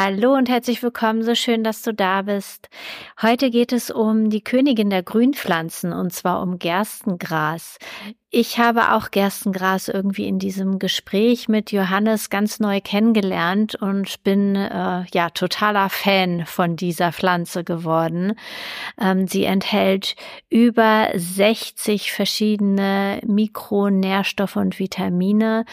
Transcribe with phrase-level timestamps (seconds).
[0.00, 2.68] Hallo und herzlich willkommen, so schön, dass du da bist.
[3.20, 7.78] Heute geht es um die Königin der Grünpflanzen und zwar um Gerstengras.
[8.30, 14.54] Ich habe auch Gerstengras irgendwie in diesem Gespräch mit Johannes ganz neu kennengelernt und bin
[14.54, 18.34] äh, ja totaler Fan von dieser Pflanze geworden.
[19.00, 20.14] Ähm, sie enthält
[20.48, 25.64] über 60 verschiedene Mikronährstoffe und Vitamine.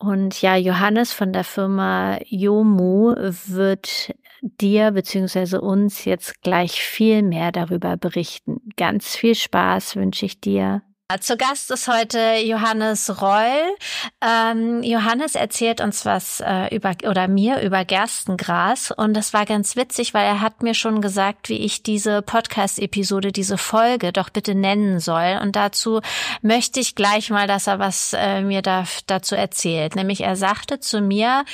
[0.00, 7.52] Und ja, Johannes von der Firma Yomu wird dir beziehungsweise uns jetzt gleich viel mehr
[7.52, 8.62] darüber berichten.
[8.78, 10.80] Ganz viel Spaß wünsche ich dir.
[11.18, 13.76] Zu Gast ist heute Johannes Reul.
[14.20, 19.74] Ähm, Johannes erzählt uns was äh, über oder mir über Gerstengras und das war ganz
[19.74, 24.54] witzig, weil er hat mir schon gesagt, wie ich diese Podcast-Episode, diese Folge doch bitte
[24.54, 25.40] nennen soll.
[25.42, 26.00] Und dazu
[26.42, 29.96] möchte ich gleich mal, dass er was äh, mir da, dazu erzählt.
[29.96, 31.44] Nämlich er sagte zu mir,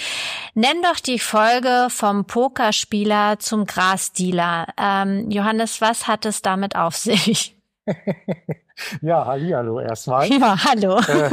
[0.52, 4.66] nenn doch die Folge vom Pokerspieler zum Grasdealer.
[4.78, 7.56] Ähm, Johannes, was hat es damit auf sich?
[9.00, 10.28] Ja, hallo erstmal.
[10.28, 10.98] Ja, hallo.
[10.98, 11.30] Äh,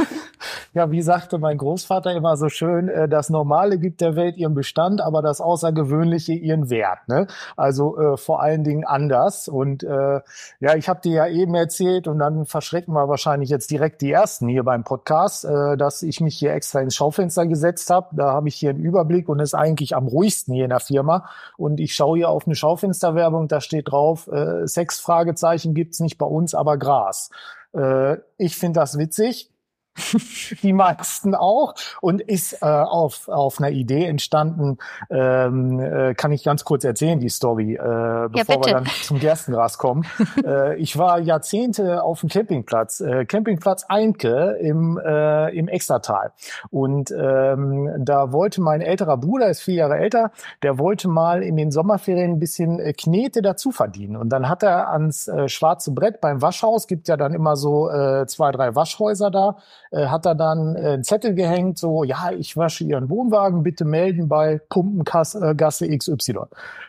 [0.72, 4.54] ja, wie sagte mein Großvater immer so schön, äh, das Normale gibt der Welt ihren
[4.54, 7.06] Bestand, aber das Außergewöhnliche ihren Wert.
[7.08, 7.26] Ne?
[7.56, 9.48] Also äh, vor allen Dingen anders.
[9.48, 10.20] Und äh,
[10.60, 14.12] ja, ich habe dir ja eben erzählt und dann verschrecken wir wahrscheinlich jetzt direkt die
[14.12, 18.08] Ersten hier beim Podcast, äh, dass ich mich hier extra ins Schaufenster gesetzt habe.
[18.12, 21.28] Da habe ich hier einen Überblick und ist eigentlich am ruhigsten hier in der Firma.
[21.56, 26.18] Und ich schaue hier auf eine Schaufensterwerbung, da steht drauf, äh, Sex Fragezeichen gibt's nicht
[26.18, 27.30] bei uns, aber Gras.
[27.74, 29.50] Äh, ich finde das witzig.
[30.62, 34.78] die meisten auch und ist äh, auf auf einer Idee entstanden.
[35.08, 39.20] Ähm, äh, kann ich ganz kurz erzählen die Story, äh, bevor ja, wir dann zum
[39.20, 40.04] Gerstengras kommen.
[40.44, 46.32] äh, ich war Jahrzehnte auf dem Campingplatz, äh, Campingplatz Einke im äh, im Extertal
[46.70, 51.56] und ähm, da wollte mein älterer Bruder, ist vier Jahre älter, der wollte mal in
[51.56, 55.92] den Sommerferien ein bisschen äh, Knete dazu verdienen und dann hat er ans äh, schwarze
[55.92, 59.56] Brett beim Waschhaus gibt ja dann immer so äh, zwei drei Waschhäuser da
[59.94, 63.84] äh, hat er dann äh, einen Zettel gehängt, so, ja, ich wasche Ihren Wohnwagen, bitte
[63.84, 66.40] melden bei Pumpengasse äh, XY.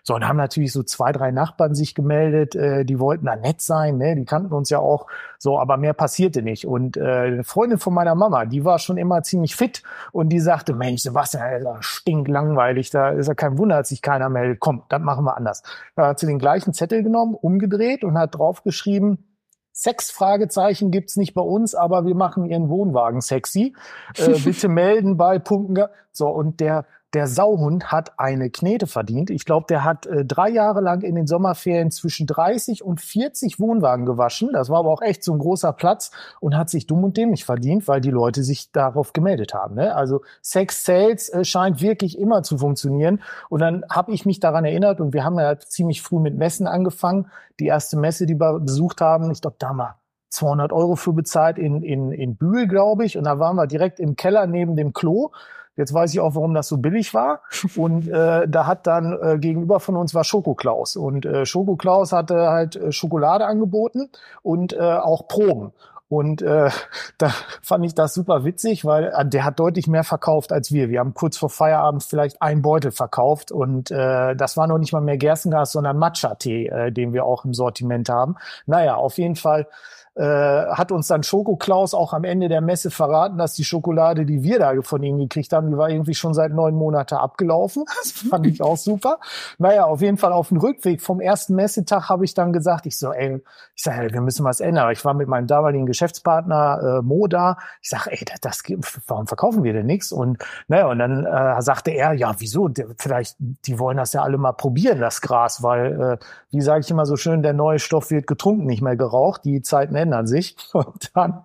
[0.03, 3.61] So, und haben natürlich so zwei, drei Nachbarn sich gemeldet, äh, die wollten da nett
[3.61, 4.15] sein, ne?
[4.15, 5.07] die kannten uns ja auch
[5.37, 6.65] so, aber mehr passierte nicht.
[6.65, 10.39] Und äh, eine Freundin von meiner Mama, die war schon immer ziemlich fit und die
[10.39, 14.59] sagte, Mensch, Sebastian, ist stinklangweilig, da ist ja kein Wunder, dass sich keiner meldet.
[14.59, 15.61] Komm, das machen wir anders.
[15.95, 19.34] Da hat sie den gleichen Zettel genommen, umgedreht und hat draufgeschrieben,
[19.77, 23.75] Sex Fragezeichen gibt's nicht bei uns, aber wir machen ihren Wohnwagen sexy.
[24.17, 25.87] Äh, bitte melden bei Punkten.
[26.13, 29.29] So und der der Sauhund hat eine Knete verdient.
[29.29, 33.57] Ich glaube, der hat äh, drei Jahre lang in den Sommerferien zwischen 30 und 40
[33.57, 34.49] Wohnwagen gewaschen.
[34.51, 36.11] Das war aber auch echt so ein großer Platz
[36.41, 39.75] und hat sich dumm und dämlich verdient, weil die Leute sich darauf gemeldet haben.
[39.75, 39.95] Ne?
[39.95, 43.21] Also Sex Sales äh, scheint wirklich immer zu funktionieren.
[43.47, 46.67] Und dann habe ich mich daran erinnert und wir haben ja ziemlich früh mit Messen
[46.67, 47.31] angefangen.
[47.61, 49.95] Die erste Messe, die wir besucht haben, ich glaube, da mal
[50.31, 53.17] 200 Euro für bezahlt in, in, in Bühl, glaube ich.
[53.17, 55.31] Und da waren wir direkt im Keller neben dem Klo.
[55.75, 57.41] Jetzt weiß ich auch, warum das so billig war.
[57.75, 60.95] Und äh, da hat dann äh, gegenüber von uns war Schokoklaus.
[60.95, 64.09] Und äh, Schokoklaus hatte halt äh, Schokolade angeboten
[64.41, 65.71] und äh, auch Proben.
[66.07, 66.69] Und äh,
[67.17, 67.29] da
[67.61, 70.89] fand ich das super witzig, weil äh, der hat deutlich mehr verkauft als wir.
[70.89, 74.93] Wir haben kurz vor Feierabend vielleicht einen Beutel verkauft und äh, das war noch nicht
[74.93, 78.35] mal mehr Gerstengas, sondern Matcha-Tee, äh, den wir auch im Sortiment haben.
[78.65, 79.67] Naja, auf jeden Fall
[80.15, 84.25] äh, hat uns dann Schoko Klaus auch am Ende der Messe verraten, dass die Schokolade,
[84.25, 87.83] die wir da von ihm gekriegt haben, die war irgendwie schon seit neun Monaten abgelaufen.
[88.05, 89.19] Das fand ich auch super.
[89.57, 92.97] Naja, auf jeden Fall auf dem Rückweg vom ersten Messetag habe ich dann gesagt, ich
[92.97, 93.41] so, ey,
[93.75, 94.91] ich sage, ey, wir müssen was ändern.
[94.91, 97.57] Ich war mit meinem damaligen Geschäftspartner äh, Mo da.
[97.81, 98.63] Ich sage, ey, das,
[99.07, 100.11] warum verkaufen wir denn nichts?
[100.11, 102.69] Und naja, und dann äh, sagte er, ja, wieso?
[102.97, 106.17] Vielleicht, die wollen das ja alle mal probieren, das Gras, weil, äh,
[106.51, 109.45] wie sage ich immer so schön, der neue Stoff wird getrunken, nicht mehr geraucht.
[109.45, 110.55] Die Zeiten ändern sich.
[110.73, 111.43] Und dann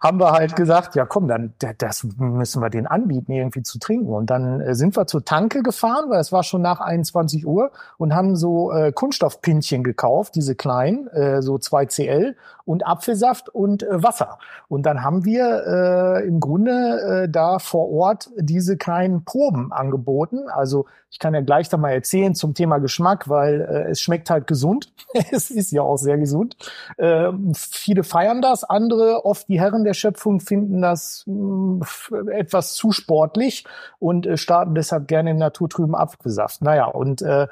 [0.00, 4.12] haben wir halt gesagt, ja komm, dann das müssen wir den anbieten, irgendwie zu trinken.
[4.12, 7.72] Und dann äh, sind wir zur Tanke gefahren, weil es war schon nach 21 Uhr
[7.96, 13.82] und haben so äh, Kunststoffpinchen gekauft, diese kleinen, äh, so 2 CL und Apfelsaft und
[13.82, 14.38] äh, Wasser.
[14.68, 20.48] Und dann haben wir äh, im Grunde äh, da vor Ort diese kleinen Proben angeboten.
[20.48, 24.28] Also ich kann ja gleich da mal erzählen zum Thema Geschmack, weil äh, es schmeckt
[24.28, 24.92] halt gesund.
[25.32, 26.56] es ist ja auch sehr gesund.
[26.98, 27.32] Äh,
[27.88, 32.92] viele feiern das, andere, oft die Herren der Schöpfung, finden das mh, hm, etwas zu
[32.92, 33.64] sportlich
[33.98, 36.60] und äh, starten deshalb gerne im naturtrüben Apfelsaft.
[36.60, 37.46] Naja, und äh,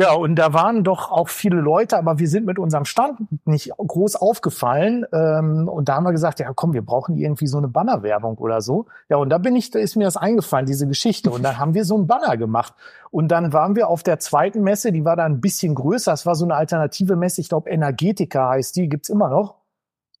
[0.00, 3.70] ja, und da waren doch auch viele Leute, aber wir sind mit unserem Stand nicht
[3.76, 5.04] groß aufgefallen.
[5.12, 8.62] Ähm, und da haben wir gesagt, ja komm, wir brauchen irgendwie so eine Bannerwerbung oder
[8.62, 8.86] so.
[9.10, 11.30] Ja, und da bin ich, da ist mir das eingefallen, diese Geschichte.
[11.30, 12.72] Und dann haben wir so einen Banner gemacht.
[13.10, 16.12] Und dann waren wir auf der zweiten Messe, die war da ein bisschen größer.
[16.12, 19.56] Das war so eine alternative Messe, ich glaube Energetika heißt die, gibt's immer noch.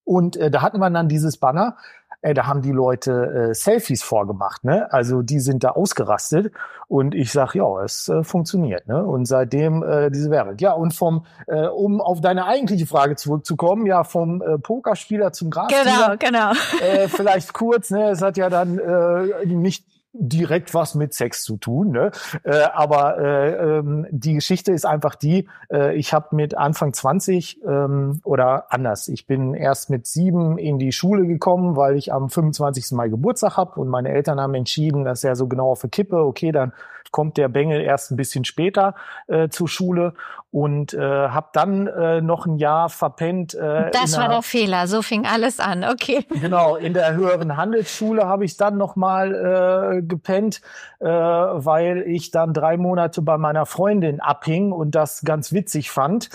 [0.04, 1.76] Und äh, da hatten wir dann dieses Banner
[2.22, 4.92] ey, da haben die Leute äh, Selfies vorgemacht, ne?
[4.92, 6.52] Also die sind da ausgerastet
[6.88, 9.04] und ich sag, ja, es äh, funktioniert, ne?
[9.04, 10.56] Und seitdem äh, diese Werbung.
[10.58, 15.50] Ja, und vom, äh, um auf deine eigentliche Frage zurückzukommen, ja, vom äh, Pokerspieler zum
[15.50, 16.16] Grasspieler.
[16.18, 16.52] Genau, genau.
[16.82, 18.10] Äh, vielleicht kurz, ne?
[18.10, 21.90] Es hat ja dann äh, nicht direkt was mit Sex zu tun.
[21.90, 22.10] Ne?
[22.42, 27.60] Äh, aber äh, ähm, die Geschichte ist einfach die, äh, ich habe mit Anfang 20
[27.64, 32.28] ähm, oder anders, ich bin erst mit sieben in die Schule gekommen, weil ich am
[32.28, 32.92] 25.
[32.92, 36.16] Mai Geburtstag habe und meine Eltern haben entschieden, dass er so genau auf der Kippe,
[36.16, 36.72] okay, dann
[37.10, 38.94] kommt der Bengel erst ein bisschen später
[39.26, 40.14] äh, zur Schule
[40.50, 43.54] und äh, habe dann äh, noch ein Jahr verpennt.
[43.54, 46.26] Äh, das war der Fehler, so fing alles an, okay.
[46.28, 50.60] Genau, in der höheren Handelsschule habe ich dann noch mal äh, gepennt,
[50.98, 56.30] äh, weil ich dann drei Monate bei meiner Freundin abhing und das ganz witzig fand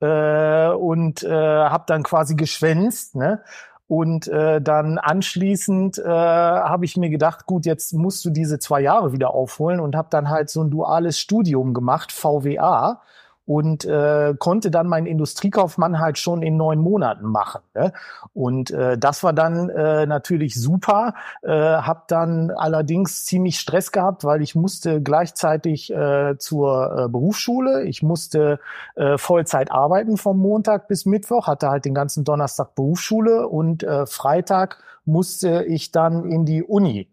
[0.00, 3.42] äh, und äh, habe dann quasi geschwänzt, ne?
[3.90, 8.80] Und äh, dann anschließend äh, habe ich mir gedacht, gut, jetzt musst du diese zwei
[8.82, 13.02] Jahre wieder aufholen und habe dann halt so ein duales Studium gemacht, VWA
[13.50, 17.62] und äh, konnte dann meinen Industriekaufmann halt schon in neun Monaten machen.
[17.74, 17.92] Ne?
[18.32, 21.14] Und äh, das war dann äh, natürlich super.
[21.42, 27.82] Äh, habe dann allerdings ziemlich Stress gehabt, weil ich musste gleichzeitig äh, zur äh, Berufsschule.
[27.82, 28.60] Ich musste
[28.94, 34.06] äh, Vollzeit arbeiten vom Montag bis Mittwoch, hatte halt den ganzen Donnerstag Berufsschule und äh,
[34.06, 37.08] Freitag musste ich dann in die Uni.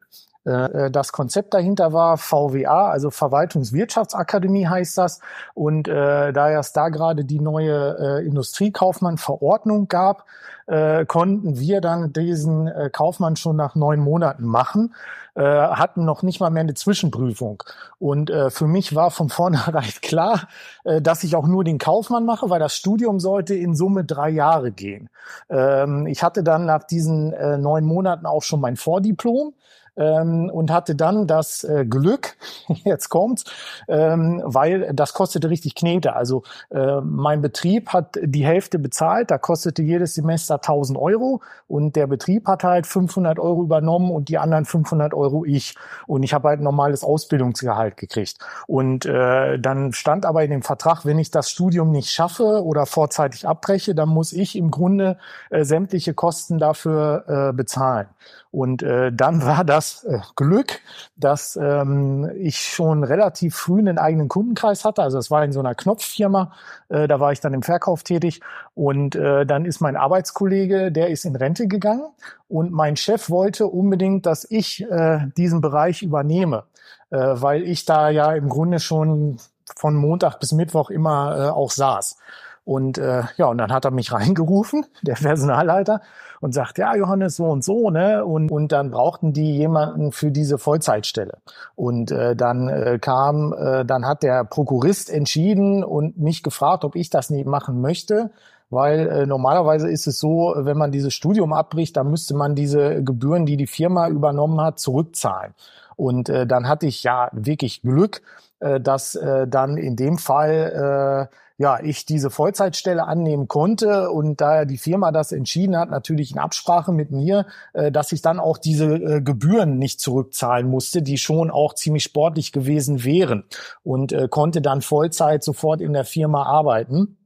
[0.48, 5.20] Äh, äh, das Konzept dahinter war VWA, also Verwaltungswirtschaftsakademie heißt das.
[5.54, 10.26] Und äh, da es da gerade die neue äh, Industriekaufmann-Verordnung gab,
[10.68, 14.94] äh, konnten wir dann diesen äh, Kaufmann schon nach neun Monaten machen,
[15.36, 17.64] äh, hatten noch nicht mal mehr eine Zwischenprüfung.
[18.00, 20.48] Und äh, für mich war von vornherein klar,
[20.86, 24.30] äh, dass ich auch nur den Kaufmann mache, weil das Studium sollte in Summe drei
[24.30, 25.10] Jahre gehen.
[25.50, 29.54] Ähm, ich hatte dann nach diesen äh, neun Monaten auch schon mein Vordiplom
[29.98, 33.44] ähm, und hatte dann das äh, Glück, jetzt kommt's,
[33.88, 36.16] ähm, weil das kostete richtig Knete.
[36.16, 41.96] Also äh, mein Betrieb hat die Hälfte bezahlt, da kostete jedes Semester 1000 Euro und
[41.96, 45.76] der Betrieb hat halt 500 Euro übernommen und die anderen 500 Euro ich.
[46.06, 48.38] Und ich habe halt ein normales Ausbildungsgehalt gekriegt.
[48.68, 52.86] Und äh, dann stand aber in dem Vertrag, wenn ich das Studium nicht schaffe oder
[52.86, 55.18] vorzeitig abbreche, dann muss ich im Grunde
[55.50, 58.08] äh, sämtliche Kosten dafür äh, bezahlen.
[58.52, 60.80] Und äh, dann war das äh, Glück,
[61.16, 65.02] dass ähm, ich schon relativ früh einen eigenen Kundenkreis hatte.
[65.02, 66.52] Also es war in so einer Knopffirma,
[66.90, 68.42] äh, da war ich dann im Verkauf tätig.
[68.76, 72.08] Und äh, dann ist mein Arbeitskollege, der ist in Rente gegangen.
[72.48, 76.64] Und mein Chef wollte unbedingt, dass ich äh, diesen Bereich übernehme,
[77.10, 79.38] äh, weil ich da ja im Grunde schon
[79.76, 82.18] von Montag bis Mittwoch immer äh, auch saß.
[82.64, 86.02] Und äh, ja, und dann hat er mich reingerufen, der Personalleiter,
[86.42, 88.26] und sagt, ja, Johannes, so und so, ne?
[88.26, 91.38] Und, und dann brauchten die jemanden für diese Vollzeitstelle.
[91.76, 96.96] Und äh, dann äh, kam, äh, dann hat der Prokurist entschieden und mich gefragt, ob
[96.96, 98.32] ich das nicht machen möchte
[98.70, 103.04] weil äh, normalerweise ist es so, wenn man dieses Studium abbricht, dann müsste man diese
[103.04, 105.54] Gebühren, die die Firma übernommen hat, zurückzahlen.
[105.96, 108.22] Und äh, dann hatte ich ja wirklich Glück,
[108.60, 114.12] äh, dass äh, dann in dem Fall äh, ja, ich diese Vollzeitstelle annehmen konnte.
[114.12, 118.22] Und da die Firma das entschieden hat, natürlich in Absprache mit mir, äh, dass ich
[118.22, 123.44] dann auch diese äh, Gebühren nicht zurückzahlen musste, die schon auch ziemlich sportlich gewesen wären.
[123.84, 127.18] Und äh, konnte dann Vollzeit sofort in der Firma arbeiten.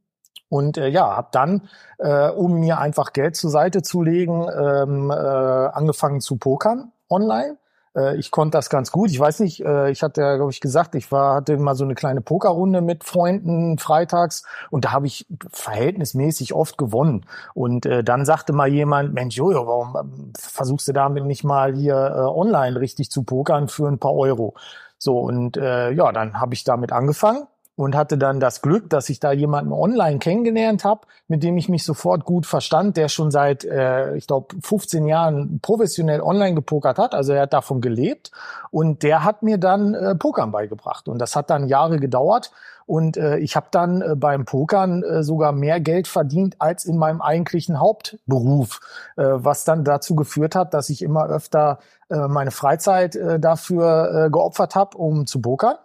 [0.47, 5.11] Und äh, ja, habe dann, äh, um mir einfach Geld zur Seite zu legen, ähm,
[5.11, 7.57] äh, angefangen zu pokern online
[7.95, 9.09] äh, ich konnte das ganz gut.
[9.09, 11.83] Ich weiß nicht, äh, ich hatte ja, glaube ich, gesagt, ich war, hatte mal so
[11.83, 17.25] eine kleine Pokerrunde mit Freunden freitags und da habe ich verhältnismäßig oft gewonnen.
[17.53, 21.73] Und äh, dann sagte mal jemand, Mensch, Jojo, warum ähm, versuchst du damit nicht mal
[21.73, 24.55] hier äh, online richtig zu pokern für ein paar Euro?
[24.97, 29.09] So, und äh, ja, dann habe ich damit angefangen und hatte dann das Glück, dass
[29.09, 33.31] ich da jemanden online kennengelernt habe, mit dem ich mich sofort gut verstand, der schon
[33.31, 37.13] seit, äh, ich glaube, 15 Jahren professionell online gepokert hat.
[37.13, 38.31] Also er hat davon gelebt
[38.71, 42.51] und der hat mir dann äh, Pokern beigebracht und das hat dann Jahre gedauert
[42.85, 46.97] und äh, ich habe dann äh, beim Pokern äh, sogar mehr Geld verdient als in
[46.97, 48.81] meinem eigentlichen Hauptberuf,
[49.15, 54.25] äh, was dann dazu geführt hat, dass ich immer öfter äh, meine Freizeit äh, dafür
[54.25, 55.77] äh, geopfert habe, um zu pokern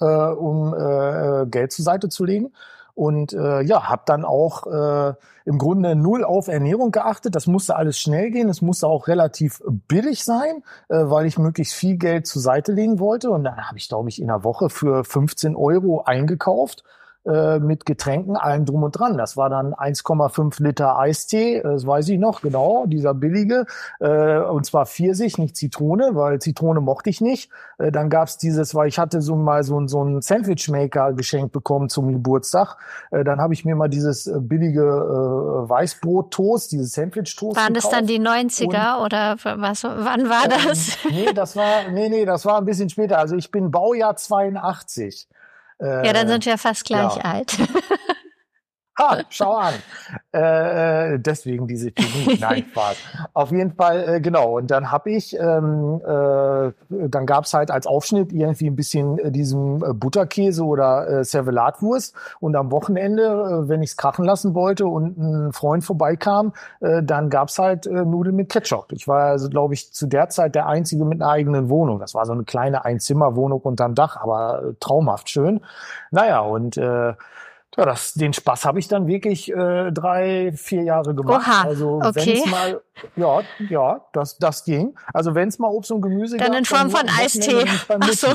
[0.00, 2.52] äh, um äh, Geld zur Seite zu legen.
[2.94, 5.14] Und äh, ja, habe dann auch äh,
[5.44, 7.36] im Grunde null auf Ernährung geachtet.
[7.36, 8.48] Das musste alles schnell gehen.
[8.48, 12.98] Es musste auch relativ billig sein, äh, weil ich möglichst viel Geld zur Seite legen
[12.98, 13.30] wollte.
[13.30, 16.82] Und dann habe ich, glaube ich, in der Woche für 15 Euro eingekauft
[17.28, 19.18] äh, mit Getränken, allem drum und dran.
[19.18, 23.66] Das war dann 1,5 Liter Eistee, äh, das weiß ich noch genau, dieser billige,
[24.00, 27.50] äh, und zwar Pfirsich, nicht Zitrone, weil Zitrone mochte ich nicht.
[27.78, 31.88] Äh, dann gab's dieses, weil ich hatte so mal so, so einen Sandwichmaker geschenkt bekommen
[31.88, 32.76] zum Geburtstag.
[33.10, 37.90] Äh, dann habe ich mir mal dieses äh, billige äh, Weißbrot-Toast, dieses Sandwich-Toast Waren das
[37.90, 40.96] dann die 90er und, oder was, wann war das?
[41.04, 43.18] Ähm, nee, das war, nee, nee, das war ein bisschen später.
[43.18, 45.28] Also ich bin Baujahr 82.
[45.80, 47.22] Äh, ja, dann sind wir fast gleich ja.
[47.22, 47.56] alt.
[48.98, 49.74] Ha, schau an.
[50.34, 52.36] Äh, äh, deswegen diese Chemie.
[52.40, 52.96] Nein, Spaß.
[53.32, 54.56] Auf jeden Fall, äh, genau.
[54.56, 56.72] Und dann habe ich, ähm, äh,
[57.08, 62.14] dann gab's halt als Aufschnitt irgendwie ein bisschen äh, diesen äh, Butterkäse oder äh, Servelatwurst.
[62.40, 67.58] Und am Wochenende, wenn ich's krachen lassen wollte und ein Freund vorbeikam, äh, dann gab's
[67.58, 68.92] halt Nudeln mit Ketchup.
[68.92, 72.00] Ich war also, glaube ich, zu der Zeit der Einzige mit einer eigenen Wohnung.
[72.00, 75.60] Das war so eine kleine Einzimmerwohnung unterm Dach, aber traumhaft schön.
[76.10, 77.14] Naja, und äh,
[77.78, 81.46] ja, das, den Spaß habe ich dann wirklich äh, drei, vier Jahre gemacht.
[81.46, 82.12] Oha, also okay.
[82.16, 82.80] wenn es mal,
[83.14, 84.96] ja, ja, das, das ging.
[85.14, 87.64] Also wenn es mal Obst und Gemüse dann gab, in Form von Eistee.
[87.88, 88.28] Ach so.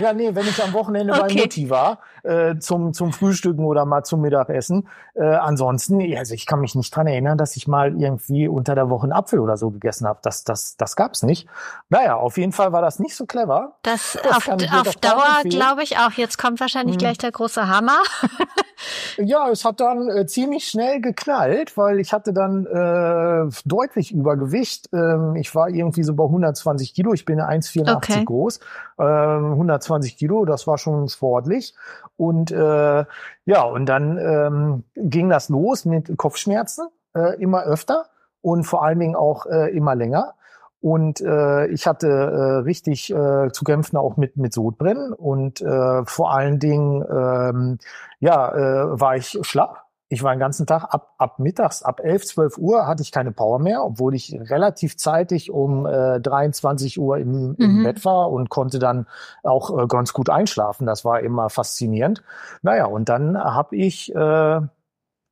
[0.00, 1.34] Ja, nee, wenn ich am Wochenende okay.
[1.34, 4.88] bei Mutti war, äh, zum, zum Frühstücken oder mal zum Mittagessen.
[5.14, 8.90] Äh, ansonsten, also ich kann mich nicht dran erinnern, dass ich mal irgendwie unter der
[8.90, 10.18] Woche einen Apfel oder so gegessen habe.
[10.22, 11.48] Das, das, das gab's nicht.
[11.88, 13.76] Naja, auf jeden Fall war das nicht so clever.
[13.82, 16.12] Das, das auf, auf Dauer glaube ich auch.
[16.12, 16.98] Jetzt kommt wahrscheinlich hm.
[16.98, 17.98] gleich der große Hammer.
[19.16, 24.88] ja, es hat dann äh, ziemlich schnell geknallt, weil ich hatte dann äh, deutlich Übergewicht.
[24.92, 27.14] Ähm, ich war irgendwie so bei 120 Kilo.
[27.14, 28.24] Ich bin 1,84 okay.
[28.24, 28.60] groß.
[28.98, 31.74] Ähm, 120 Kilo, das war schon sportlich.
[32.16, 33.04] Und äh,
[33.44, 38.06] ja, und dann ähm, ging das los mit Kopfschmerzen äh, immer öfter
[38.40, 40.34] und vor allen Dingen auch äh, immer länger.
[40.80, 46.04] Und äh, ich hatte äh, richtig äh, zu kämpfen auch mit mit Sodbrennen und äh,
[46.04, 47.78] vor allen Dingen ähm,
[48.20, 52.26] ja äh, war ich schlapp ich war den ganzen Tag ab, ab mittags, ab 11,
[52.26, 57.18] 12 Uhr hatte ich keine Power mehr, obwohl ich relativ zeitig um äh, 23 Uhr
[57.18, 57.82] im, im mhm.
[57.82, 59.06] Bett war und konnte dann
[59.42, 60.86] auch äh, ganz gut einschlafen.
[60.86, 62.22] Das war immer faszinierend.
[62.62, 64.60] Naja, und dann habe ich äh,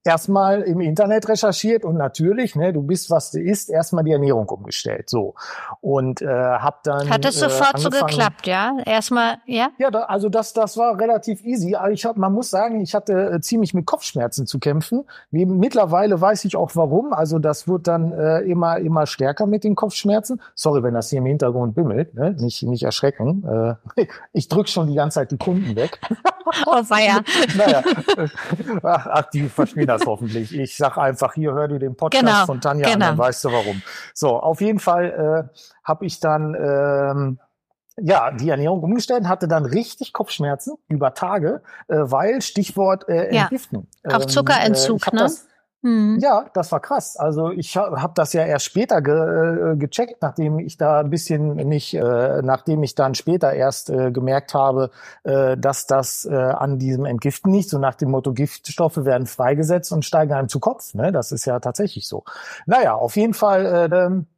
[0.04, 4.48] erstmal im Internet recherchiert und natürlich, ne, du bist, was du isst, erstmal die Ernährung
[4.48, 5.08] umgestellt.
[5.08, 5.34] So.
[5.80, 7.08] Und äh, hab dann.
[7.08, 8.76] Hat es sofort äh, so geklappt, ja?
[8.84, 9.70] Erstmal, ja?
[9.78, 11.74] Ja, da, also das, das war relativ easy.
[11.74, 15.04] Aber ich hab, man muss sagen, ich hatte äh, ziemlich mit Kopfschmerzen zu kämpfen.
[15.30, 17.12] Mittlerweile weiß ich auch warum.
[17.12, 20.40] Also das wird dann äh, immer, immer stärker mit den Kopfschmerzen.
[20.54, 22.36] Sorry, wenn das hier im Hintergrund bimmelt, ne?
[22.38, 23.78] Nicht, nicht erschrecken.
[23.96, 25.98] Äh, ich drück schon die ganze Zeit die Kunden weg.
[26.66, 27.22] oh, weia.
[27.56, 27.82] naja.
[28.82, 30.54] Ach, ach, die verstehen das hoffentlich.
[30.54, 32.94] Ich sag einfach, hier hör dir den Podcast genau, von Tanja genau.
[32.94, 33.82] an, dann weißt du warum.
[34.12, 37.38] So, auf jeden Fall äh, habe ich dann ähm,
[37.96, 43.88] ja, die Ernährung umgestellt, hatte dann richtig Kopfschmerzen über Tage, äh, weil Stichwort äh, Entgiften.
[44.04, 45.22] Ja, auch Zuckerentzug, ähm, äh, ne?
[45.22, 45.46] Das,
[45.84, 46.18] Mhm.
[46.18, 47.18] Ja, das war krass.
[47.18, 51.10] Also ich habe hab das ja erst später ge, äh, gecheckt, nachdem ich da ein
[51.10, 54.90] bisschen nicht, äh, nachdem ich dann später erst äh, gemerkt habe,
[55.24, 59.92] äh, dass das äh, an diesem Entgiften nicht, so nach dem Motto Giftstoffe werden freigesetzt
[59.92, 60.94] und steigen einem zu Kopf.
[60.94, 61.12] Ne?
[61.12, 62.24] Das ist ja tatsächlich so.
[62.64, 64.33] Naja, auf jeden Fall äh,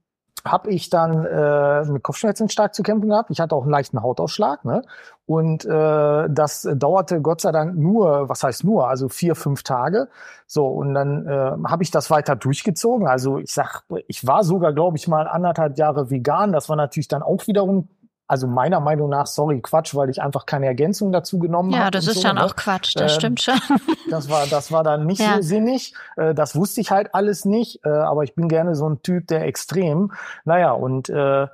[0.50, 3.31] habe ich dann äh, mit Kopfschmerzen stark zu kämpfen gehabt.
[3.31, 4.65] Ich hatte auch einen leichten Hautausschlag.
[4.65, 4.83] Ne?
[5.26, 10.09] Und äh, das dauerte Gott sei Dank nur, was heißt nur, also vier, fünf Tage.
[10.47, 13.09] So, und dann äh, habe ich das weiter durchgezogen.
[13.09, 16.53] Also ich sag, ich war sogar, glaube ich, mal anderthalb Jahre vegan.
[16.53, 17.88] Das war natürlich dann auch wiederum
[18.28, 21.85] also meiner Meinung nach, sorry, Quatsch, weil ich einfach keine Ergänzung dazu genommen habe.
[21.85, 22.45] Ja, das ist so, dann ne?
[22.45, 23.61] auch Quatsch, das ähm, stimmt schon.
[24.09, 25.37] Das war, das war dann nicht ja.
[25.37, 25.92] so sinnig.
[26.16, 29.26] Äh, das wusste ich halt alles nicht, äh, aber ich bin gerne so ein Typ,
[29.26, 30.12] der extrem.
[30.45, 31.49] Naja, und äh,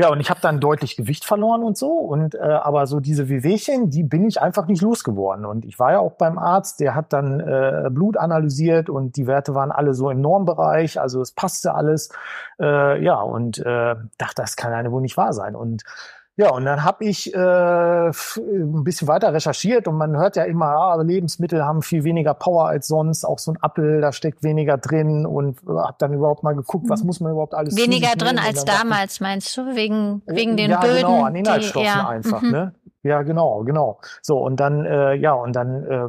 [0.00, 1.90] ja, und ich habe dann deutlich Gewicht verloren und so.
[1.90, 5.44] Und äh, aber so diese Wehwehchen, die bin ich einfach nicht losgeworden.
[5.44, 9.26] Und ich war ja auch beim Arzt, der hat dann äh, Blut analysiert und die
[9.26, 12.10] Werte waren alle so im Normbereich, also es passte alles.
[12.60, 15.56] Äh, ja, und äh, dachte, das kann ja wohl nicht wahr sein.
[15.56, 15.82] Und
[16.38, 20.66] Ja, und dann habe ich äh, ein bisschen weiter recherchiert und man hört ja immer,
[20.66, 23.24] ah, Lebensmittel haben viel weniger Power als sonst.
[23.24, 26.88] Auch so ein Apfel, da steckt weniger drin und äh, habe dann überhaupt mal geguckt,
[26.88, 27.06] was mhm.
[27.08, 29.74] muss man überhaupt alles Weniger drin als damals, meinst du?
[29.74, 30.98] Wegen, äh, wegen den ja, Böden?
[30.98, 32.08] genau, an Inhaltsstoffen die, ja.
[32.08, 32.50] einfach, mhm.
[32.52, 32.74] ne?
[33.02, 34.00] Ja, genau, genau.
[34.22, 36.06] So, und dann, äh, ja, und dann äh,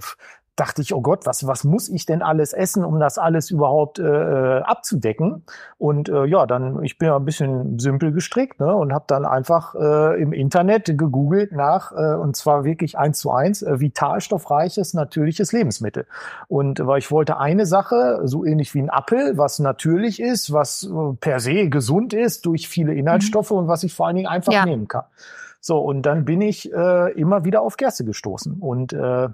[0.60, 4.00] dachte ich, oh Gott, was, was muss ich denn alles essen, um das alles überhaupt
[4.00, 5.44] äh, äh, abzudecken?
[5.78, 9.26] Und äh, ja, dann, ich bin ja ein bisschen simpel gestrickt ne, und habe dann
[9.26, 14.94] einfach äh, im Internet gegoogelt nach, äh, und zwar wirklich eins zu eins, äh, vitalstoffreiches,
[14.94, 16.06] natürliches Lebensmittel.
[16.48, 20.84] Und weil ich wollte eine Sache, so ähnlich wie ein Apfel, was natürlich ist, was
[20.84, 23.58] äh, per se gesund ist durch viele Inhaltsstoffe mhm.
[23.58, 24.66] und was ich vor allen Dingen einfach ja.
[24.66, 25.06] nehmen kann.
[25.62, 28.60] So, und dann bin ich äh, immer wieder auf Gerste gestoßen.
[28.60, 29.30] Und äh,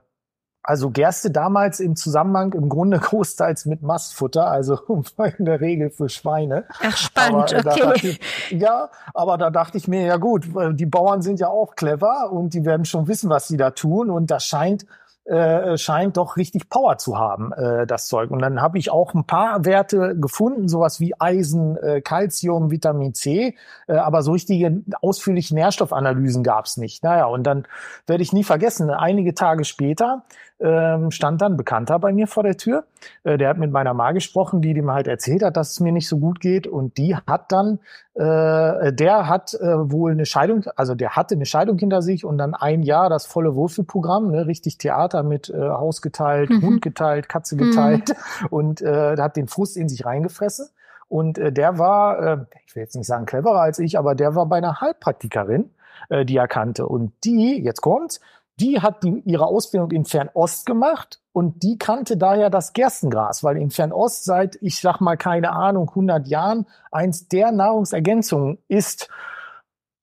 [0.68, 4.80] also Gerste damals im Zusammenhang im Grunde großteils mit Mastfutter, also
[5.38, 6.66] in der Regel für Schweine.
[6.82, 8.18] Ach, spannend, aber, äh, okay.
[8.50, 12.32] Ich, ja, aber da dachte ich mir, ja gut, die Bauern sind ja auch clever
[12.32, 14.86] und die werden schon wissen, was sie da tun und das scheint
[15.26, 18.30] äh, scheint doch richtig Power zu haben, äh, das Zeug.
[18.30, 23.16] Und dann habe ich auch ein paar Werte gefunden, sowas wie Eisen, äh, Calcium, Vitamin
[23.16, 23.56] C,
[23.88, 27.04] äh, aber so richtige ausführliche Nährstoffanalysen gab es nicht.
[27.04, 27.68] Naja, und dann
[28.06, 30.26] werde ich nie vergessen, einige Tage später
[30.60, 32.86] ähm, stand dann ein Bekannter bei mir vor der Tür.
[33.24, 35.92] Äh, der hat mit meiner Ma gesprochen, die dem halt erzählt hat, dass es mir
[35.92, 36.66] nicht so gut geht.
[36.66, 37.80] Und die hat dann,
[38.14, 42.38] äh, der hat äh, wohl eine Scheidung, also der hatte eine Scheidung hinter sich und
[42.38, 46.62] dann ein Jahr das volle Wohlfühlprogramm, ne, richtig Theater mit äh, Haus geteilt, mhm.
[46.62, 48.48] Hund geteilt, Katze geteilt mhm.
[48.50, 50.70] und äh, hat den Frust in sich reingefressen.
[51.08, 54.36] Und äh, der war, äh, ich will jetzt nicht sagen cleverer als ich, aber der
[54.36, 55.70] war bei einer Heilpraktikerin,
[56.10, 56.88] äh, die er kannte.
[56.88, 58.22] Und die, jetzt kommt's,
[58.60, 63.58] die hat die, ihre Ausbildung in Fernost gemacht und die kannte daher das Gerstengras, weil
[63.58, 69.10] in Fernost seit, ich sag mal, keine Ahnung, 100 Jahren eins der Nahrungsergänzungen ist.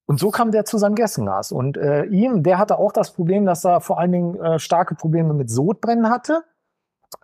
[0.04, 1.52] Und so kam der zu seinem Gerstengras.
[1.52, 4.94] Und äh, ihm, der hatte auch das Problem, dass er vor allen Dingen äh, starke
[4.94, 6.42] Probleme mit Sodbrennen hatte,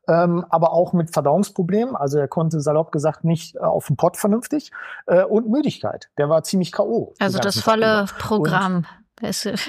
[0.08, 1.94] ähm, aber auch mit Verdauungsproblemen.
[1.94, 4.72] Also er konnte salopp gesagt nicht äh, auf den Pott vernünftig
[5.06, 6.08] äh, und Müdigkeit.
[6.16, 7.12] Der war ziemlich K.O.
[7.18, 8.76] Also das volle Programm.
[8.76, 8.86] Und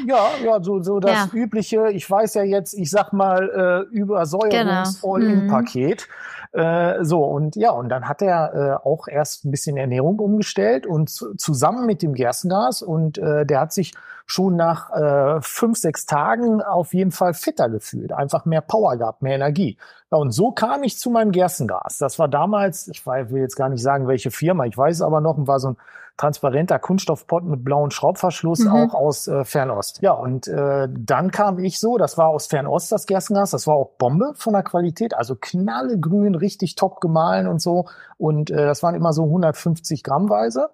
[0.08, 1.30] ja, ja, so, so das ja.
[1.34, 6.08] übliche, ich weiß ja jetzt, ich sag mal, äh, Übersäuerungs-All-In-Paket.
[6.08, 6.18] Genau.
[6.52, 10.88] Äh, so, und ja, und dann hat er äh, auch erst ein bisschen Ernährung umgestellt
[10.88, 13.94] und zusammen mit dem Gerstengas und äh, der hat sich
[14.26, 19.22] schon nach äh, fünf, sechs Tagen auf jeden Fall fitter gefühlt, einfach mehr Power gehabt,
[19.22, 19.78] mehr Energie.
[20.12, 22.00] Ja, und so kam ich zu meinem Gerstengas.
[22.00, 25.36] Das war damals, ich will jetzt gar nicht sagen, welche Firma, ich weiß aber noch,
[25.46, 25.78] war so ein
[26.20, 28.72] transparenter Kunststoffpott mit blauem Schraubverschluss, mhm.
[28.72, 30.00] auch aus äh, Fernost.
[30.02, 33.76] Ja, und äh, dann kam ich so, das war aus Fernost das Gerstengas, das war
[33.76, 37.86] auch Bombe von der Qualität, also knallegrün, richtig top gemahlen und so.
[38.18, 40.70] Und äh, das waren immer so 150 Grammweise.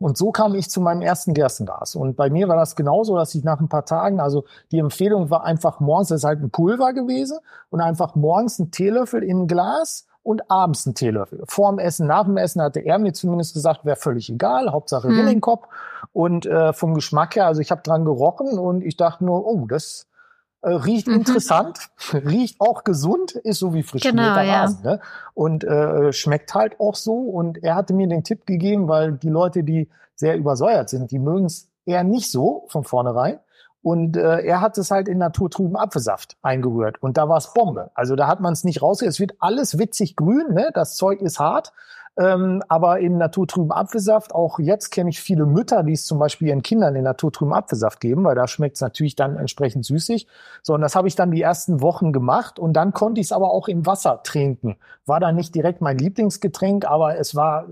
[0.00, 1.94] Und so kam ich zu meinem ersten Gerstengas.
[1.94, 5.30] Und bei mir war das genauso, dass ich nach ein paar Tagen, also die Empfehlung
[5.30, 7.38] war einfach morgens, das ist halt ein Pulver gewesen,
[7.70, 11.44] und einfach morgens einen Teelöffel in ein Glas und abends einen Teelöffel.
[11.46, 15.06] Vor dem Essen, nach dem Essen hatte er mir zumindest gesagt, wäre völlig egal, Hauptsache
[15.08, 15.20] hm.
[15.20, 15.68] in den Kopf.
[16.12, 19.66] Und äh, vom Geschmack her, also ich habe dran gerochen und ich dachte nur, oh,
[19.66, 20.06] das
[20.62, 21.14] äh, riecht mhm.
[21.16, 21.78] interessant,
[22.12, 24.62] riecht auch gesund, ist so wie frisch genau, ja.
[24.62, 24.82] Rasen.
[24.82, 25.00] Ne?
[25.34, 27.14] Und äh, schmeckt halt auch so.
[27.14, 31.18] Und er hatte mir den Tipp gegeben, weil die Leute, die sehr übersäuert sind, die
[31.18, 33.40] mögen es eher nicht so von vornherein.
[33.84, 37.02] Und äh, er hat es halt in naturtrüben Apfelsaft eingerührt.
[37.02, 37.90] Und da war es Bombe.
[37.94, 39.12] Also da hat man es nicht rausgehört.
[39.12, 40.70] Es wird alles witzig grün, ne?
[40.72, 41.74] Das Zeug ist hart.
[42.16, 46.48] Ähm, aber in naturtrüben Apfelsaft, auch jetzt kenne ich viele Mütter, die es zum Beispiel
[46.48, 50.28] ihren Kindern in naturtrüben Apfelsaft geben, weil da schmeckt es natürlich dann entsprechend süßig.
[50.62, 53.32] So, und das habe ich dann die ersten Wochen gemacht und dann konnte ich es
[53.32, 54.76] aber auch im Wasser trinken.
[55.04, 57.66] War dann nicht direkt mein Lieblingsgetränk, aber es war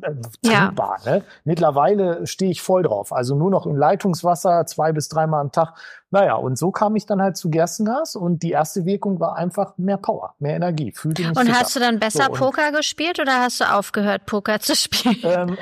[0.00, 0.98] trinkbar.
[1.04, 1.10] Ja.
[1.16, 1.22] Ne?
[1.44, 3.12] Mittlerweile stehe ich voll drauf.
[3.12, 5.74] Also nur noch im Leitungswasser zwei bis dreimal am Tag.
[6.10, 9.76] Naja, und so kam ich dann halt zu Gerstengas und die erste Wirkung war einfach
[9.78, 10.92] mehr Power, mehr Energie.
[10.92, 14.60] Fühlte mich und hast du dann besser so, Poker gespielt oder hast du aufgehört, Poker
[14.60, 15.16] zu spielen?
[15.24, 15.58] Ähm,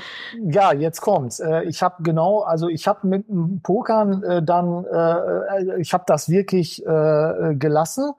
[0.52, 1.40] ja, jetzt kommt's.
[1.40, 6.04] Äh, ich habe genau, also ich habe mit dem Pokern äh, dann, äh, ich habe
[6.06, 8.12] das wirklich äh, gelassen ähm,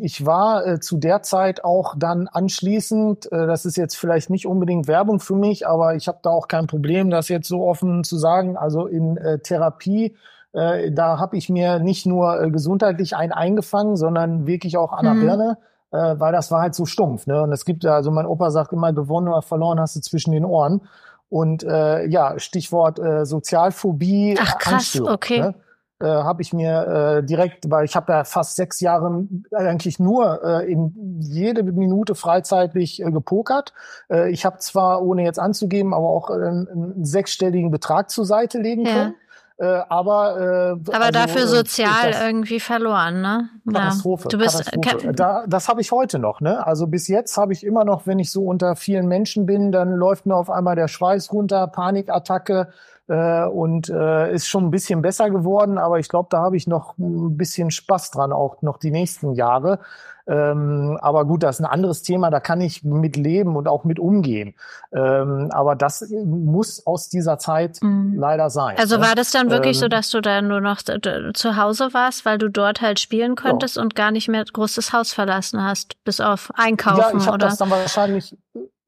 [0.00, 4.46] ich war äh, zu der Zeit auch dann anschließend, äh, das ist jetzt vielleicht nicht
[4.46, 8.04] unbedingt Werbung für mich, aber ich habe da auch kein Problem, das jetzt so offen
[8.04, 8.56] zu sagen.
[8.56, 10.16] Also in äh, Therapie,
[10.52, 15.20] da habe ich mir nicht nur gesundheitlich ein eingefangen, sondern wirklich auch an der mhm.
[15.20, 15.58] Birne.
[15.92, 17.28] Weil das war halt so stumpf.
[17.28, 17.40] Ne?
[17.40, 20.32] Und es gibt ja, also mein Opa sagt immer, gewonnen oder verloren hast du zwischen
[20.32, 20.80] den Ohren.
[21.28, 24.36] Und äh, ja, Stichwort Sozialphobie.
[24.40, 25.38] Ach krass, okay.
[25.38, 25.54] Ne?
[26.00, 30.42] Äh, habe ich mir äh, direkt, weil ich habe ja fast sechs Jahre eigentlich nur
[30.42, 33.72] äh, in jede Minute freizeitlich äh, gepokert.
[34.10, 38.58] Äh, ich habe zwar, ohne jetzt anzugeben, aber auch äh, einen sechsstelligen Betrag zur Seite
[38.58, 39.14] legen können.
[39.60, 43.50] Äh, aber äh, aber also, dafür äh, sozial irgendwie verloren, ne?
[43.70, 44.22] Katastrophe.
[44.22, 44.28] Ja.
[44.30, 45.12] Du bist Katastrophe.
[45.12, 46.66] Da, das habe ich heute noch, ne?
[46.66, 49.92] Also bis jetzt habe ich immer noch, wenn ich so unter vielen Menschen bin, dann
[49.92, 52.68] läuft mir auf einmal der Schweiß runter, Panikattacke
[53.10, 56.68] äh, und äh, ist schon ein bisschen besser geworden, aber ich glaube, da habe ich
[56.68, 59.80] noch ein bisschen Spaß dran, auch noch die nächsten Jahre.
[60.28, 63.82] Ähm, aber gut, das ist ein anderes Thema, da kann ich mit leben und auch
[63.82, 64.54] mit umgehen.
[64.92, 68.14] Ähm, aber das muss aus dieser Zeit mhm.
[68.16, 68.76] leider sein.
[68.78, 69.02] Also ne?
[69.02, 72.38] war das dann wirklich ähm, so, dass du dann nur noch zu Hause warst, weil
[72.38, 73.82] du dort halt spielen könntest ja.
[73.82, 77.00] und gar nicht mehr großes Haus verlassen hast, bis auf Einkaufen?
[77.00, 78.36] Ja, ich habe das dann wahrscheinlich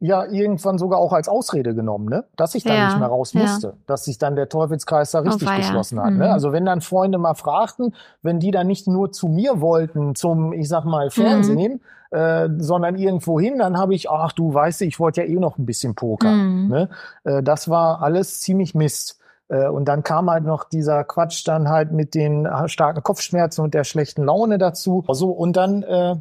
[0.03, 2.25] ja irgendwann sogar auch als Ausrede genommen, ne?
[2.37, 3.73] dass ich dann ja, nicht mehr raus musste, ja.
[3.87, 6.07] dass sich dann der Teufelskreis da richtig oh, geschlossen hat.
[6.07, 6.12] Ne?
[6.12, 6.19] Mhm.
[6.19, 6.33] Ne?
[6.33, 10.53] Also wenn dann Freunde mal fragten, wenn die dann nicht nur zu mir wollten zum,
[10.53, 12.17] ich sag mal, Fernsehen, mhm.
[12.19, 15.57] äh, sondern irgendwo hin, dann habe ich, ach du weißt, ich wollte ja eh noch
[15.57, 16.33] ein bisschen Poker.
[16.33, 16.69] Mhm.
[16.69, 16.88] Ne?
[17.23, 19.21] Äh, das war alles ziemlich Mist.
[19.49, 23.73] Äh, und dann kam halt noch dieser Quatsch dann halt mit den starken Kopfschmerzen und
[23.73, 25.05] der schlechten Laune dazu.
[25.12, 26.17] So, und dann äh,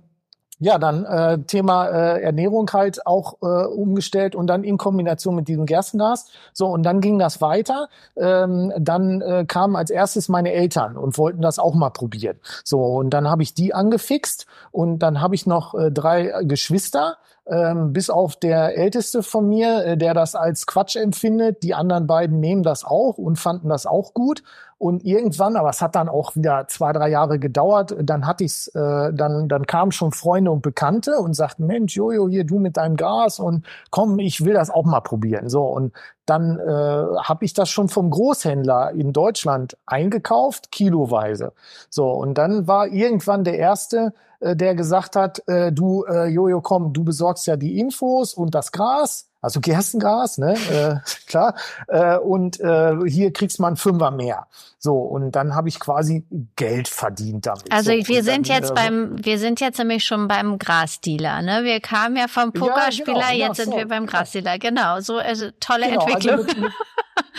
[0.62, 5.48] ja, dann äh, Thema äh, Ernährung halt auch äh, umgestellt und dann in Kombination mit
[5.48, 6.28] diesem Gerstengas.
[6.54, 7.90] So, und dann ging das weiter.
[8.16, 12.38] Ähm, dann äh, kamen als erstes meine Eltern und wollten das auch mal probieren.
[12.64, 17.18] So, und dann habe ich die angefixt und dann habe ich noch äh, drei Geschwister
[17.48, 21.64] ähm, bis auf der älteste von mir, äh, der das als Quatsch empfindet.
[21.64, 24.44] Die anderen beiden nehmen das auch und fanden das auch gut.
[24.78, 28.68] Und irgendwann, aber es hat dann auch wieder zwei, drei Jahre gedauert, dann hatte ich's,
[28.70, 32.78] äh, dann, dann kamen schon Freunde und Bekannte und sagten, Mensch, Jojo, hier du mit
[32.78, 35.50] deinem Gas und komm, ich will das auch mal probieren.
[35.50, 35.94] So, und
[36.26, 41.54] dann äh, habe ich das schon vom Großhändler in Deutschland eingekauft, kiloweise.
[41.92, 46.62] So, und dann war irgendwann der erste, äh, der gesagt hat, äh, du äh, Jojo,
[46.62, 50.96] komm, du besorgst ja die Infos und das Gras, also Gerstengras, ne, äh,
[51.28, 51.56] klar,
[51.88, 54.48] äh, und äh, hier kriegst man Fünfer mehr.
[54.78, 56.26] So, und dann habe ich quasi
[56.56, 57.72] Geld verdient damit.
[57.72, 61.42] Also so, wir sind dann, jetzt äh, beim, wir sind jetzt nämlich schon beim Grasdealer,
[61.42, 61.64] ne?
[61.64, 65.00] Wir kamen ja vom Pokerspieler, ja, genau, jetzt ja, sind so, wir beim Grasdealer, genau,
[65.00, 66.40] so also, tolle genau, also Entwicklung.
[66.40, 66.74] Also mit, mit,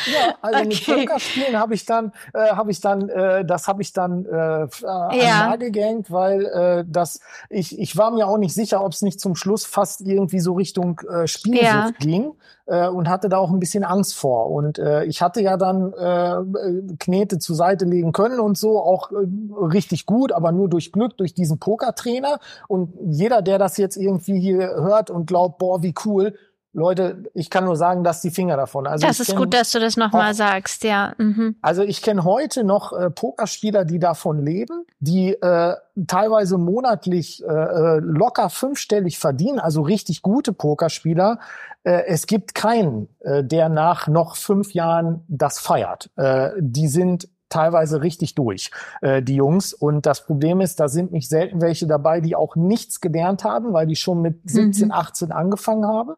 [0.07, 0.69] ja, also okay.
[0.69, 4.69] mit Pokerspielen habe ich dann, äh, habe ich dann, äh, das habe ich dann äh,
[4.83, 5.51] ja.
[5.51, 9.21] an gehängt, weil äh, das, ich, ich war mir auch nicht sicher, ob es nicht
[9.21, 11.92] zum Schluss fast irgendwie so Richtung äh, Spielsucht ja.
[11.99, 12.35] Ging
[12.67, 14.51] äh, und hatte da auch ein bisschen Angst vor.
[14.51, 19.11] Und äh, ich hatte ja dann äh, Knete zur Seite legen können und so, auch
[19.13, 19.17] äh,
[19.65, 22.39] richtig gut, aber nur durch Glück, durch diesen Pokertrainer.
[22.69, 26.35] Und jeder, der das jetzt irgendwie hier hört und glaubt, boah, wie cool,
[26.75, 28.87] Leute, ich kann nur sagen, dass die Finger davon.
[28.87, 31.13] Also das ist kenn, gut, dass du das nochmal sagst, ja.
[31.19, 31.57] Mhm.
[31.61, 35.75] Also ich kenne heute noch äh, Pokerspieler, die davon leben, die äh,
[36.07, 41.41] teilweise monatlich äh, äh, locker fünfstellig verdienen, also richtig gute Pokerspieler.
[41.85, 46.09] Äh, es gibt keinen, äh, der nach noch fünf Jahren das feiert.
[46.17, 48.71] Äh, die sind teilweise richtig durch,
[49.03, 49.75] äh, die Jungs.
[49.75, 53.75] Und das Problem ist, da sind nicht selten welche dabei, die auch nichts gelernt haben,
[53.75, 54.93] weil die schon mit 17, mhm.
[54.93, 56.15] 18 angefangen haben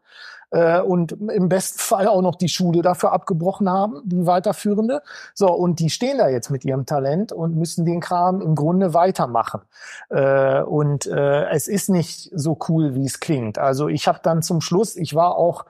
[0.51, 5.01] äh, und im besten Fall auch noch die Schule dafür abgebrochen haben, die weiterführende.
[5.33, 8.93] So, und die stehen da jetzt mit ihrem Talent und müssen den Kram im Grunde
[8.93, 9.61] weitermachen.
[10.09, 13.57] Äh, und äh, es ist nicht so cool, wie es klingt.
[13.57, 15.65] Also ich habe dann zum Schluss, ich war auch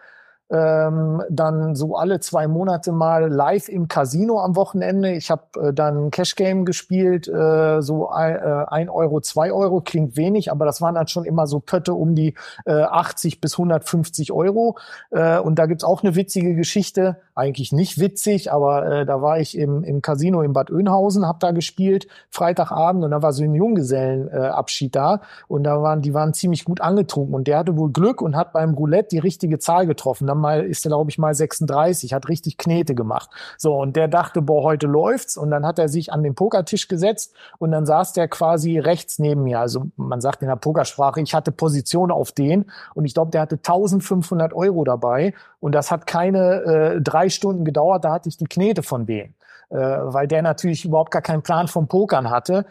[0.55, 5.11] ähm, dann so alle zwei Monate mal live im Casino am Wochenende.
[5.11, 10.15] Ich habe äh, dann Cash Game gespielt, äh, so äh, ein Euro, zwei Euro, klingt
[10.15, 14.31] wenig, aber das waren dann schon immer so Pötte um die äh, 80 bis 150
[14.31, 14.77] Euro.
[15.11, 19.39] Äh, und da gibt's auch eine witzige Geschichte, eigentlich nicht witzig, aber äh, da war
[19.39, 23.43] ich im, im Casino in Bad Oeynhausen, habe da gespielt, Freitagabend und da war so
[23.43, 27.75] ein Junggesellenabschied äh, da und da waren die waren ziemlich gut angetrunken und der hatte
[27.75, 31.11] wohl Glück und hat beim Roulette die richtige Zahl getroffen dann mal ist er glaube
[31.11, 33.29] ich mal 36, hat richtig Knete gemacht.
[33.57, 36.87] So und der dachte, boah, heute läuft's und dann hat er sich an den Pokertisch
[36.87, 39.59] gesetzt und dann saß der quasi rechts neben mir.
[39.59, 43.41] Also man sagt in der Pokersprache, ich hatte Position auf den und ich glaube, der
[43.41, 48.37] hatte 1500 Euro dabei und das hat keine äh, drei Stunden gedauert, da hatte ich
[48.37, 49.35] die Knete von denen.
[49.69, 52.65] Äh, weil der natürlich überhaupt gar keinen Plan vom Pokern hatte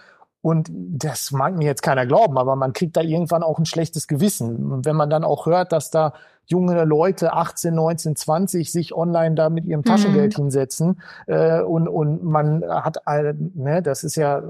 [0.44, 4.06] und das mag mir jetzt keiner glauben, aber man kriegt da irgendwann auch ein schlechtes
[4.06, 4.70] Gewissen.
[4.70, 6.12] Und wenn man dann auch hört, dass da
[6.44, 10.42] junge Leute, 18, 19, 20, sich online da mit ihrem Taschengeld mhm.
[10.42, 14.42] hinsetzen äh, und, und man hat, äh, ne, das ist ja,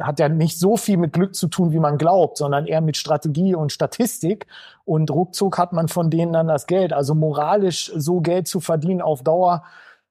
[0.00, 2.96] hat ja nicht so viel mit Glück zu tun, wie man glaubt, sondern eher mit
[2.96, 4.46] Strategie und Statistik.
[4.84, 6.92] Und ruckzuck hat man von denen dann das Geld.
[6.92, 9.64] Also moralisch so Geld zu verdienen auf Dauer,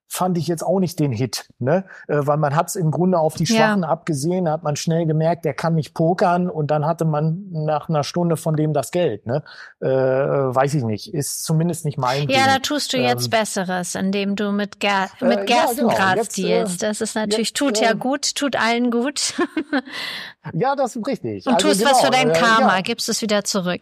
[0.08, 1.86] fand ich jetzt auch nicht den Hit, ne?
[2.08, 3.90] Äh, weil man hat es im Grunde auf die Schwachen ja.
[3.90, 8.04] abgesehen, hat man schnell gemerkt, der kann nicht pokern und dann hatte man nach einer
[8.04, 9.44] Stunde von dem das Geld, ne?
[9.82, 12.30] Äh, weiß ich nicht, ist zumindest nicht mein.
[12.30, 12.46] Ja, Ding.
[12.48, 16.48] da tust du jetzt ähm, Besseres, indem du mit, Ger mit Gerstengras ja, genau.
[16.48, 16.84] dealst.
[16.84, 19.34] Äh, das ist natürlich, jetzt, tut ja äh, gut, tut allen gut.
[20.54, 21.46] ja, das ist richtig.
[21.46, 22.82] Und also tust genau, was für dein Karma, ja.
[22.82, 23.82] gibst es wieder zurück.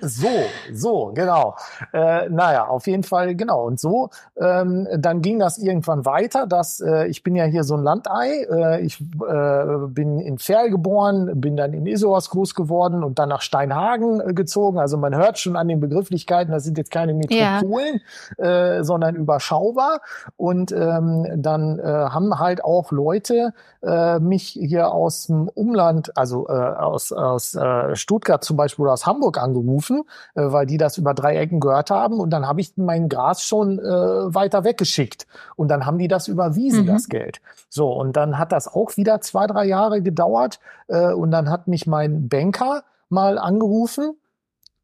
[0.00, 0.30] so,
[0.72, 1.56] so, genau.
[1.92, 3.64] Äh, naja, auf jeden Fall, genau.
[3.66, 4.10] Und so,
[4.40, 8.46] ähm, dann ging das irgendwann weiter, dass äh, ich bin ja hier so ein Landei.
[8.50, 13.28] Äh, ich äh, bin in Ferl geboren, bin dann in Isoas groß geworden und dann
[13.28, 14.78] nach Steinhagen äh, gezogen.
[14.78, 18.00] Also man hört schon an den Begrifflichkeiten, das sind jetzt keine Metropolen,
[18.38, 18.78] ja.
[18.78, 20.00] äh, sondern überschaubar.
[20.36, 23.52] Und ähm, dann äh, haben halt auch Leute
[23.82, 28.92] äh, mich hier aus dem Umland, also äh, aus, aus äh, Stuttgart zum Beispiel oder
[28.92, 30.02] aus Hamburg angerufen,
[30.34, 32.20] äh, weil die das über drei Ecken gehört haben.
[32.20, 35.26] Und dann habe ich mein Gras schon äh, weiter weggeschickt.
[35.56, 36.88] Und dann haben die das überwiesen, mhm.
[36.88, 37.40] das Geld.
[37.68, 40.60] So, und dann hat das auch wieder zwei, drei Jahre gedauert.
[40.88, 44.16] Äh, und dann hat mich mein Banker mal angerufen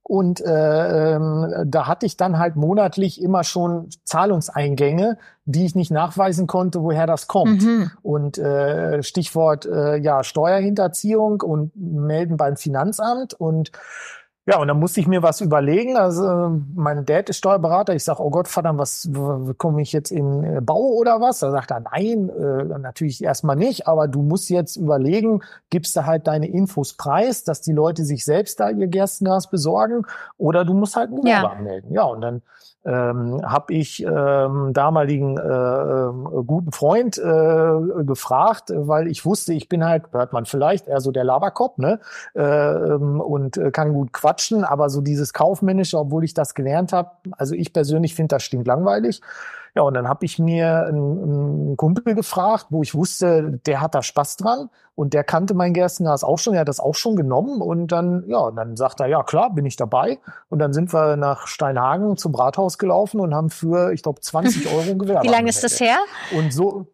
[0.09, 5.91] und äh, ähm, da hatte ich dann halt monatlich immer schon Zahlungseingänge, die ich nicht
[5.91, 7.63] nachweisen konnte, woher das kommt.
[7.63, 7.91] Mhm.
[8.01, 13.71] Und äh, Stichwort äh, ja Steuerhinterziehung und melden beim Finanzamt und
[14.49, 15.99] ja, und dann musste ich mir was überlegen.
[15.99, 17.95] Also mein Dad ist Steuerberater.
[17.95, 19.07] Ich sage, oh Gott, verdammt, was
[19.59, 21.41] komme ich jetzt in äh, Bau oder was?
[21.41, 26.07] Da sagt er, nein, äh, natürlich erstmal nicht, aber du musst jetzt überlegen, gibst du
[26.07, 30.07] halt deine Infos preis, dass die Leute sich selbst da ihr Gerstengas besorgen
[30.39, 31.53] oder du musst halt einen Gewerbe ja.
[31.53, 31.93] anmelden.
[31.93, 32.41] Ja, und dann
[32.85, 39.69] ähm, habe ich ähm, damaligen äh, äh, guten Freund äh, gefragt, weil ich wusste, ich
[39.69, 42.01] bin halt, hört man vielleicht, eher so der Laberkopf, ne?
[42.35, 46.93] Äh, ähm, und äh, kann gut quatschen, aber so dieses Kaufmännische, obwohl ich das gelernt
[46.93, 49.21] habe, also ich persönlich finde das stinkt langweilig.
[49.79, 53.95] Ja, und dann habe ich mir einen, einen Kumpel gefragt, wo ich wusste, der hat
[53.95, 57.15] da Spaß dran und der kannte mein Gerstengas auch schon, er hat das auch schon
[57.15, 60.19] genommen und dann, ja, dann sagt er, ja klar, bin ich dabei.
[60.49, 64.67] Und dann sind wir nach Steinhagen zum Rathaus gelaufen und haben für, ich glaube, 20
[64.75, 65.23] Euro ein Gewerbe.
[65.23, 65.99] Wie lange ist das her?
[66.37, 66.89] Und so,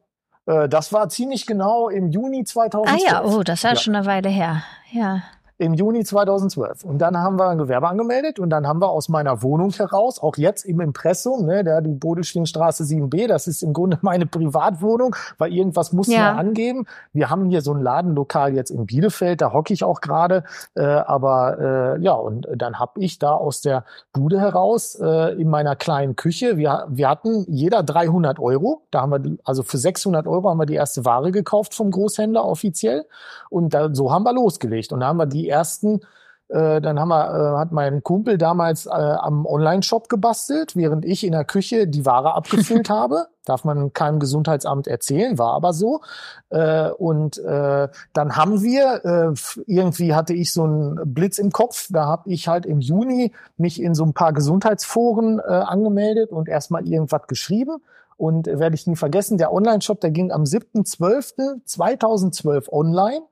[0.44, 3.02] äh, das war ziemlich genau im Juni 2012.
[3.02, 4.62] Ah ja, oh, das ist ja schon eine Weile her.
[4.92, 5.22] Ja
[5.64, 6.84] im Juni 2012.
[6.84, 10.22] Und dann haben wir ein Gewerbe angemeldet und dann haben wir aus meiner Wohnung heraus,
[10.22, 15.16] auch jetzt im Impressum, ne, der die Bodelschwingstraße 7b, das ist im Grunde meine Privatwohnung,
[15.38, 16.34] weil irgendwas muss ja.
[16.34, 16.86] man angeben.
[17.12, 20.44] Wir haben hier so ein Ladenlokal jetzt in Bielefeld, da hocke ich auch gerade.
[20.74, 25.48] Äh, aber äh, ja, und dann habe ich da aus der Bude heraus äh, in
[25.48, 30.26] meiner kleinen Küche, wir, wir hatten jeder 300 Euro, da haben wir also für 600
[30.26, 33.06] Euro haben wir die erste Ware gekauft vom Großhändler offiziell
[33.48, 36.00] und da, so haben wir losgelegt und da haben wir die ersten
[36.48, 41.24] äh, dann haben wir, äh, hat mein Kumpel damals äh, am Online-Shop gebastelt, während ich
[41.24, 43.28] in der Küche die Ware abgefüllt habe.
[43.46, 46.02] Darf man keinem Gesundheitsamt erzählen, war aber so.
[46.50, 49.32] Äh, und äh, dann haben wir, äh,
[49.66, 53.80] irgendwie hatte ich so einen Blitz im Kopf, da habe ich halt im Juni mich
[53.80, 57.78] in so ein paar Gesundheitsforen äh, angemeldet und erstmal irgendwas geschrieben.
[58.16, 63.22] Und äh, werde ich nie vergessen, der Online-Shop, der ging am 7.12.2012 online.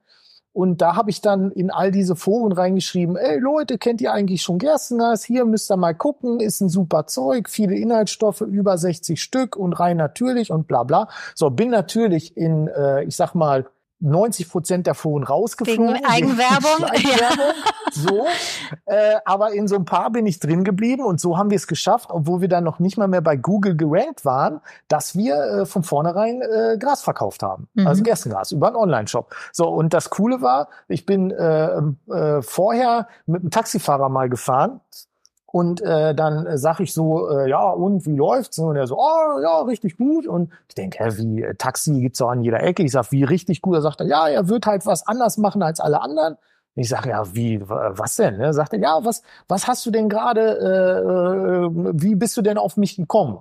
[0.52, 4.42] Und da habe ich dann in all diese Foren reingeschrieben, ey Leute, kennt ihr eigentlich
[4.42, 5.24] schon Gerstengas?
[5.24, 9.72] Hier müsst ihr mal gucken, ist ein super Zeug, viele Inhaltsstoffe, über 60 Stück und
[9.72, 11.08] rein natürlich und bla bla.
[11.34, 13.66] So, bin natürlich in, äh, ich sag mal,
[14.02, 15.94] 90 Prozent der Foren rausgeflogen.
[15.94, 16.84] Wegen Eigenwerbung.
[16.90, 17.54] Eigenwerbung.
[17.92, 18.26] So,
[18.86, 21.66] äh, aber in so ein paar bin ich drin geblieben und so haben wir es
[21.66, 25.66] geschafft, obwohl wir dann noch nicht mal mehr bei Google gerankt waren, dass wir äh,
[25.66, 27.68] von vornherein äh, Gras verkauft haben.
[27.74, 27.86] Mhm.
[27.86, 29.34] Also Gerstengras über einen Online-Shop.
[29.52, 34.80] So, und das Coole war, ich bin äh, äh, vorher mit einem Taxifahrer mal gefahren
[35.52, 38.58] und äh, dann äh, sag ich so, äh, ja, und wie läuft's?
[38.58, 40.26] Und er so, oh, ja, richtig gut.
[40.26, 42.82] Und ich denke, hä, wie, äh, Taxi gibt's auch an jeder Ecke.
[42.82, 43.74] Ich sag, wie richtig gut?
[43.74, 46.38] Er sagt, ja, er wird halt was anders machen als alle anderen.
[46.74, 48.40] Ich sage, ja, wie, was denn?
[48.40, 52.40] Er sagt er, ja, was, was hast du denn gerade, äh, äh, wie bist du
[52.40, 53.38] denn auf mich gekommen?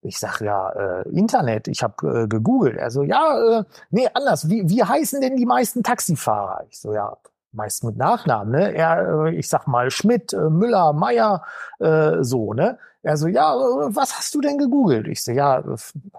[0.00, 2.80] Ich sag ja, äh, Internet, ich habe äh, gegoogelt.
[2.80, 4.48] Also ja, äh, nee, anders.
[4.50, 6.64] Wie, wie heißen denn die meisten Taxifahrer?
[6.68, 7.16] Ich so, ja,
[7.52, 8.74] meist mit Nachnamen, ne?
[8.74, 11.44] Er, äh, ich sag mal Schmidt, äh, Müller, Meier,
[11.78, 12.78] äh, so, ne?
[13.04, 15.08] Er so, ja, äh, was hast du denn gegoogelt?
[15.08, 15.62] Ich so, ja,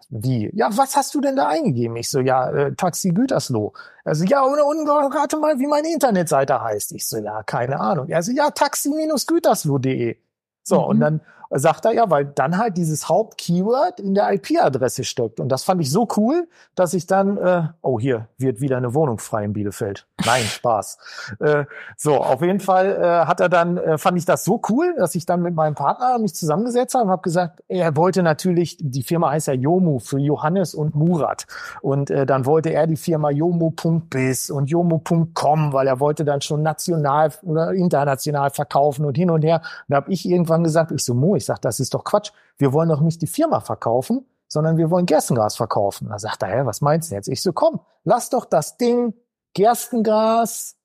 [0.09, 0.49] wie?
[0.53, 1.95] Ja, was hast du denn da eingegeben?
[1.95, 3.73] Ich so, ja, äh, Taxi Gütersloh.
[4.03, 6.91] Also ja, und, und rate mal, wie meine Internetseite heißt.
[6.91, 8.09] Ich so, ja, keine Ahnung.
[8.09, 10.17] Er so, ja, taxi-gütersloh.de.
[10.63, 10.87] So, mhm.
[10.87, 11.21] und dann
[11.55, 15.39] sagt er ja, weil dann halt dieses Hauptkeyword in der IP-Adresse steckt.
[15.39, 18.93] Und das fand ich so cool, dass ich dann, äh, oh hier wird wieder eine
[18.93, 20.07] Wohnung frei in Bielefeld.
[20.25, 20.97] Nein, Spaß.
[21.39, 21.65] äh,
[21.97, 25.15] so, auf jeden Fall äh, hat er dann, äh, fand ich das so cool, dass
[25.15, 29.03] ich dann mit meinem Partner mich zusammengesetzt habe und habe gesagt, er wollte natürlich, die
[29.03, 31.45] Firma heißt ja Yomu für Johannes und Murat.
[31.81, 36.63] Und äh, dann wollte er die Firma Yomu.biz und Yomu.com, weil er wollte dann schon
[36.63, 39.61] national oder international verkaufen und hin und her.
[39.87, 42.31] Und da habe ich irgendwann gesagt, ich so, Mo, ich sag, das ist doch Quatsch.
[42.57, 46.09] Wir wollen doch nicht die Firma verkaufen, sondern wir wollen Gerstengras verkaufen.
[46.09, 47.27] Da sagt er, hä, was meinst du jetzt?
[47.27, 49.13] Ich so, komm, lass doch das Ding
[49.53, 50.77] Gerstengras.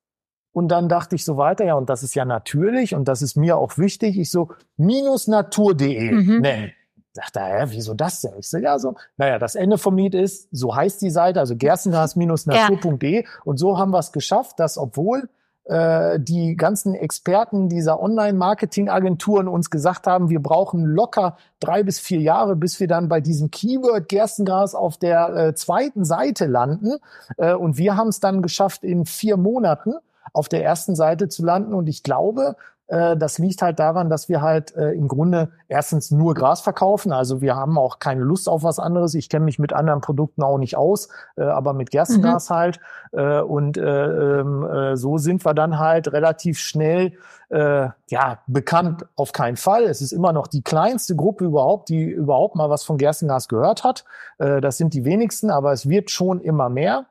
[0.53, 3.37] Und dann dachte ich so weiter, ja, und das ist ja natürlich und das ist
[3.37, 4.18] mir auch wichtig.
[4.18, 6.40] Ich so, minusnatur.de mhm.
[6.40, 6.73] nennen.
[7.14, 8.35] Dachte, hä, wieso das denn?
[8.38, 11.57] Ich so, ja, so, naja, das Ende vom Lied ist, so heißt die Seite, also
[11.57, 13.23] gerstengras-natur.de.
[13.23, 13.29] Ja.
[13.44, 15.29] Und so haben wir es geschafft, dass obwohl
[15.68, 22.20] äh, die ganzen Experten dieser Online-Marketing-Agenturen uns gesagt haben, wir brauchen locker drei bis vier
[22.20, 26.96] Jahre, bis wir dann bei diesem Keyword Gerstengras auf der äh, zweiten Seite landen.
[27.37, 29.92] Äh, und wir haben es dann geschafft, in vier Monaten
[30.33, 31.74] auf der ersten Seite zu landen.
[31.74, 32.57] Und ich glaube,
[32.88, 37.12] das liegt halt daran, dass wir halt äh, im Grunde erstens nur Gras verkaufen.
[37.12, 39.14] Also wir haben auch keine Lust auf was anderes.
[39.14, 42.55] Ich kenne mich mit anderen Produkten auch nicht aus, äh, aber mit Gerstengras mhm.
[42.55, 42.81] halt.
[43.12, 47.12] Äh, und äh, ähm, äh, so sind wir dann halt relativ schnell
[47.51, 49.05] äh, ja bekannt.
[49.16, 49.85] Auf keinen Fall.
[49.85, 53.85] Es ist immer noch die kleinste Gruppe überhaupt, die überhaupt mal was von Gerstengras gehört
[53.85, 54.07] hat.
[54.38, 57.05] Äh, das sind die wenigsten, aber es wird schon immer mehr.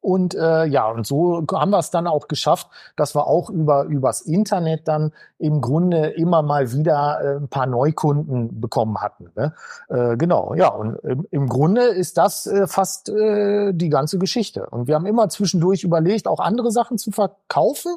[0.00, 3.84] Und äh, ja, und so haben wir es dann auch geschafft, dass wir auch über
[3.84, 9.30] übers Internet dann im Grunde immer mal wieder äh, ein paar Neukunden bekommen hatten.
[9.36, 9.52] Ne?
[9.88, 14.66] Äh, genau, ja, und im, im Grunde ist das äh, fast äh, die ganze Geschichte.
[14.70, 17.96] Und wir haben immer zwischendurch überlegt, auch andere Sachen zu verkaufen,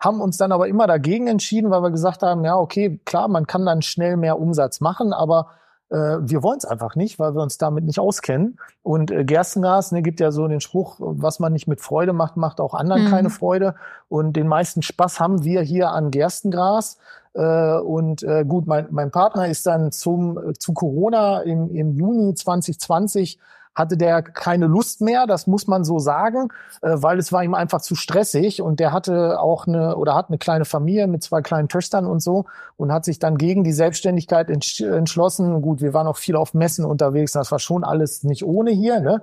[0.00, 3.46] haben uns dann aber immer dagegen entschieden, weil wir gesagt haben, ja, okay, klar, man
[3.46, 5.48] kann dann schnell mehr Umsatz machen, aber
[5.88, 8.58] wir wollen es einfach nicht, weil wir uns damit nicht auskennen.
[8.82, 12.36] Und äh, Gerstengas ne, gibt ja so den Spruch, was man nicht mit Freude macht,
[12.36, 13.10] macht auch anderen mhm.
[13.10, 13.76] keine Freude.
[14.08, 16.98] Und den meisten Spaß haben wir hier an Gerstengras.
[17.34, 21.92] Äh, und äh, gut, mein, mein Partner ist dann zum äh, zu Corona im, im
[21.92, 23.38] Juni 2020
[23.76, 26.48] hatte der keine Lust mehr, das muss man so sagen,
[26.80, 30.28] äh, weil es war ihm einfach zu stressig und der hatte auch eine oder hat
[30.28, 33.72] eine kleine Familie mit zwei kleinen Töchtern und so und hat sich dann gegen die
[33.72, 35.60] Selbstständigkeit entschlossen.
[35.60, 39.00] Gut, wir waren auch viel auf Messen unterwegs, das war schon alles nicht ohne hier,
[39.00, 39.22] ne?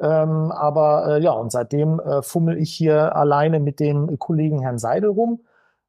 [0.00, 4.78] Ähm, aber äh, ja, und seitdem äh, fummel ich hier alleine mit dem Kollegen Herrn
[4.78, 5.40] Seidel rum.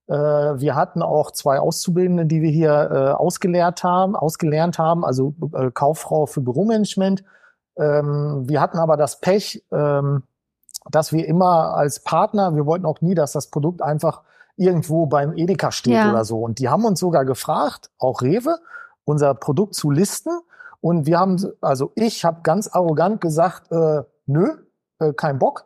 [0.08, 5.36] Äh, wir hatten auch zwei Auszubildende, die wir hier äh, ausgelehrt haben, ausgelernt haben, also
[5.54, 7.24] äh, Kauffrau für Büromanagement
[7.80, 10.24] ähm, wir hatten aber das Pech, ähm,
[10.90, 14.22] dass wir immer als Partner, wir wollten auch nie, dass das Produkt einfach
[14.56, 16.10] irgendwo beim Edeka steht ja.
[16.10, 16.40] oder so.
[16.40, 18.58] Und die haben uns sogar gefragt, auch Rewe,
[19.06, 20.32] unser Produkt zu listen.
[20.82, 24.58] Und wir haben, also ich habe ganz arrogant gesagt, äh, nö,
[25.00, 25.66] äh, kein Bock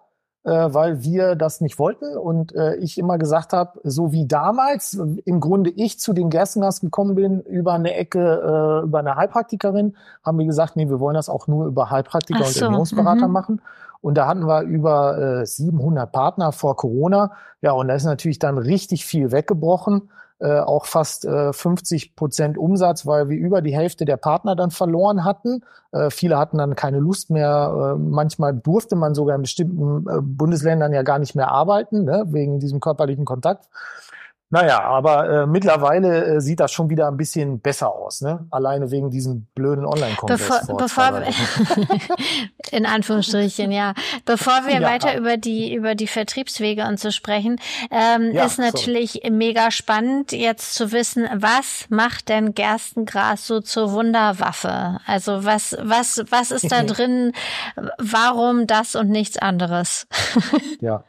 [0.52, 4.94] weil wir das nicht wollten und äh, ich immer gesagt habe, so wie damals,
[5.26, 9.96] im Grunde ich zu den Gersteners gekommen bin über eine Ecke, äh, über eine Heilpraktikerin,
[10.24, 13.34] haben wir gesagt, nee, wir wollen das auch nur über Heilpraktiker so, und Ernährungsberater mhm.
[13.34, 13.62] machen.
[14.02, 17.32] Und da hatten wir über äh, 700 Partner vor Corona.
[17.62, 20.10] Ja, und da ist natürlich dann richtig viel weggebrochen.
[20.44, 24.72] Äh, auch fast äh, 50 Prozent Umsatz, weil wir über die Hälfte der Partner dann
[24.72, 25.64] verloren hatten.
[25.94, 27.96] Äh, viele hatten dann keine Lust mehr.
[27.96, 32.26] Äh, manchmal durfte man sogar in bestimmten äh, Bundesländern ja gar nicht mehr arbeiten, ne,
[32.28, 33.70] wegen diesem körperlichen Kontakt.
[34.50, 38.46] Naja, aber äh, mittlerweile äh, sieht das schon wieder ein bisschen besser aus, ne?
[38.52, 40.68] Alleine wegen diesem blöden Online-Kongress.
[40.68, 41.24] Bevor, bevor
[42.72, 43.96] in Anführungsstrichen, ja.
[44.26, 44.88] Bevor wir ja.
[44.88, 49.32] weiter über die über die Vertriebswege und so sprechen, ähm, ja, ist natürlich so.
[49.32, 55.00] mega spannend, jetzt zu wissen, was macht denn Gerstengras so zur Wunderwaffe?
[55.08, 57.32] Also was was was ist da drin?
[57.98, 60.06] Warum das und nichts anderes?
[60.80, 61.04] ja.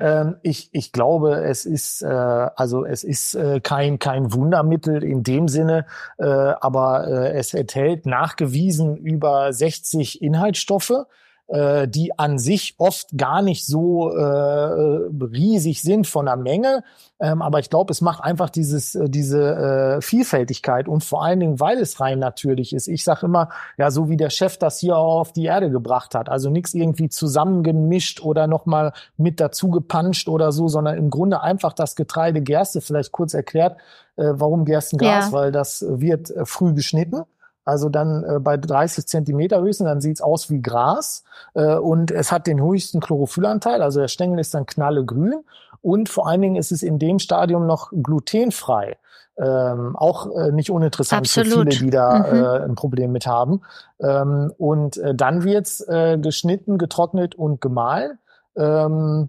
[0.00, 5.22] Ähm, ich, ich glaube, es ist äh, also es ist äh, kein kein Wundermittel in
[5.22, 5.86] dem Sinne,
[6.18, 11.06] äh, aber äh, es enthält nachgewiesen über 60 Inhaltsstoffe
[11.48, 16.84] äh, die an sich oft gar nicht so äh, riesig sind von der Menge.
[17.20, 21.40] Ähm, aber ich glaube, es macht einfach dieses, äh, diese äh, Vielfältigkeit und vor allen
[21.40, 22.86] Dingen, weil es rein natürlich ist.
[22.86, 26.28] Ich sage immer, ja, so wie der Chef das hier auf die Erde gebracht hat.
[26.28, 31.72] Also nichts irgendwie zusammengemischt oder nochmal mit dazu gepanscht oder so, sondern im Grunde einfach
[31.72, 33.78] das Getreide Gerste, vielleicht kurz erklärt,
[34.16, 35.32] äh, warum Gerstengras, ja.
[35.32, 37.24] weil das wird äh, früh geschnitten
[37.68, 42.32] also dann äh, bei 30 Zentimeter höchstens, dann sieht's aus wie Gras äh, und es
[42.32, 45.44] hat den höchsten Chlorophyllanteil, also der Stängel ist dann knallegrün
[45.82, 48.96] und vor allen Dingen ist es in dem Stadium noch glutenfrei.
[49.40, 51.52] Ähm, auch äh, nicht uninteressant Absolut.
[51.52, 52.42] für viele, die da mhm.
[52.42, 53.60] äh, ein Problem mit haben.
[54.00, 58.18] Ähm, und äh, dann wird's äh, geschnitten, getrocknet und gemahlen.
[58.56, 59.28] Ähm,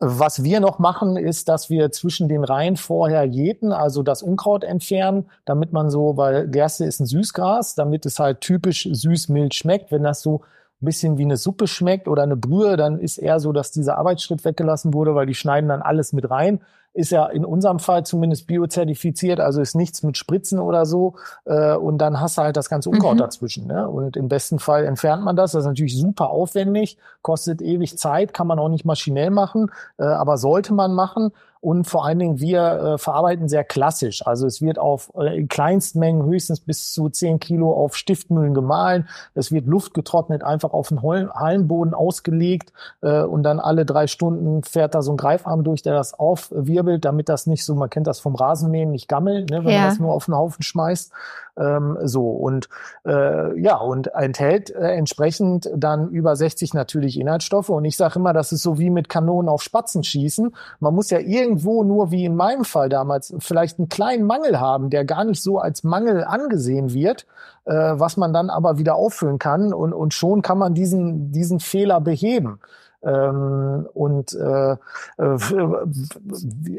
[0.00, 4.62] was wir noch machen, ist, dass wir zwischen den Reihen vorher jäten, also das Unkraut
[4.62, 9.90] entfernen, damit man so, weil Gerste ist ein Süßgras, damit es halt typisch süß-mild schmeckt.
[9.90, 10.42] Wenn das so
[10.80, 13.98] ein bisschen wie eine Suppe schmeckt oder eine Brühe, dann ist eher so, dass dieser
[13.98, 16.60] Arbeitsschritt weggelassen wurde, weil die schneiden dann alles mit rein
[16.94, 21.14] ist ja in unserem Fall zumindest biozertifiziert, also ist nichts mit Spritzen oder so.
[21.44, 23.18] Äh, und dann hast du halt das ganze Unkraut mhm.
[23.18, 23.66] dazwischen.
[23.66, 23.88] Ne?
[23.88, 25.52] Und im besten Fall entfernt man das.
[25.52, 30.04] Das ist natürlich super aufwendig, kostet ewig Zeit, kann man auch nicht maschinell machen, äh,
[30.04, 31.32] aber sollte man machen.
[31.60, 34.26] Und vor allen Dingen, wir äh, verarbeiten sehr klassisch.
[34.26, 39.08] Also es wird auf äh, in Kleinstmengen höchstens bis zu 10 Kilo auf Stiftmühlen gemahlen.
[39.34, 44.94] Es wird luftgetrocknet, einfach auf den Hallenboden ausgelegt äh, und dann alle drei Stunden fährt
[44.94, 48.20] da so ein Greifarm durch, der das aufwirbelt, damit das nicht so, man kennt das
[48.20, 49.80] vom Rasenmähen, nicht gammelt, ne, wenn ja.
[49.80, 51.12] man das nur auf den Haufen schmeißt.
[51.58, 52.68] Ähm, so und
[53.04, 57.68] äh, ja und enthält äh, entsprechend dann über 60 natürlich Inhaltsstoffe.
[57.70, 60.54] Und ich sage immer, das ist so wie mit Kanonen auf Spatzen schießen.
[60.80, 64.90] Man muss ja irgendwo nur wie in meinem Fall damals vielleicht einen kleinen Mangel haben,
[64.90, 67.26] der gar nicht so als Mangel angesehen wird,
[67.64, 71.60] äh, was man dann aber wieder auffüllen kann und, und schon kann man diesen diesen
[71.60, 72.60] Fehler beheben.
[73.00, 75.38] Ähm, und äh, äh,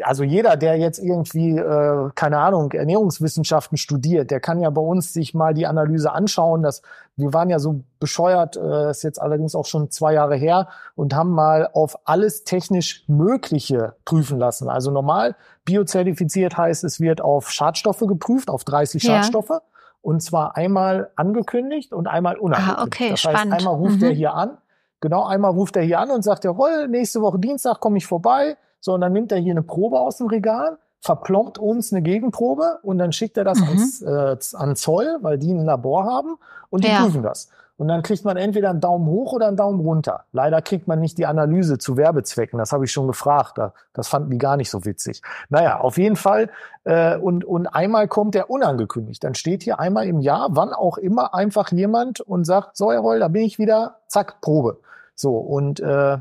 [0.03, 5.13] also jeder, der jetzt irgendwie, äh, keine Ahnung, Ernährungswissenschaften studiert, der kann ja bei uns
[5.13, 6.61] sich mal die Analyse anschauen.
[6.61, 6.81] Dass,
[7.15, 11.15] wir waren ja so bescheuert, äh, ist jetzt allerdings auch schon zwei Jahre her, und
[11.15, 14.69] haben mal auf alles technisch Mögliche prüfen lassen.
[14.69, 19.15] Also normal biozertifiziert heißt, es wird auf Schadstoffe geprüft, auf 30 ja.
[19.15, 19.61] Schadstoffe.
[20.01, 22.79] Und zwar einmal angekündigt und einmal unangekündigt.
[22.79, 23.53] Ah, okay, das heißt, spannend.
[23.53, 24.03] einmal ruft mhm.
[24.03, 24.57] er hier an
[25.01, 28.57] Genau, einmal ruft er hier an und sagt, jawohl, nächste Woche Dienstag komme ich vorbei.
[28.81, 32.79] So, und dann nimmt er hier eine Probe aus dem Regal, verplombt uns eine Gegenprobe
[32.83, 33.67] und dann schickt er das mhm.
[33.67, 36.37] ans, äh, an Zoll, weil die ein Labor haben
[36.69, 37.03] und die ja.
[37.03, 37.49] prüfen das.
[37.79, 40.25] Und dann kriegt man entweder einen Daumen hoch oder einen Daumen runter.
[40.33, 42.59] Leider kriegt man nicht die Analyse zu Werbezwecken.
[42.59, 43.57] Das habe ich schon gefragt.
[43.93, 45.21] Das fanden die gar nicht so witzig.
[45.47, 46.49] Naja, auf jeden Fall.
[46.83, 49.23] Äh, und, und einmal kommt der unangekündigt.
[49.23, 53.19] Dann steht hier einmal im Jahr, wann auch immer, einfach jemand und sagt, so, Roll,
[53.19, 54.81] da bin ich wieder, zack, Probe.
[55.15, 56.17] So, und äh,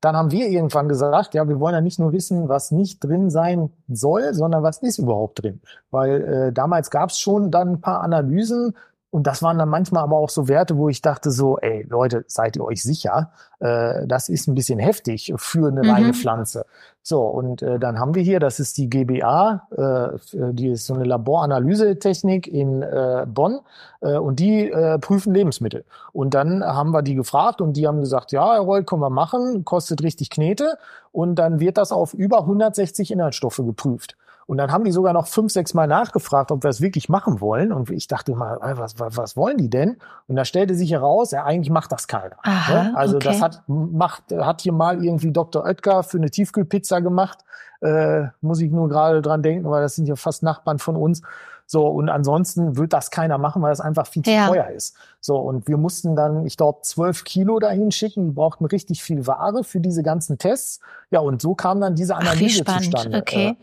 [0.00, 3.28] dann haben wir irgendwann gesagt, ja, wir wollen ja nicht nur wissen, was nicht drin
[3.28, 5.60] sein soll, sondern was ist überhaupt drin.
[5.90, 8.74] Weil äh, damals gab es schon dann ein paar Analysen,
[9.10, 12.24] und das waren dann manchmal aber auch so Werte, wo ich dachte so, ey Leute,
[12.28, 13.32] seid ihr euch sicher?
[13.58, 15.90] Äh, das ist ein bisschen heftig für eine mhm.
[15.90, 16.64] reine Pflanze.
[17.02, 20.94] So, und äh, dann haben wir hier, das ist die GBA, äh, die ist so
[20.94, 23.60] eine Laboranalysetechnik in äh, Bonn
[24.00, 25.84] äh, und die äh, prüfen Lebensmittel.
[26.12, 29.64] Und dann haben wir die gefragt und die haben gesagt, ja, Roll, können wir machen,
[29.64, 30.78] kostet richtig Knete.
[31.10, 34.16] Und dann wird das auf über 160 Inhaltsstoffe geprüft.
[34.50, 37.40] Und dann haben die sogar noch fünf, sechs Mal nachgefragt, ob wir es wirklich machen
[37.40, 37.72] wollen.
[37.72, 39.98] Und ich dachte mal, was, was, was wollen die denn?
[40.26, 42.34] Und da stellte sich heraus, ja, eigentlich macht das keiner.
[42.42, 42.92] Aha, ne?
[42.96, 43.28] Also okay.
[43.28, 45.62] das hat, macht, hat hier mal irgendwie Dr.
[45.64, 47.44] Oetker für eine Tiefkühlpizza gemacht.
[47.80, 51.22] Äh, muss ich nur gerade dran denken, weil das sind ja fast Nachbarn von uns.
[51.66, 54.48] So, und ansonsten wird das keiner machen, weil das einfach viel zu ja.
[54.48, 54.96] teuer ist.
[55.20, 58.26] So, und wir mussten dann, ich glaube, zwölf Kilo dahin schicken.
[58.26, 60.80] Wir brauchten richtig viel Ware für diese ganzen Tests.
[61.12, 63.18] Ja, und so kam dann diese Analyse Ach, zustande.
[63.18, 63.50] Okay.
[63.50, 63.56] Äh,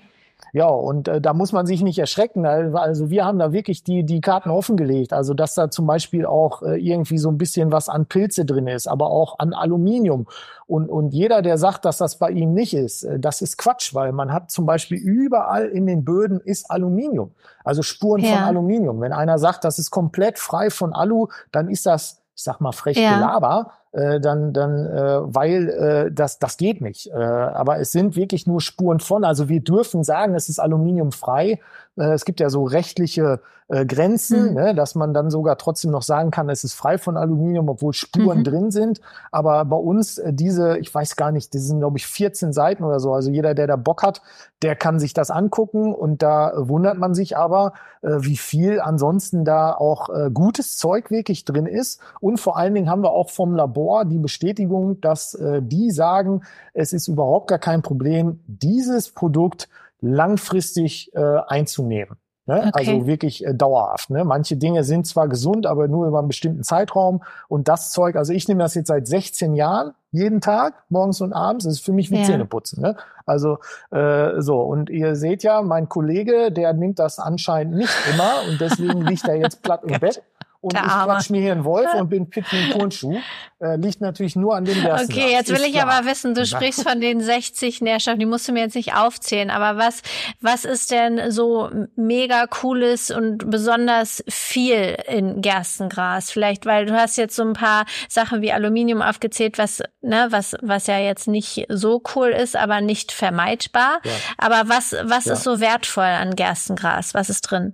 [0.54, 2.46] ja, und äh, da muss man sich nicht erschrecken.
[2.46, 5.14] Also wir haben da wirklich die, die Karten offengelegt.
[5.14, 8.68] Also dass da zum Beispiel auch äh, irgendwie so ein bisschen was an Pilze drin
[8.68, 10.28] ist, aber auch an Aluminium.
[10.66, 13.94] Und, und jeder, der sagt, dass das bei ihm nicht ist, äh, das ist Quatsch,
[13.94, 17.32] weil man hat zum Beispiel überall in den Böden ist Aluminium.
[17.64, 18.36] Also Spuren ja.
[18.36, 19.02] von Aluminium.
[19.02, 22.72] Wenn einer sagt, das ist komplett frei von Alu, dann ist das, ich sag mal,
[22.72, 23.16] frech ja.
[23.16, 27.08] Gelaber äh, dann, dann äh, weil äh, das, das geht nicht.
[27.08, 29.24] Äh, aber es sind wirklich nur Spuren von.
[29.24, 31.60] Also wir dürfen sagen, es ist aluminiumfrei.
[31.98, 34.54] Äh, es gibt ja so rechtliche äh, Grenzen, mhm.
[34.54, 37.94] ne, dass man dann sogar trotzdem noch sagen kann, es ist frei von Aluminium, obwohl
[37.94, 38.44] Spuren mhm.
[38.44, 39.02] drin sind.
[39.32, 42.84] Aber bei uns äh, diese, ich weiß gar nicht, die sind glaube ich 14 Seiten
[42.84, 43.14] oder so.
[43.14, 44.22] Also jeder, der da Bock hat,
[44.62, 49.44] der kann sich das angucken und da wundert man sich aber, äh, wie viel ansonsten
[49.44, 52.00] da auch äh, gutes Zeug wirklich drin ist.
[52.22, 56.42] Und vor allen Dingen haben wir auch vom Labor die Bestätigung, dass äh, die sagen,
[56.74, 59.68] es ist überhaupt gar kein Problem, dieses Produkt
[60.02, 62.18] langfristig äh, einzunehmen.
[62.48, 62.60] Ne?
[62.60, 62.72] Okay.
[62.74, 64.10] Also wirklich äh, dauerhaft.
[64.10, 64.24] Ne?
[64.24, 67.22] Manche Dinge sind zwar gesund, aber nur über einen bestimmten Zeitraum.
[67.50, 71.34] Und das Zeug, also ich nehme das jetzt seit 16 Jahren, jeden Tag, morgens und
[71.34, 72.24] abends, das ist für mich wie ja.
[72.24, 72.82] Zähneputzen.
[72.82, 72.96] Ne?
[73.26, 73.58] Also
[73.92, 78.62] äh, so, und ihr seht ja, mein Kollege, der nimmt das anscheinend nicht immer und
[78.62, 80.24] deswegen liegt er jetzt platt im Bett.
[80.68, 83.18] Und Der ich quatsch mir hier einen Wolf und bin ein Turnschuh.
[83.60, 85.10] Äh, liegt natürlich nur an dem Gerstengras.
[85.10, 85.90] Okay, jetzt will ich klar.
[85.90, 89.50] aber wissen, du sprichst von den 60 Nährstoffen, die musst du mir jetzt nicht aufzählen,
[89.50, 90.04] aber was,
[90.42, 96.30] was ist denn so mega cooles und besonders viel in Gerstengras?
[96.30, 100.56] Vielleicht, weil du hast jetzt so ein paar Sachen wie Aluminium aufgezählt, was, ne, was,
[100.62, 104.02] was ja jetzt nicht so cool ist, aber nicht vermeidbar.
[104.04, 104.12] Ja.
[104.38, 105.34] Aber was, was ja.
[105.34, 107.16] ist so wertvoll an Gerstengras?
[107.16, 107.74] Was ist drin?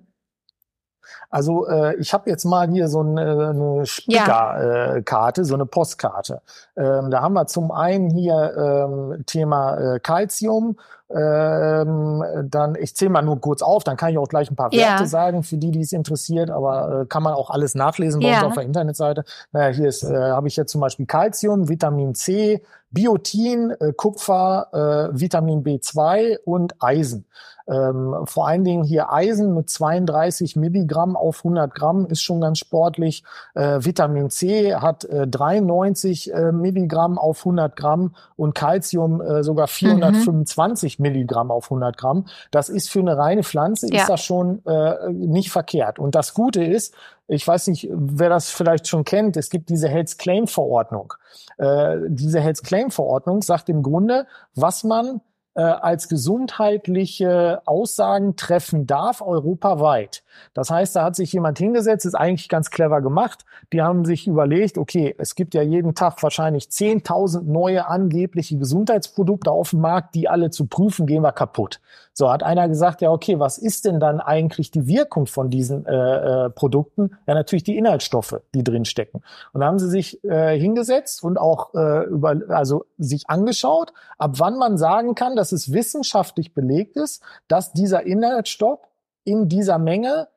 [1.33, 5.43] Also äh, ich habe jetzt mal hier so eine, eine Spickerkarte, ja.
[5.43, 6.43] äh, so eine Postkarte.
[6.77, 10.77] Ähm, da haben wir zum einen hier ähm, Thema äh, Calcium,
[11.09, 14.71] ähm, dann, ich zähle mal nur kurz auf, dann kann ich auch gleich ein paar
[14.71, 15.05] Werte ja.
[15.07, 18.37] sagen, für die, die es interessiert, aber äh, kann man auch alles nachlesen bei ja.
[18.37, 19.25] uns auf der Internetseite.
[19.51, 22.61] Naja, hier ist, äh, habe ich jetzt zum Beispiel Calcium, Vitamin C,
[22.93, 27.25] Biotin, äh, Kupfer, äh, Vitamin B2 und Eisen.
[27.65, 32.59] Ähm, vor allen Dingen hier Eisen mit 32 Milligramm auf 100 Gramm ist schon ganz
[32.59, 33.23] sportlich.
[33.55, 39.67] Äh, Vitamin C hat äh, 93 äh, Milligramm auf 100 Gramm und Calcium äh, sogar
[39.67, 41.03] 425 mhm.
[41.03, 42.25] Milligramm auf 100 Gramm.
[42.51, 44.01] Das ist für eine reine Pflanze ja.
[44.01, 45.99] ist das schon äh, nicht verkehrt.
[45.99, 46.93] Und das Gute ist,
[47.27, 51.13] ich weiß nicht, wer das vielleicht schon kennt, es gibt diese Health Claim Verordnung.
[51.57, 55.21] Äh, diese Health Claim Verordnung sagt im Grunde, was man
[55.55, 60.23] äh, als gesundheitliche Aussagen treffen darf, europaweit.
[60.53, 63.45] Das heißt, da hat sich jemand hingesetzt, ist eigentlich ganz clever gemacht.
[63.71, 69.51] Die haben sich überlegt, okay, es gibt ja jeden Tag wahrscheinlich 10.000 neue angebliche Gesundheitsprodukte
[69.51, 71.79] auf dem Markt, die alle zu prüfen, gehen wir kaputt.
[72.13, 75.85] So hat einer gesagt, ja, okay, was ist denn dann eigentlich die Wirkung von diesen
[75.87, 77.17] äh, äh, Produkten?
[77.25, 79.23] Ja, natürlich die Inhaltsstoffe, die drin stecken.
[79.51, 84.35] Und da haben sie sich äh, hingesetzt und auch äh, über, also sich angeschaut, ab
[84.37, 88.79] wann man sagen kann, dass es wissenschaftlich belegt ist, dass dieser Inhaltsstoff
[89.23, 90.27] in dieser Menge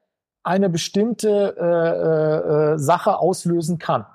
[0.43, 4.07] eine bestimmte äh, äh, äh Sache auslösen kann.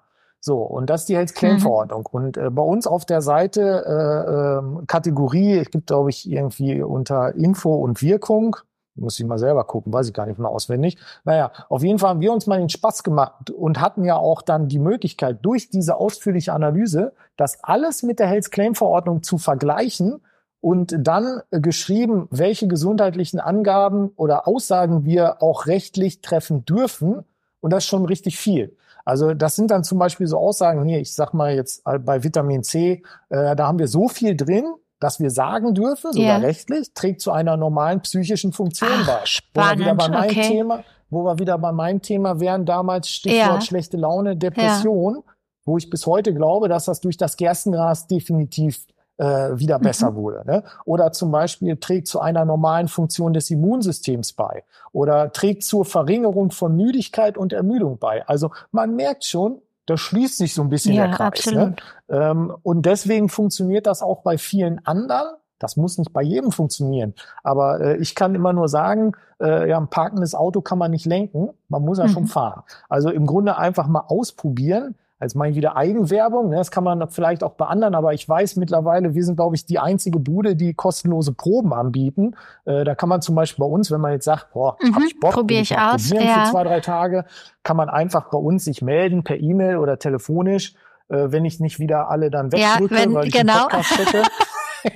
[0.43, 2.07] So, und das ist die Health Claim Verordnung.
[2.11, 2.19] Mhm.
[2.19, 6.81] Und äh, bei uns auf der Seite äh, äh, Kategorie, es gibt, glaube ich, irgendwie
[6.81, 8.57] unter Info und Wirkung,
[8.95, 10.97] muss ich mal selber gucken, weiß ich gar nicht mehr auswendig.
[11.23, 14.41] Naja, auf jeden Fall haben wir uns mal den Spaß gemacht und hatten ja auch
[14.41, 19.37] dann die Möglichkeit, durch diese ausführliche Analyse, das alles mit der Health Claim Verordnung zu
[19.37, 20.21] vergleichen
[20.59, 27.23] und dann geschrieben, welche gesundheitlichen Angaben oder Aussagen wir auch rechtlich treffen dürfen.
[27.61, 28.75] Und das ist schon richtig viel.
[29.05, 32.23] Also das sind dann zum Beispiel so Aussagen, hier, ich sag mal jetzt äh, bei
[32.23, 34.65] Vitamin C, äh, da haben wir so viel drin,
[34.99, 36.37] dass wir sagen dürfen, sogar yeah.
[36.37, 39.25] rechtlich, trägt zu einer normalen psychischen Funktion Ach, bei.
[39.25, 39.55] Spannend.
[39.55, 40.47] Wo wir wieder bei meinem okay.
[40.47, 43.61] Thema, wo wir wieder bei meinem Thema wären, damals Stichwort ja.
[43.61, 45.33] schlechte Laune, Depression, ja.
[45.65, 48.85] wo ich bis heute glaube, dass das durch das Gerstengras definitiv
[49.17, 49.83] äh, wieder mhm.
[49.83, 50.43] besser wurde.
[50.45, 50.63] Ne?
[50.85, 56.51] Oder zum Beispiel trägt zu einer normalen Funktion des Immunsystems bei oder trägt zur Verringerung
[56.51, 58.27] von Müdigkeit und Ermüdung bei.
[58.27, 61.45] Also man merkt schon, da schließt sich so ein bisschen ja, der Kreis.
[61.47, 61.75] Ne?
[62.09, 65.35] Ähm, und deswegen funktioniert das auch bei vielen anderen.
[65.59, 67.13] Das muss nicht bei jedem funktionieren.
[67.43, 71.05] Aber äh, ich kann immer nur sagen, äh, ja, ein parkendes Auto kann man nicht
[71.05, 71.49] lenken.
[71.67, 72.09] Man muss ja mhm.
[72.09, 72.63] schon fahren.
[72.89, 76.49] Also im Grunde einfach mal ausprobieren als meine wieder Eigenwerbung.
[76.49, 76.55] Ne?
[76.55, 79.67] Das kann man vielleicht auch bei anderen, aber ich weiß mittlerweile, wir sind, glaube ich,
[79.67, 82.35] die einzige Bude, die kostenlose Proben anbieten.
[82.65, 85.03] Äh, da kann man zum Beispiel bei uns, wenn man jetzt sagt, boah, mhm, hab
[85.03, 86.45] ich Bock, probiere ich, ich aus, ja.
[86.45, 87.25] für zwei, drei Tage,
[87.61, 90.73] kann man einfach bei uns sich melden per E-Mail oder telefonisch,
[91.09, 93.53] äh, wenn ich nicht wieder alle dann wegdrücke, ja, wenn, weil ich genau.
[93.53, 94.23] einen Podcast hätte.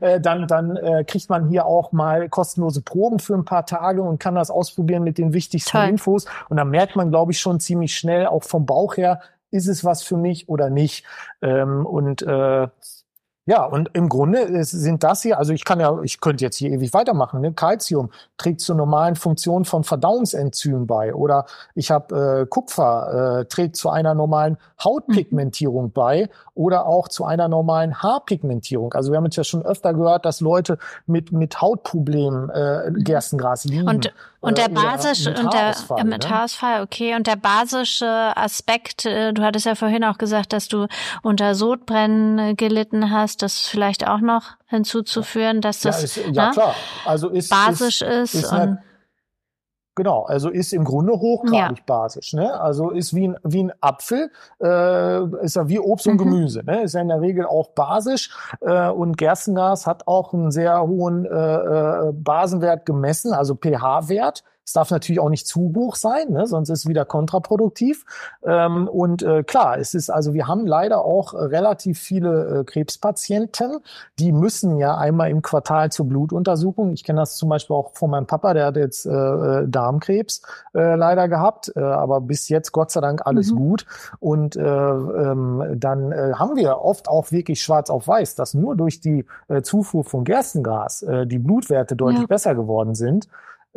[0.00, 4.02] Äh, dann, dann äh, kriegt man hier auch mal kostenlose Proben für ein paar Tage
[4.02, 5.88] und kann das ausprobieren mit den wichtigsten Toll.
[5.88, 6.26] Infos.
[6.50, 9.20] Und dann merkt man, glaube ich, schon ziemlich schnell, auch vom Bauch her,
[9.50, 11.04] ist es was für mich oder nicht.
[11.40, 12.68] Ähm, und äh,
[13.48, 16.70] ja, und im Grunde sind das hier, also ich kann ja, ich könnte jetzt hier
[16.70, 17.40] ewig weitermachen.
[17.40, 17.54] Ne?
[17.54, 21.14] Calcium trägt zur normalen Funktion von Verdauungsenzymen bei.
[21.14, 25.92] Oder ich habe äh, Kupfer, äh, trägt zu einer normalen Hautpigmentierung mhm.
[25.92, 28.92] bei oder auch zu einer normalen Haarpigmentierung.
[28.92, 30.76] Also wir haben jetzt ja schon öfter gehört, dass Leute
[31.06, 33.02] mit, mit Hautproblemen äh, mhm.
[33.02, 33.88] Gerstengras lieben.
[33.88, 36.30] Und, und der äh, basische, und der, äh, mit ne?
[36.30, 37.16] Haarausfall, okay.
[37.16, 40.86] Und der basische Aspekt, äh, du hattest ja vorhin auch gesagt, dass du
[41.22, 46.52] unter Sodbrennen gelitten hast das vielleicht auch noch hinzuzuführen, dass das ja, ist, ja ne,
[46.52, 46.74] klar.
[47.04, 48.34] Also ist, basisch ist.
[48.34, 48.82] ist, ist eine,
[49.98, 51.84] Genau, also ist im Grunde hochgradig ja.
[51.84, 52.32] basisch.
[52.32, 52.54] Ne?
[52.60, 54.30] Also ist wie ein, wie ein Apfel,
[54.62, 56.18] äh, ist ja wie Obst und mhm.
[56.18, 56.62] Gemüse.
[56.64, 56.84] Ne?
[56.84, 58.30] Ist ja in der Regel auch basisch.
[58.60, 64.74] Äh, und Gerstengas hat auch einen sehr hohen äh, äh Basenwert gemessen, also pH-Wert Es
[64.74, 66.46] darf natürlich auch nicht zu hoch sein, ne?
[66.46, 68.04] sonst ist es wieder kontraproduktiv.
[68.44, 73.78] Ähm, und äh, klar, es ist also, wir haben leider auch relativ viele äh, Krebspatienten,
[74.18, 76.92] die müssen ja einmal im Quartal zur Blutuntersuchung.
[76.92, 80.42] Ich kenne das zum Beispiel auch von meinem Papa, der hat jetzt äh, äh Darmkrebs
[80.74, 83.56] äh, leider gehabt, äh, aber bis jetzt Gott sei Dank alles mhm.
[83.56, 83.86] gut.
[84.20, 88.76] Und äh, ähm, dann äh, haben wir oft auch wirklich schwarz auf weiß, dass nur
[88.76, 92.26] durch die äh, Zufuhr von Gerstengras äh, die Blutwerte deutlich ja.
[92.26, 93.28] besser geworden sind.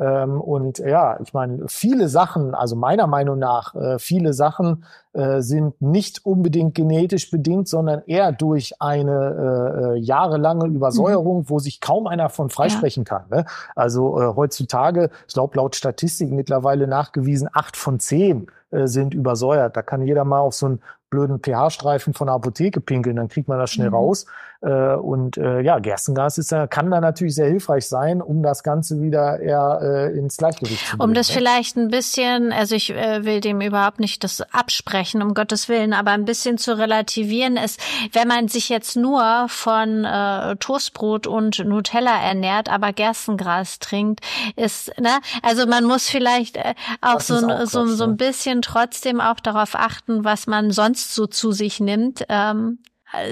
[0.02, 4.84] Ähm, und ja, ich meine, viele Sachen, also meiner Meinung nach, äh, viele Sachen
[5.14, 11.50] äh, sind nicht unbedingt genetisch bedingt, sondern eher durch eine äh, äh jahrelange Übersäuerung, mhm.
[11.50, 13.20] wo sich kaum einer von freisprechen ja.
[13.20, 13.30] kann.
[13.30, 13.46] Ne?
[13.76, 19.78] Also äh, heutzutage, ich glaube laut Statistik mittlerweile nachgewiesen, acht von zehn äh, sind übersäuert.
[19.78, 20.82] Da kann jeder mal auf so einen
[21.12, 23.96] blöden pH-Streifen von der Apotheke pinkeln, dann kriegt man das schnell mhm.
[23.96, 24.26] raus.
[24.62, 29.02] Äh, und äh, ja, Gerstengas ist, kann da natürlich sehr hilfreich sein, um das Ganze
[29.02, 31.10] wieder eher äh, ins Gleichgewicht zu bringen.
[31.10, 31.36] Um das ne?
[31.36, 35.94] vielleicht ein bisschen, also ich äh, will dem überhaupt nicht das absprechen, um Gottes Willen,
[35.94, 37.80] aber ein bisschen zu relativieren ist,
[38.14, 44.22] wenn man sich jetzt nur von äh, Toastbrot und Nutella ernährt, aber Gerstengras trinkt,
[44.56, 49.20] ist, ne, also man muss vielleicht äh, auch, so, auch so, so ein bisschen trotzdem
[49.20, 52.26] auch darauf achten, was man sonst sonst so zu sich nimmt.
[52.30, 52.80] Ähm,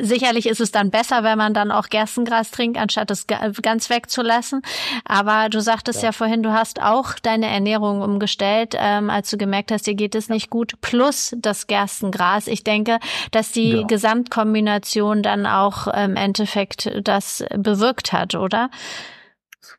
[0.01, 4.61] Sicherlich ist es dann besser, wenn man dann auch Gerstengras trinkt, anstatt es ganz wegzulassen.
[5.05, 9.37] Aber du sagtest ja, ja vorhin, du hast auch deine Ernährung umgestellt, ähm, als du
[9.37, 12.47] gemerkt hast, dir geht es nicht gut, plus das Gerstengras.
[12.47, 12.99] Ich denke,
[13.31, 13.83] dass die ja.
[13.83, 18.69] Gesamtkombination dann auch im Endeffekt das bewirkt hat, oder?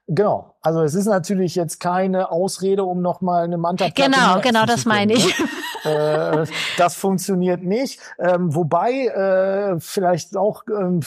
[0.07, 0.57] Genau.
[0.63, 5.15] Also es ist natürlich jetzt keine Ausrede, um nochmal eine Manta Genau, genau, das meine
[5.15, 5.35] ich.
[5.85, 8.01] Äh, das funktioniert nicht.
[8.19, 11.01] Ähm, wobei, äh, vielleicht auch ähm,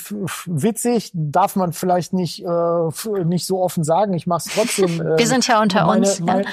[0.45, 4.13] witzig, darf man vielleicht nicht, äh, nicht so offen sagen.
[4.13, 4.84] Ich mache es trotzdem.
[5.03, 6.19] Äh, Wir sind ja unter meine, uns.
[6.19, 6.45] Mein,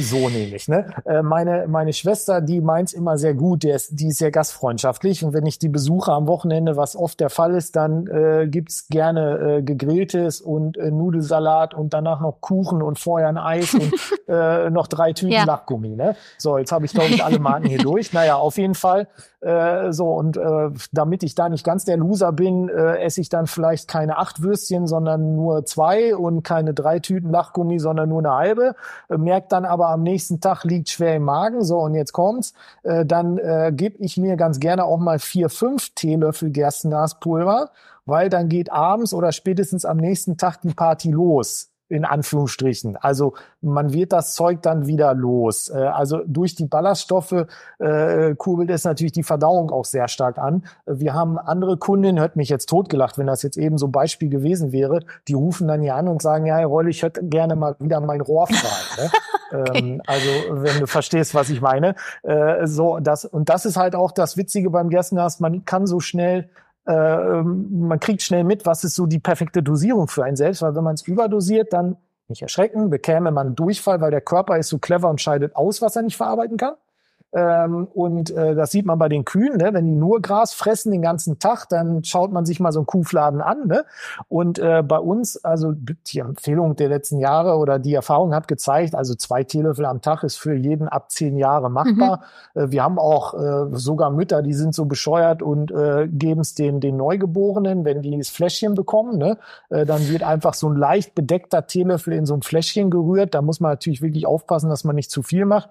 [0.00, 0.68] so nämlich.
[0.68, 0.90] Ne?
[1.04, 5.24] Äh, meine, meine Schwester, die meint's immer sehr gut, die ist, die ist sehr gastfreundschaftlich.
[5.24, 8.88] Und wenn ich die besuche am Wochenende, was oft der Fall ist, dann äh, gibt's
[8.88, 13.92] gerne äh, gegrilltes und äh, Nudelsalat und danach noch Kuchen und vorher ein Eis und
[14.28, 15.44] äh, noch drei Tüten ja.
[15.44, 15.90] Lachgummi.
[15.90, 16.16] Ne?
[16.38, 18.12] So, jetzt habe ich, glaube ich, alle Marken hier durch.
[18.12, 19.08] Naja, auf jeden Fall.
[19.40, 23.28] Äh, so, und äh, damit ich da nicht ganz der Loser bin, äh, esse ich
[23.28, 28.20] dann vielleicht keine acht Würstchen, sondern nur zwei und keine drei Tüten Lachgummi, sondern nur
[28.20, 28.74] eine halbe.
[29.08, 31.64] Äh, merkt dann aber am nächsten Tag liegt schwer im Magen.
[31.64, 32.54] So, und jetzt kommt's.
[32.82, 37.70] Äh, dann äh, gebe ich mir ganz gerne auch mal vier, fünf Teelöffel Gerstengaspulver,
[38.04, 42.96] weil dann geht abends oder spätestens am nächsten Tag die Party los in Anführungsstrichen.
[42.96, 45.68] Also man wird das Zeug dann wieder los.
[45.68, 47.46] Äh, also durch die Ballaststoffe
[47.78, 50.64] äh, kurbelt es natürlich die Verdauung auch sehr stark an.
[50.86, 54.28] Wir haben andere Kundinnen, hört mich jetzt totgelacht, wenn das jetzt eben so ein Beispiel
[54.28, 57.56] gewesen wäre, die rufen dann hier an und sagen, ja, Herr Reul, ich hätte gerne
[57.56, 59.02] mal wieder mein Rohr frei.
[59.02, 59.10] ne?
[59.60, 59.78] okay.
[59.78, 61.94] ähm, also wenn du verstehst, was ich meine.
[62.22, 66.00] Äh, so das und das ist halt auch das Witzige beim Gerstengas, man kann so
[66.00, 66.48] schnell
[66.86, 70.74] äh, man kriegt schnell mit, was ist so die perfekte Dosierung für einen selbst, weil
[70.74, 71.96] wenn man es überdosiert, dann
[72.28, 75.96] nicht erschrecken, bekäme man Durchfall, weil der Körper ist so clever und scheidet aus, was
[75.96, 76.74] er nicht verarbeiten kann.
[77.32, 79.74] Ähm, und äh, das sieht man bei den Kühen, ne?
[79.74, 82.86] wenn die nur Gras fressen den ganzen Tag, dann schaut man sich mal so einen
[82.86, 83.66] Kuhfladen an.
[83.66, 83.84] Ne?
[84.28, 88.94] Und äh, bei uns, also die Empfehlung der letzten Jahre oder die Erfahrung hat gezeigt,
[88.94, 92.22] also zwei Teelöffel am Tag ist für jeden ab zehn Jahre machbar.
[92.54, 92.60] Mhm.
[92.62, 96.54] Äh, wir haben auch äh, sogar Mütter, die sind so bescheuert und äh, geben es
[96.54, 99.36] den, den Neugeborenen, wenn die das Fläschchen bekommen, ne?
[99.70, 103.34] äh, dann wird einfach so ein leicht bedeckter Teelöffel in so ein Fläschchen gerührt.
[103.34, 105.70] Da muss man natürlich wirklich aufpassen, dass man nicht zu viel macht.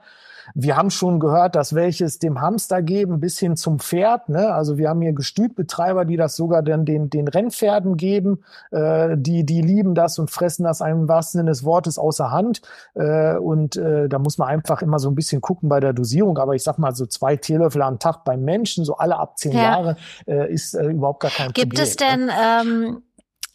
[0.53, 4.29] Wir haben schon gehört, dass welches dem Hamster geben bis hin zum Pferd.
[4.29, 4.53] Ne?
[4.53, 8.43] Also wir haben hier Gestütbetreiber, die das sogar dann den, den Rennpferden geben.
[8.71, 12.61] Äh, die, die lieben das und fressen das einem wahrsten Sinne des Wortes außer Hand.
[12.93, 16.37] Äh, und äh, da muss man einfach immer so ein bisschen gucken bei der Dosierung.
[16.37, 19.53] Aber ich sag mal, so zwei Teelöffel am Tag beim Menschen, so alle ab zehn
[19.53, 19.63] ja.
[19.63, 21.85] Jahre, äh, ist äh, überhaupt gar kein Gibt Problem.
[21.85, 22.33] Gibt es denn ne?
[22.61, 23.01] ähm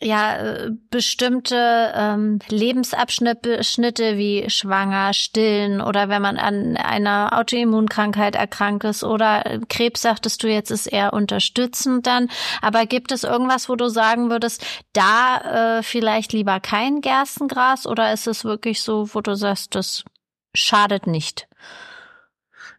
[0.00, 8.84] ja äh, bestimmte ähm, Lebensabschnitte wie schwanger, stillen oder wenn man an einer Autoimmunkrankheit erkrankt
[8.84, 12.28] ist oder äh, Krebs, sagtest du jetzt, ist eher unterstützend dann.
[12.62, 18.12] Aber gibt es irgendwas, wo du sagen würdest, da äh, vielleicht lieber kein Gerstengras oder
[18.12, 20.04] ist es wirklich so, wo du sagst, das
[20.54, 21.49] schadet nicht?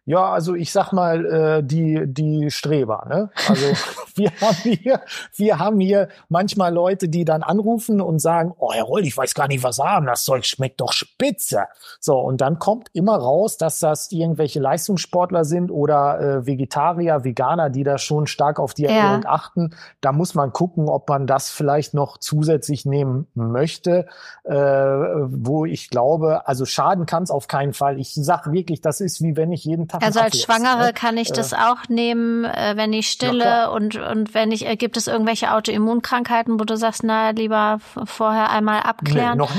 [0.04, 3.30] Ja, also ich sag mal, äh, die, die Streber, ne?
[3.48, 3.66] Also
[4.16, 5.00] wir haben hier,
[5.36, 9.34] wir haben hier manchmal Leute, die dann anrufen und sagen, oh Herr Roll, ich weiß
[9.34, 11.66] gar nicht, was haben, das Zeug schmeckt doch spitze.
[12.00, 17.70] So, und dann kommt immer raus, dass das irgendwelche Leistungssportler sind oder äh, Vegetarier, Veganer,
[17.70, 19.30] die da schon stark auf die Ernährung ja.
[19.30, 19.76] achten.
[20.00, 24.06] Da muss man gucken, ob man das vielleicht noch zusätzlich nehmen möchte,
[24.42, 28.00] äh, wo ich glaube, also schaden kann es auf keinen Fall.
[28.00, 30.02] Ich sag wirklich, das ist wie wenn ich jeden Tag.
[30.02, 30.92] Also als Schwangere ne?
[30.92, 34.76] kann ich äh, das auch nehmen, äh, wenn ich stille und und wenn ich äh,
[34.76, 39.32] gibt es irgendwelche Autoimmunkrankheiten, wo du sagst, na lieber vorher einmal abklären.
[39.32, 39.52] Nee, noch,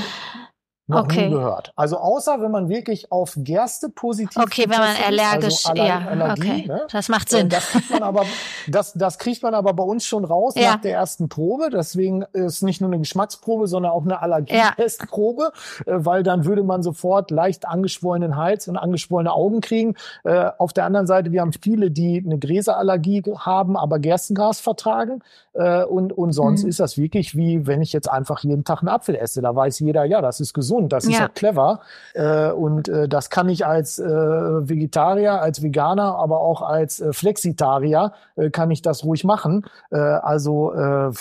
[0.88, 1.27] noch okay.
[1.27, 1.71] nie gehört.
[1.77, 6.41] Also außer wenn man wirklich auf Gerste positiv Okay, wenn man allergisch, also ja, Allergie,
[6.41, 6.67] okay.
[6.67, 6.88] Ne?
[6.91, 7.47] Das macht Sinn.
[7.47, 8.25] Das kriegt man aber,
[8.67, 10.73] das, das kriegt man aber bei uns schon raus ja.
[10.73, 11.69] nach der ersten Probe.
[11.71, 15.53] Deswegen ist nicht nur eine Geschmacksprobe, sondern auch eine Allergietestprobe,
[15.88, 15.93] ja.
[15.93, 19.95] Äh, weil dann würde man sofort leicht angeschwollenen Hals und angeschwollene Augen kriegen.
[20.25, 25.21] Äh, auf der anderen Seite, wir haben viele, die eine Gräserallergie haben, aber Gerstengras vertragen.
[25.53, 26.69] Äh, und, und sonst mhm.
[26.69, 29.41] ist das wirklich wie, wenn ich jetzt einfach jeden Tag einen Apfel esse.
[29.41, 31.82] Da weiß jeder, ja, das ist gesund gesund, das ist ja clever.
[32.13, 37.13] Äh, und äh, das kann ich als äh, Vegetarier, als Veganer, aber auch als äh,
[37.13, 39.65] Flexitarier äh, kann ich das ruhig machen.
[39.91, 41.11] Äh, also äh,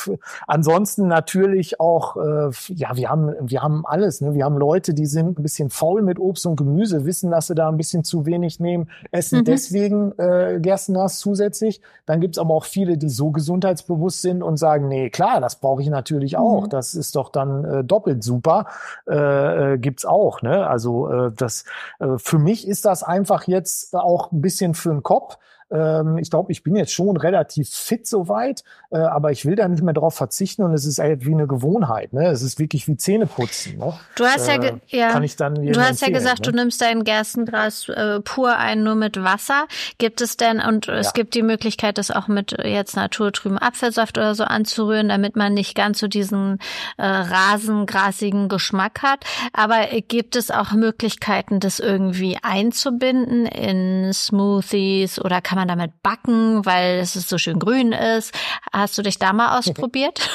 [0.46, 4.20] ansonsten natürlich auch, äh, ja, wir haben, wir haben alles.
[4.20, 4.34] Ne?
[4.34, 7.54] Wir haben Leute, die sind ein bisschen faul mit Obst und Gemüse, wissen, dass sie
[7.54, 9.44] da ein bisschen zu wenig nehmen, essen mhm.
[9.44, 11.80] deswegen äh, Gerstengas zusätzlich.
[12.06, 15.82] Dann gibt's aber auch viele, die so gesundheitsbewusst sind und sagen, nee, klar, das brauche
[15.82, 16.64] ich natürlich auch.
[16.64, 16.70] Mhm.
[16.70, 18.66] Das ist doch dann äh, doppelt super.
[19.06, 20.42] Äh, äh, gibt's auch.
[20.42, 20.66] Ne?
[20.66, 21.64] Also äh, das
[21.98, 25.38] äh, für mich ist das einfach jetzt auch ein bisschen für den Kopf.
[25.72, 29.66] Ähm, ich glaube, ich bin jetzt schon relativ fit soweit, äh, aber ich will da
[29.68, 32.12] nicht mehr drauf verzichten und es ist halt wie eine Gewohnheit.
[32.12, 32.26] Ne?
[32.26, 33.78] Es ist wirklich wie Zähneputzen.
[33.78, 33.94] Ne?
[34.16, 36.52] Du hast ja, äh, ja kann ich dann du hast ja gesagt, ne?
[36.52, 39.66] du nimmst dein Gerstengras äh, pur ein, nur mit Wasser.
[39.98, 41.12] Gibt es denn und es ja.
[41.12, 45.74] gibt die Möglichkeit, das auch mit jetzt naturtrüben Apfelsaft oder so anzurühren, damit man nicht
[45.74, 46.58] ganz so diesen
[46.98, 49.24] äh, rasengrasigen Geschmack hat.
[49.52, 56.02] Aber gibt es auch Möglichkeiten, das irgendwie einzubinden in Smoothies oder kann man man damit
[56.02, 58.34] backen, weil es so schön grün ist.
[58.72, 60.28] Hast du dich da mal ausprobiert?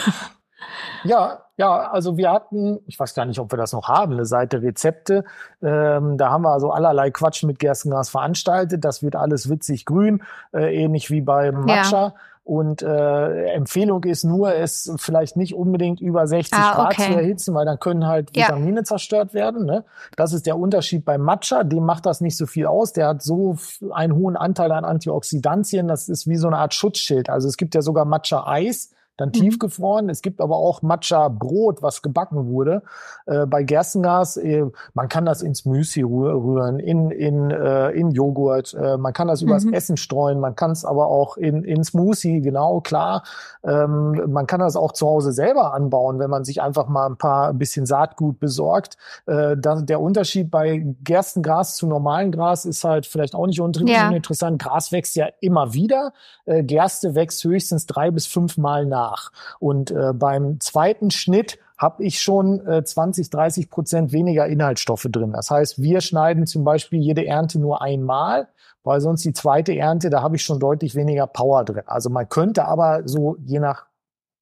[1.04, 4.26] Ja, ja, also wir hatten, ich weiß gar nicht, ob wir das noch haben, eine
[4.26, 5.26] Seite Rezepte.
[5.62, 8.86] Ähm, da haben wir also allerlei Quatsch mit Gerstengras veranstaltet.
[8.86, 10.24] Das wird alles witzig grün,
[10.54, 12.02] äh, ähnlich wie beim Matcha.
[12.08, 12.14] Ja.
[12.48, 17.54] Und äh, Empfehlung ist nur, es vielleicht nicht unbedingt über 60 ah, Grad zu erhitzen,
[17.54, 18.84] weil dann können halt Vitamine ja.
[18.86, 19.66] zerstört werden.
[19.66, 19.84] Ne?
[20.16, 21.66] Das ist der Unterschied beim Matcha.
[21.66, 22.94] Dem macht das nicht so viel aus.
[22.94, 23.58] Der hat so
[23.92, 25.90] einen hohen Anteil an Antioxidantien.
[25.90, 27.30] Das ist wie so eine Art Schutzschild.
[27.30, 29.34] Also es gibt ja sogar Matcha-Eis dann mhm.
[29.34, 30.10] tiefgefroren.
[30.10, 32.84] Es gibt aber auch Matcha-Brot, was gebacken wurde.
[33.26, 38.74] Äh, bei Gerstengas, äh, man kann das ins Müsli rühren, in, in, äh, in Joghurt,
[38.74, 39.74] äh, man kann das übers mhm.
[39.74, 43.24] Essen streuen, man kann es aber auch in, in Smoothie, genau, klar.
[43.64, 47.18] Ähm, man kann das auch zu Hause selber anbauen, wenn man sich einfach mal ein
[47.18, 48.98] paar ein bisschen Saatgut besorgt.
[49.26, 54.62] Äh, da, der Unterschied bei Gerstengras zu normalen Gras ist halt vielleicht auch nicht uninteressant.
[54.62, 54.70] Ja.
[54.70, 56.14] Gras wächst ja immer wieder.
[56.46, 59.32] Äh, Gerste wächst höchstens drei bis fünf Mal nach nach.
[59.60, 65.34] Und äh, beim zweiten Schnitt habe ich schon äh, 20, 30 Prozent weniger Inhaltsstoffe drin.
[65.34, 68.48] Das heißt, wir schneiden zum Beispiel jede Ernte nur einmal,
[68.84, 71.84] weil sonst die zweite Ernte, da habe ich schon deutlich weniger Power drin.
[71.86, 73.86] Also man könnte aber so je nach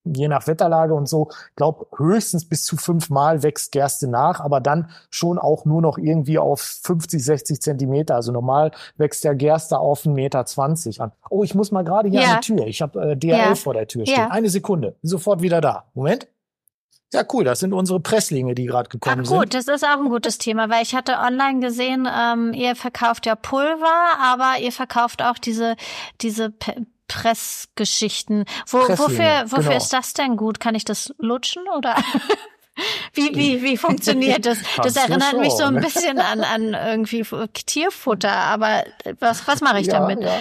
[0.06, 4.90] je nach Wetterlage und so, glaube höchstens bis zu fünfmal wächst Gerste nach, aber dann
[5.10, 8.16] schon auch nur noch irgendwie auf 50, 60 Zentimeter.
[8.16, 11.12] Also normal wächst der Gerste auf 1,20 Meter zwanzig an.
[11.30, 12.36] Oh, ich muss mal gerade hier ja.
[12.36, 12.68] an die Tür.
[12.68, 13.56] Ich habe äh, DRL ja.
[13.56, 14.18] vor der Tür stehen.
[14.18, 14.30] Ja.
[14.30, 14.96] Eine Sekunde.
[15.02, 15.86] Sofort wieder da.
[15.94, 16.28] Moment.
[17.14, 19.54] Ja, cool, das sind unsere Presslinge, die gerade gekommen Ach, gut, sind.
[19.54, 23.36] das ist auch ein gutes Thema, weil ich hatte online gesehen, ähm, ihr verkauft ja
[23.36, 25.76] Pulver, aber ihr verkauft auch diese,
[26.22, 26.52] diese
[27.08, 28.46] Pressgeschichten.
[28.68, 29.78] Wo, wofür wofür genau.
[29.78, 30.60] ist das denn gut?
[30.60, 31.96] Kann ich das lutschen oder?
[33.14, 34.58] Wie, wie, wie funktioniert das?
[34.84, 37.26] Das erinnert schon, mich so ein bisschen an, an irgendwie
[37.66, 38.84] Tierfutter, aber
[39.20, 40.22] was, was mache ich ja, damit?
[40.22, 40.40] Ja.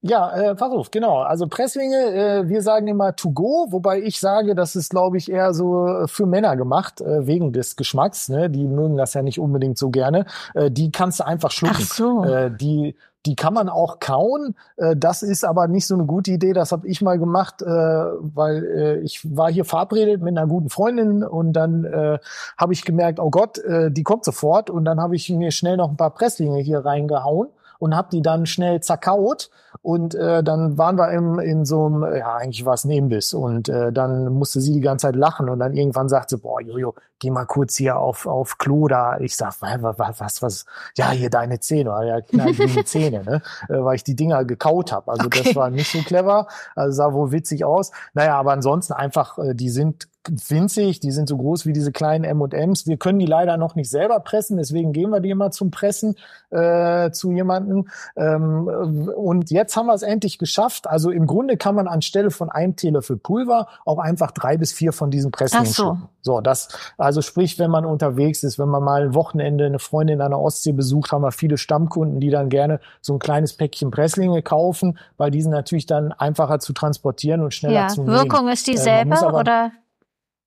[0.00, 1.18] Ja, äh, pass auf, genau.
[1.18, 5.30] Also Presslinge, äh, wir sagen immer to go, wobei ich sage, das ist, glaube ich,
[5.30, 8.28] eher so für Männer gemacht, äh, wegen des Geschmacks.
[8.28, 8.50] Ne?
[8.50, 10.26] Die mögen das ja nicht unbedingt so gerne.
[10.54, 11.76] Äh, die kannst du einfach schlucken.
[11.78, 12.24] Ach so.
[12.24, 12.96] Äh, die
[13.26, 14.54] die kann man auch kauen.
[14.76, 16.52] Äh, das ist aber nicht so eine gute Idee.
[16.52, 20.70] Das habe ich mal gemacht, äh, weil äh, ich war hier verabredet mit einer guten
[20.70, 22.18] Freundin und dann äh,
[22.58, 24.70] habe ich gemerkt, oh Gott, äh, die kommt sofort.
[24.70, 27.48] Und dann habe ich mir schnell noch ein paar Presslinge hier reingehauen
[27.78, 29.50] und habe die dann schnell zerkaut
[29.82, 33.34] Und äh, dann waren wir im, in so einem, ja, eigentlich war es ein Imbiss.
[33.34, 35.48] Und äh, dann musste sie die ganze Zeit lachen.
[35.48, 39.18] Und dann irgendwann sagte sie, boah, Jojo, geh mal kurz hier auf, auf Klo da.
[39.18, 40.66] Ich sag, was, was, was,
[40.96, 43.42] ja, hier deine Zähne, ja, knallgrüne Zähne, ne?
[43.68, 45.10] Äh, weil ich die Dinger gekaut habe.
[45.10, 45.42] Also okay.
[45.44, 46.46] das war nicht so clever.
[46.76, 47.90] Also sah wohl witzig aus.
[48.14, 52.24] Naja, aber ansonsten einfach, äh, die sind winzig, die sind so groß wie diese kleinen
[52.24, 52.86] M&Ms.
[52.86, 56.16] Wir können die leider noch nicht selber pressen, deswegen gehen wir die immer zum Pressen
[56.50, 57.88] äh, zu jemandem.
[58.16, 58.68] Ähm,
[59.16, 60.86] und jetzt haben wir es endlich geschafft.
[60.86, 64.92] Also im Grunde kann man anstelle von einem Teelöffel Pulver auch einfach drei bis vier
[64.92, 65.98] von diesen Presslingen Ach so.
[66.24, 66.68] So, das,
[66.98, 70.38] also sprich, wenn man unterwegs ist, wenn man mal ein Wochenende eine Freundin an der
[70.38, 74.98] Ostsee besucht, haben wir viele Stammkunden, die dann gerne so ein kleines Päckchen Presslinge kaufen,
[75.16, 77.88] weil die sind natürlich dann einfacher zu transportieren und schneller ja.
[77.88, 78.14] zu nehmen.
[78.14, 79.72] Wirkung ist dieselbe äh, oder?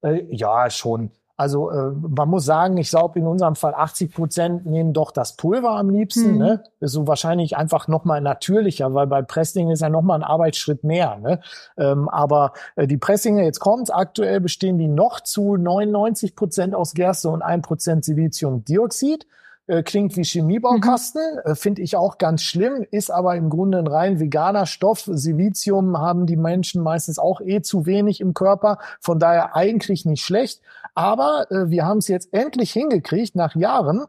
[0.06, 1.12] Äh, ja, schon.
[1.38, 5.36] Also äh, man muss sagen, ich glaube in unserem Fall 80 Prozent nehmen doch das
[5.36, 6.34] Pulver am liebsten.
[6.34, 6.38] Mhm.
[6.38, 6.64] Ne?
[6.80, 11.18] Ist so wahrscheinlich einfach nochmal natürlicher, weil bei Presslinge ist ja nochmal ein Arbeitsschritt mehr.
[11.18, 11.42] Ne?
[11.78, 16.94] Ähm, aber äh, die Presslinge, jetzt kommt's, aktuell bestehen die noch zu 99 Prozent aus
[16.94, 19.28] Gerste und 1 Prozent Siliziumdioxid.
[19.68, 21.52] Äh, klingt wie Chemiebaukasten, mhm.
[21.52, 25.10] äh, finde ich auch ganz schlimm, ist aber im Grunde ein rein veganer Stoff.
[25.12, 30.24] Silizium haben die Menschen meistens auch eh zu wenig im Körper, von daher eigentlich nicht
[30.24, 30.62] schlecht.
[30.94, 34.06] Aber äh, wir haben es jetzt endlich hingekriegt, nach Jahren,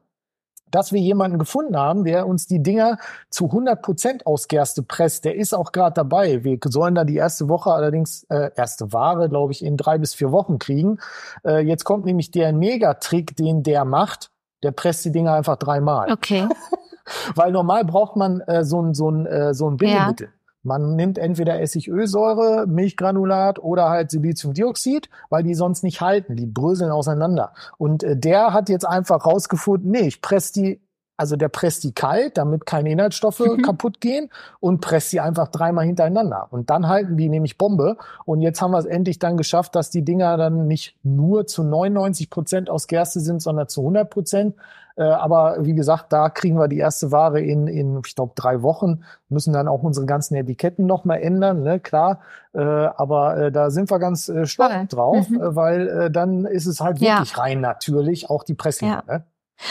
[0.71, 2.99] dass wir jemanden gefunden haben, der uns die Dinger
[3.31, 5.25] zu 100 Prozent aus Gerste presst.
[5.25, 6.45] Der ist auch gerade dabei.
[6.45, 10.13] Wir sollen da die erste Woche allerdings, äh, erste Ware, glaube ich, in drei bis
[10.15, 10.99] vier Wochen kriegen.
[11.47, 14.31] Äh, jetzt kommt nämlich der Megatrick, den der macht
[14.63, 16.13] der presst die Dinger einfach dreimal.
[16.13, 16.49] Okay.
[17.35, 20.27] Weil normal braucht man äh, so ein, so ein, äh, so ein Bindemittel.
[20.27, 20.33] Ja.
[20.63, 26.35] Man nimmt entweder Essigölsäure, Milchgranulat oder halt Siliziumdioxid, weil die sonst nicht halten.
[26.35, 27.53] Die bröseln auseinander.
[27.79, 30.81] Und äh, der hat jetzt einfach rausgefunden, nee, ich presse die
[31.17, 33.63] also der presst die kalt, damit keine Inhaltsstoffe mhm.
[33.63, 36.49] kaputt gehen und presst sie einfach dreimal hintereinander.
[36.51, 37.97] Und dann halten die nämlich Bombe.
[38.25, 41.63] Und jetzt haben wir es endlich dann geschafft, dass die Dinger dann nicht nur zu
[41.63, 44.55] 99 Prozent aus Gerste sind, sondern zu 100 Prozent.
[44.97, 48.63] Äh, aber wie gesagt, da kriegen wir die erste Ware in, in ich glaube, drei
[48.63, 49.05] Wochen.
[49.29, 51.81] Müssen dann auch unsere ganzen Etiketten nochmal ändern, ne?
[51.81, 52.21] klar.
[52.55, 55.41] Äh, aber äh, da sind wir ganz äh, stolz drauf, mhm.
[55.41, 57.43] Äh, weil äh, dann ist es halt wirklich ja.
[57.43, 59.03] rein natürlich, auch die Presslinge.
[59.07, 59.15] Ja.
[59.19, 59.25] Ne?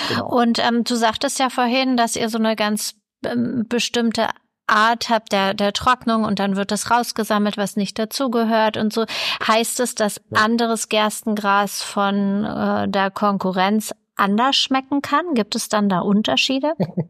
[0.09, 0.27] Genau.
[0.27, 4.27] Und ähm, du sagtest ja vorhin, dass ihr so eine ganz ähm, bestimmte
[4.67, 9.05] Art habt der, der Trocknung und dann wird das rausgesammelt, was nicht dazugehört und so.
[9.47, 10.41] Heißt es, dass ja.
[10.41, 15.33] anderes Gerstengras von äh, der Konkurrenz anders schmecken kann?
[15.33, 16.73] Gibt es dann da Unterschiede?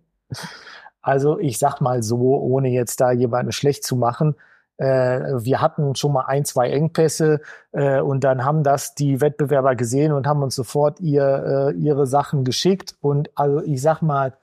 [1.02, 4.34] Also ich sag mal so, ohne jetzt da jemanden schlecht zu machen,
[4.84, 10.12] wir hatten schon mal ein, zwei Engpässe äh, und dann haben das die Wettbewerber gesehen
[10.12, 12.96] und haben uns sofort ihr, äh, ihre Sachen geschickt.
[13.00, 14.34] Und also ich sag mal,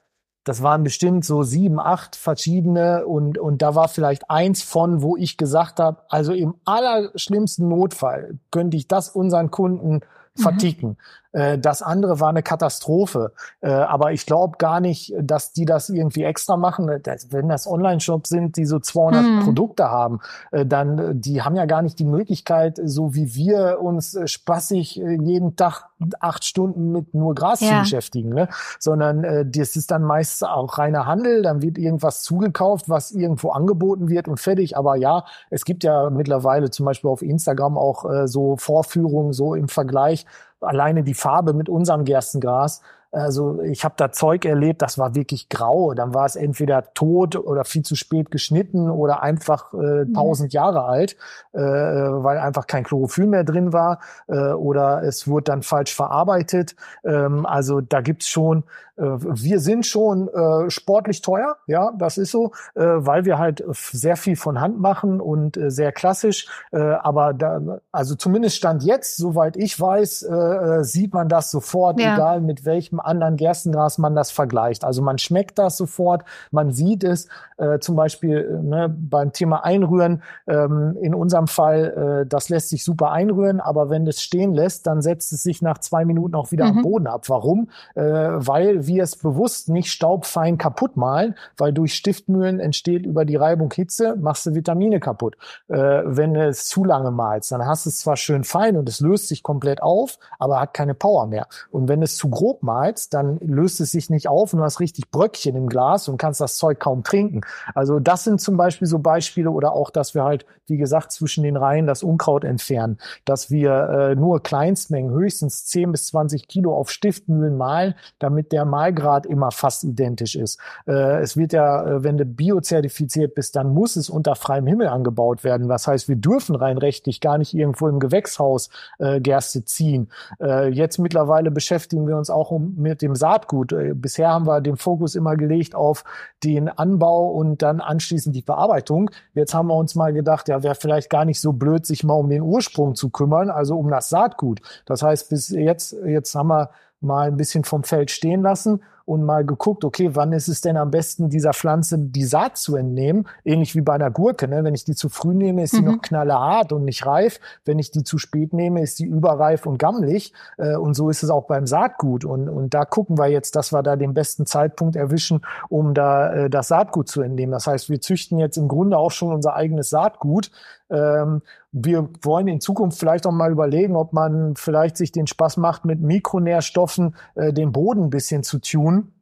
[0.44, 5.16] das waren bestimmt so sieben, acht verschiedene und, und da war vielleicht eins von, wo
[5.16, 10.42] ich gesagt habe, also im allerschlimmsten Notfall könnte ich das unseren Kunden mhm.
[10.42, 10.88] verticken.
[10.88, 10.96] Mhm.
[11.32, 13.32] Äh, das andere war eine Katastrophe.
[13.60, 16.88] Äh, aber ich glaube gar nicht, dass die das irgendwie extra machen.
[17.30, 19.40] Wenn das Online-Shops sind, die so 200 hm.
[19.44, 20.20] Produkte haben,
[20.50, 25.56] äh, dann die haben ja gar nicht die Möglichkeit, so wie wir uns spaßig jeden
[25.56, 25.86] Tag
[26.20, 27.68] acht Stunden mit nur Gras ja.
[27.68, 28.48] zu beschäftigen, ne?
[28.78, 31.42] sondern äh, das ist dann meist auch reiner Handel.
[31.42, 34.76] Dann wird irgendwas zugekauft, was irgendwo angeboten wird und fertig.
[34.76, 39.54] Aber ja, es gibt ja mittlerweile zum Beispiel auf Instagram auch äh, so Vorführungen so
[39.54, 40.26] im Vergleich
[40.62, 42.80] alleine die Farbe mit unserem Gerstengras
[43.12, 45.92] also ich habe da Zeug erlebt, das war wirklich grau.
[45.92, 50.14] Dann war es entweder tot oder viel zu spät geschnitten oder einfach äh, mhm.
[50.14, 51.16] tausend äh, Jahre alt,
[51.52, 56.74] äh, weil einfach kein Chlorophyll mehr drin war äh, oder es wurde dann falsch verarbeitet.
[57.04, 58.64] Ähm, also da gibt's schon,
[58.96, 63.62] äh, wir sind schon äh, sportlich teuer, ja, das ist so, äh, weil wir halt
[63.74, 66.48] sehr viel von Hand machen und äh, sehr klassisch.
[66.72, 71.50] Äh, aber da, also zumindest stand jetzt, soweit ich weiß, äh, äh sieht man das
[71.50, 72.14] sofort, ja.
[72.14, 74.84] egal mit welchem anderen Gerstengras man das vergleicht.
[74.84, 77.28] Also man schmeckt das sofort, man sieht es.
[77.56, 82.70] Äh, zum Beispiel äh, ne, beim Thema Einrühren, ähm, in unserem Fall, äh, das lässt
[82.70, 86.34] sich super einrühren, aber wenn das stehen lässt, dann setzt es sich nach zwei Minuten
[86.34, 86.78] auch wieder mhm.
[86.78, 87.28] am Boden ab.
[87.28, 87.68] Warum?
[87.94, 93.36] Äh, weil wir es bewusst nicht staubfein kaputt malen, weil durch Stiftmühlen entsteht über die
[93.36, 95.36] Reibung Hitze, machst du Vitamine kaputt.
[95.68, 98.88] Äh, wenn du es zu lange malst, dann hast du es zwar schön fein und
[98.88, 101.46] es löst sich komplett auf, aber hat keine Power mehr.
[101.70, 104.58] Und wenn du es zu grob malst, beschreibst, dann löst es sich nicht auf und
[104.58, 107.42] du hast richtig Bröckchen im Glas und kannst das Zeug kaum trinken.
[107.74, 111.42] Also das sind zum Beispiel so Beispiele oder auch, dass wir halt, wie gesagt, zwischen
[111.44, 116.74] den Reihen das Unkraut entfernen, dass wir äh, nur Kleinstmengen, höchstens 10 bis 20 Kilo
[116.74, 120.58] auf Stiftmühlen malen, damit der Mahlgrad immer fast identisch ist.
[120.86, 124.88] Äh, es wird ja, äh, wenn du biozertifiziert bist, dann muss es unter freiem Himmel
[124.88, 125.68] angebaut werden.
[125.68, 130.08] Was heißt, wir dürfen rein rechtlich gar nicht irgendwo im Gewächshaus äh, Gerste ziehen.
[130.40, 133.72] Äh, jetzt mittlerweile beschäftigen wir uns auch um, mit dem Saatgut.
[133.72, 136.04] Äh, bisher haben wir den Fokus immer gelegt auf
[136.44, 139.10] den Anbau und dann anschließend die Bearbeitung.
[139.34, 142.14] Jetzt haben wir uns mal gedacht, ja, wäre vielleicht gar nicht so blöd, sich mal
[142.14, 144.60] um den Ursprung zu kümmern, also um das Saatgut.
[144.84, 146.70] Das heißt, bis jetzt, jetzt haben wir
[147.00, 150.76] mal ein bisschen vom Feld stehen lassen und mal geguckt, okay, wann ist es denn
[150.76, 153.28] am besten, dieser Pflanze die Saat zu entnehmen?
[153.44, 154.48] Ähnlich wie bei einer Gurke.
[154.48, 154.64] Ne?
[154.64, 155.92] Wenn ich die zu früh nehme, ist sie mhm.
[155.92, 157.40] noch knallhart und nicht reif.
[157.64, 160.32] Wenn ich die zu spät nehme, ist sie überreif und gammelig.
[160.58, 162.24] Äh, und so ist es auch beim Saatgut.
[162.24, 166.32] Und, und da gucken wir jetzt, dass wir da den besten Zeitpunkt erwischen, um da
[166.32, 167.52] äh, das Saatgut zu entnehmen.
[167.52, 170.50] Das heißt, wir züchten jetzt im Grunde auch schon unser eigenes Saatgut.
[170.90, 171.42] Ähm,
[171.72, 175.84] wir wollen in Zukunft vielleicht auch mal überlegen, ob man vielleicht sich den Spaß macht,
[175.84, 179.12] mit Mikronährstoffen äh, den Boden ein bisschen zu tunen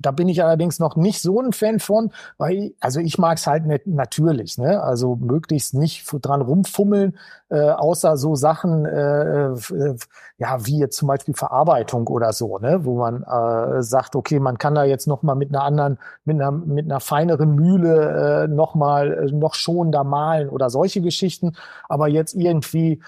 [0.00, 3.46] da bin ich allerdings noch nicht so ein Fan von, weil also ich mag es
[3.46, 4.82] halt nicht natürlich, ne?
[4.82, 7.18] Also möglichst nicht dran rumfummeln,
[7.50, 9.96] äh, außer so Sachen, äh, äh,
[10.38, 12.84] ja wie jetzt zum Beispiel Verarbeitung oder so, ne?
[12.84, 16.40] Wo man äh, sagt, okay, man kann da jetzt noch mal mit einer anderen, mit
[16.40, 21.52] einer mit einer feineren Mühle äh, noch mal äh, noch schonender malen oder solche Geschichten,
[21.88, 23.00] aber jetzt irgendwie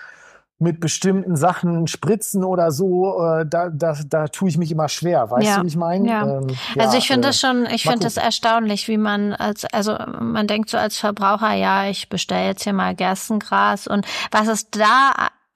[0.62, 5.30] mit bestimmten Sachen spritzen oder so, äh, da, da, da tue ich mich immer schwer,
[5.30, 5.56] weißt ja.
[5.56, 6.08] du, wie ich meine?
[6.08, 6.38] Ja.
[6.38, 9.64] Ähm, ja, also ich finde äh, das schon, ich finde das erstaunlich, wie man als,
[9.66, 14.48] also man denkt so als Verbraucher, ja, ich bestelle jetzt hier mal Gerstengras und was
[14.48, 15.12] es da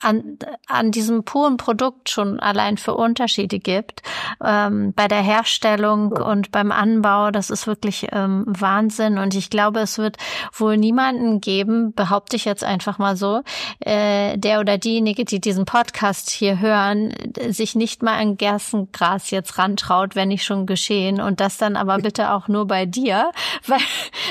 [0.07, 0.39] an,
[0.69, 4.03] an diesem puren Produkt schon allein für Unterschiede gibt.
[4.43, 6.23] Ähm, bei der Herstellung ja.
[6.23, 9.19] und beim Anbau, das ist wirklich ähm, Wahnsinn.
[9.19, 10.17] Und ich glaube, es wird
[10.53, 13.43] wohl niemanden geben, behaupte ich jetzt einfach mal so,
[13.81, 17.13] äh, der oder diejenige, die diesen Podcast hier hören,
[17.49, 21.21] sich nicht mal an Gerstengras jetzt rantraut, wenn nicht schon geschehen.
[21.21, 23.31] Und das dann aber bitte auch nur bei dir,
[23.67, 23.81] weil,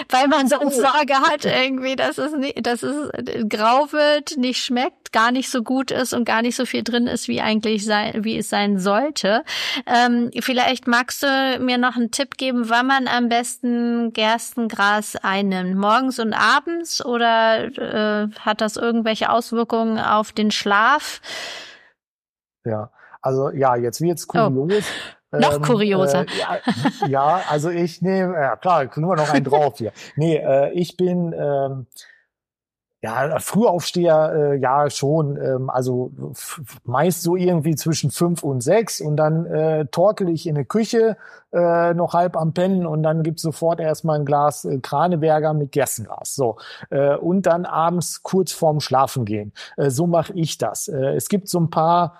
[0.10, 3.12] weil man so eine Sorge hat irgendwie, dass es, nicht, dass es
[3.50, 7.08] grau wird, nicht schmeckt, gar nicht so gut ist und gar nicht so viel drin
[7.08, 9.46] ist, wie eigentlich sein, wie es sein sollte.
[9.86, 15.78] Ähm, vielleicht magst du mir noch einen Tipp geben, wann man am besten Gerstengras einnimmt.
[15.78, 21.22] Morgens und abends oder äh, hat das irgendwelche Auswirkungen auf den Schlaf?
[22.66, 22.92] Ja,
[23.22, 24.34] also ja, jetzt wird's oh.
[24.34, 24.84] kurios.
[24.84, 25.16] Oh.
[25.40, 26.22] Noch ähm, kurioser.
[26.24, 29.92] Äh, ja, ja, also ich nehme, ja klar, nur noch einen drauf hier.
[30.16, 31.88] Nee, äh, ich bin ähm,
[33.06, 35.38] ja, Frühaufsteher, äh, ja schon.
[35.38, 36.12] Ähm, also
[36.86, 41.16] meist so irgendwie zwischen fünf und sechs und dann äh, torkel ich in der Küche
[41.54, 45.72] äh, noch halb am Pennen und dann gibt's sofort erstmal ein Glas äh, Kraneberger mit
[45.72, 46.34] Gerstengras.
[46.34, 46.58] So
[46.90, 49.54] äh, und dann abends kurz vorm Schlafen gehen.
[49.78, 50.88] Äh, so mache ich das.
[50.88, 52.16] Äh, es gibt so ein paar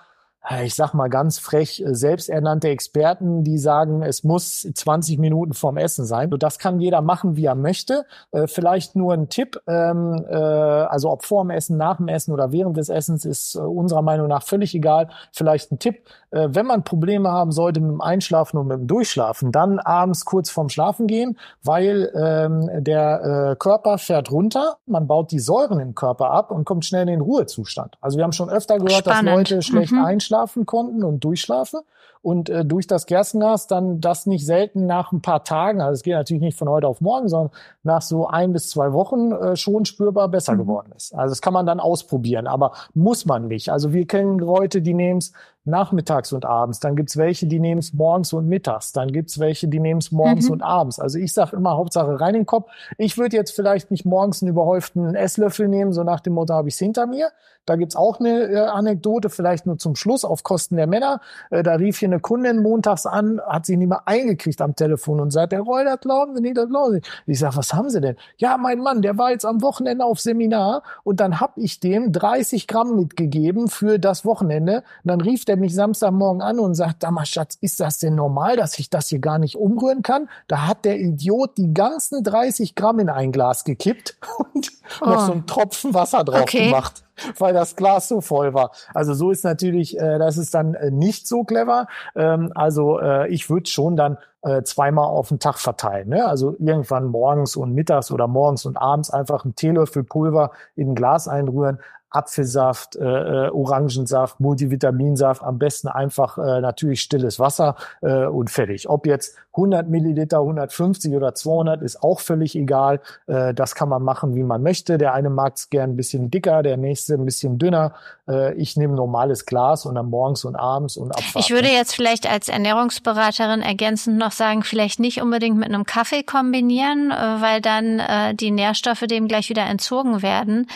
[0.62, 5.76] ich sag mal ganz frech, äh, selbsternannte Experten, die sagen, es muss 20 Minuten vorm
[5.76, 6.30] Essen sein.
[6.38, 8.04] Das kann jeder machen, wie er möchte.
[8.30, 12.52] Äh, vielleicht nur ein Tipp, ähm, äh, also ob vorm Essen, nach dem Essen oder
[12.52, 15.08] während des Essens ist unserer Meinung nach völlig egal.
[15.32, 19.52] Vielleicht ein Tipp, wenn man Probleme haben sollte mit dem Einschlafen und mit dem Durchschlafen,
[19.52, 25.38] dann abends kurz vorm Schlafen gehen, weil ähm, der Körper fährt runter, man baut die
[25.38, 27.96] Säuren im Körper ab und kommt schnell in den Ruhezustand.
[28.00, 29.28] Also wir haben schon öfter gehört, Spannend.
[29.28, 30.04] dass Leute schlecht mhm.
[30.04, 31.80] einschlafen einschlafen konnten und durchschlafen
[32.22, 36.02] und äh, durch das Gerstengras dann das nicht selten nach ein paar Tagen, also es
[36.02, 39.56] geht natürlich nicht von heute auf morgen, sondern nach so ein bis zwei Wochen äh,
[39.56, 40.58] schon spürbar besser mhm.
[40.58, 41.14] geworden ist.
[41.14, 43.70] Also das kann man dann ausprobieren, aber muss man nicht.
[43.70, 45.32] Also wir kennen Leute, die nehmen es
[45.66, 46.80] nachmittags und abends.
[46.80, 48.92] Dann gibt's welche, die nehmen es morgens und mittags.
[48.92, 50.52] Dann gibt's welche, die nehmen es morgens mhm.
[50.52, 50.98] und abends.
[50.98, 52.70] Also ich sage immer Hauptsache rein in den Kopf.
[52.98, 56.68] Ich würde jetzt vielleicht nicht morgens einen überhäuften Esslöffel nehmen, so nach dem Motto habe
[56.68, 57.30] ich's hinter mir.
[57.66, 61.20] Da gibt's auch eine äh, Anekdote, vielleicht nur zum Schluss auf Kosten der Männer.
[61.50, 65.20] Äh, da rief hier eine Kundin montags an, hat sie nicht mehr eingekriegt am Telefon
[65.20, 67.00] und sagt, der Roy, das glauben Sie nicht, das glauben Sie.
[67.26, 68.16] Ich sage, was haben Sie denn?
[68.38, 72.12] Ja, mein Mann, der war jetzt am Wochenende auf Seminar und dann hab ich dem
[72.12, 74.84] 30 Gramm mitgegeben für das Wochenende.
[75.02, 78.14] Und dann rief der mich Samstagmorgen an und sagt, da mal Schatz, ist das denn
[78.14, 80.28] normal, dass ich das hier gar nicht umrühren kann?
[80.48, 84.16] Da hat der Idiot die ganzen 30 Gramm in ein Glas gekippt
[84.54, 85.06] und oh.
[85.06, 86.66] noch so einen Tropfen Wasser drauf okay.
[86.66, 87.02] gemacht.
[87.38, 88.72] weil das Glas so voll war.
[88.92, 91.86] Also so ist natürlich, äh, das ist dann äh, nicht so clever.
[92.14, 96.08] Ähm, also äh, ich würde schon dann äh, zweimal auf den Tag verteilen.
[96.08, 96.24] Ne?
[96.24, 100.94] Also irgendwann morgens und mittags oder morgens und abends einfach einen Teelöffel Pulver in ein
[100.94, 101.80] Glas einrühren,
[102.10, 108.88] Apfelsaft, äh, äh, Orangensaft, Multivitaminsaft, am besten einfach äh, natürlich stilles Wasser äh, und fertig.
[108.88, 113.00] Ob jetzt 100 Milliliter, 150 oder 200 ist auch völlig egal.
[113.26, 114.98] Äh, das kann man machen, wie man möchte.
[114.98, 117.94] Der eine mag es gern ein bisschen dicker, der nächste ein bisschen dünner.
[118.28, 121.44] Äh, ich nehme normales Glas und dann morgens und abends und Abfahrt.
[121.44, 126.22] Ich würde jetzt vielleicht als Ernährungsberaterin ergänzend noch sagen, vielleicht nicht unbedingt mit einem Kaffee
[126.22, 130.68] kombinieren, äh, weil dann äh, die Nährstoffe dem gleich wieder entzogen werden.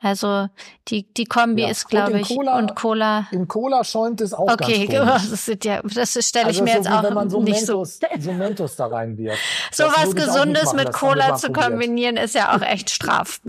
[0.00, 0.48] Also
[0.88, 1.70] die, die Kombi ja.
[1.70, 3.26] ist, glaube ich, Cola, und Cola.
[3.30, 6.74] In Cola schäumt es auch okay, ganz das, ist ja, das stelle ich also mir
[6.74, 8.20] jetzt auch wenn man so nicht Mentos, so.
[8.20, 9.38] so Mentos da reinwirft.
[9.72, 13.40] So was Gesundes machen, mit Cola zu kombinieren ist ja auch echt straf,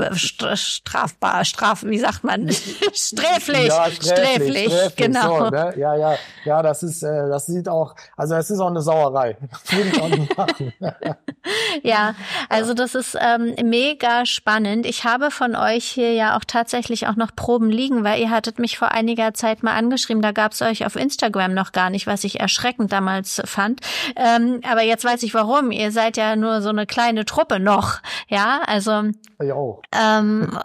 [0.56, 2.50] strafbar, straf, wie sagt man?
[2.52, 5.46] sträflich, ja, sträflich, sträflich, sträflich, genau.
[5.46, 5.74] So, ne?
[5.78, 6.16] Ja, ja,
[6.46, 9.38] ja, das ist, äh, das sieht auch, also es ist auch eine Sauerei.
[9.52, 10.74] Das würde ich auch nicht machen.
[11.84, 12.16] ja,
[12.50, 14.86] also das ist ähm, mega spannend.
[14.86, 18.30] Ich habe von euch hier ja auch tatsächlich auch noch noch Proben liegen, weil ihr
[18.30, 21.90] hattet mich vor einiger Zeit mal angeschrieben, da gab es euch auf Instagram noch gar
[21.90, 23.82] nicht, was ich erschreckend damals fand.
[24.16, 25.72] Ähm, aber jetzt weiß ich warum.
[25.72, 28.00] Ihr seid ja nur so eine kleine Truppe noch.
[28.28, 29.12] Ja, also
[29.92, 30.58] ähm,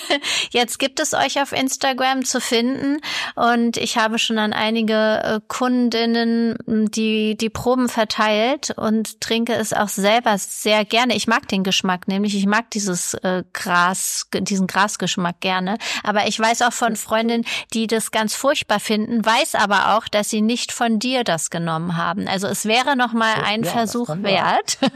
[0.50, 2.98] jetzt gibt es euch auf Instagram zu finden
[3.34, 9.72] und ich habe schon an einige äh, Kundinnen die, die Proben verteilt und trinke es
[9.72, 11.14] auch selber sehr gerne.
[11.14, 15.78] Ich mag den Geschmack, nämlich ich mag dieses äh, Gras, diesen Grasgeschmack gerne.
[16.02, 20.30] Aber ich weiß auch von Freundinnen, die das ganz furchtbar finden, weiß aber auch, dass
[20.30, 22.28] sie nicht von dir das genommen haben.
[22.28, 24.78] Also es wäre noch mal ein ja, Versuch wert.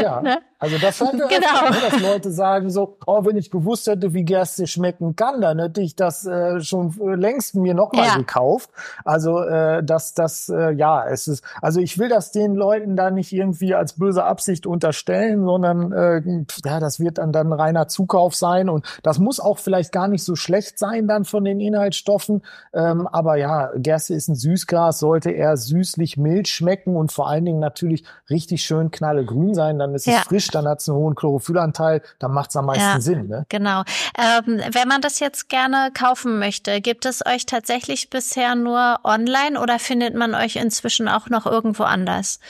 [0.00, 0.42] Ja, ne?
[0.60, 1.46] Also das haben wir genau.
[1.46, 5.40] öfter, ne, dass Leute sagen so, oh, wenn ich gewusst hätte, wie Gerste schmecken kann,
[5.40, 8.16] dann hätte ich das äh, schon äh, längst mir nochmal ja.
[8.16, 8.70] gekauft.
[9.04, 13.10] Also äh, das, das, äh, ja, es ist, also ich will das den Leuten da
[13.10, 16.22] nicht irgendwie als böse Absicht unterstellen, sondern äh,
[16.64, 20.24] ja, das wird dann dann reiner Zukauf sein und das muss auch vielleicht gar nicht
[20.24, 22.42] so schlecht sein dann von den Inhaltsstoffen.
[22.74, 27.44] Ähm, aber ja, Gerste ist ein Süßgras, sollte eher süßlich mild schmecken und vor allen
[27.44, 30.18] Dingen natürlich richtig schön knallegrün sein sein, dann ist ja.
[30.18, 33.28] es frisch, dann hat es einen hohen Chlorophyllanteil, dann macht es am meisten ja, Sinn.
[33.28, 33.46] Ne?
[33.48, 33.82] Genau.
[34.18, 39.60] Ähm, wenn man das jetzt gerne kaufen möchte, gibt es euch tatsächlich bisher nur online
[39.60, 42.40] oder findet man euch inzwischen auch noch irgendwo anders?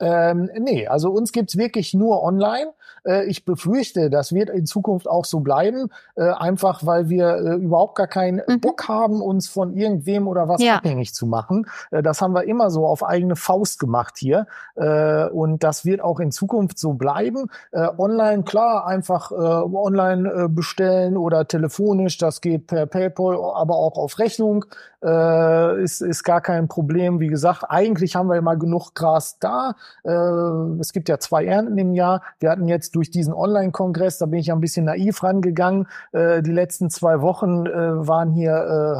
[0.00, 2.72] Ähm, nee, also uns gibt's wirklich nur online.
[3.04, 7.54] Äh, ich befürchte, das wird in Zukunft auch so bleiben, äh, einfach weil wir äh,
[7.56, 8.60] überhaupt gar keinen mhm.
[8.60, 10.76] Bock haben, uns von irgendwem oder was ja.
[10.76, 11.66] abhängig zu machen.
[11.90, 14.46] Äh, das haben wir immer so auf eigene Faust gemacht hier.
[14.76, 17.46] Äh, und das wird auch in Zukunft so bleiben.
[17.72, 24.18] Äh, online, klar, einfach online bestellen oder telefonisch, das geht per PayPal, aber auch auf
[24.18, 24.64] Rechnung.
[25.02, 27.20] Ist, ist gar kein Problem.
[27.20, 29.74] Wie gesagt, eigentlich haben wir immer genug Gras da.
[30.04, 30.10] Äh,
[30.80, 32.22] es gibt ja zwei Ernten im Jahr.
[32.40, 35.88] Wir hatten jetzt durch diesen Online-Kongress, da bin ich ein bisschen naiv rangegangen.
[36.12, 38.52] Äh, die letzten zwei Wochen äh, waren hier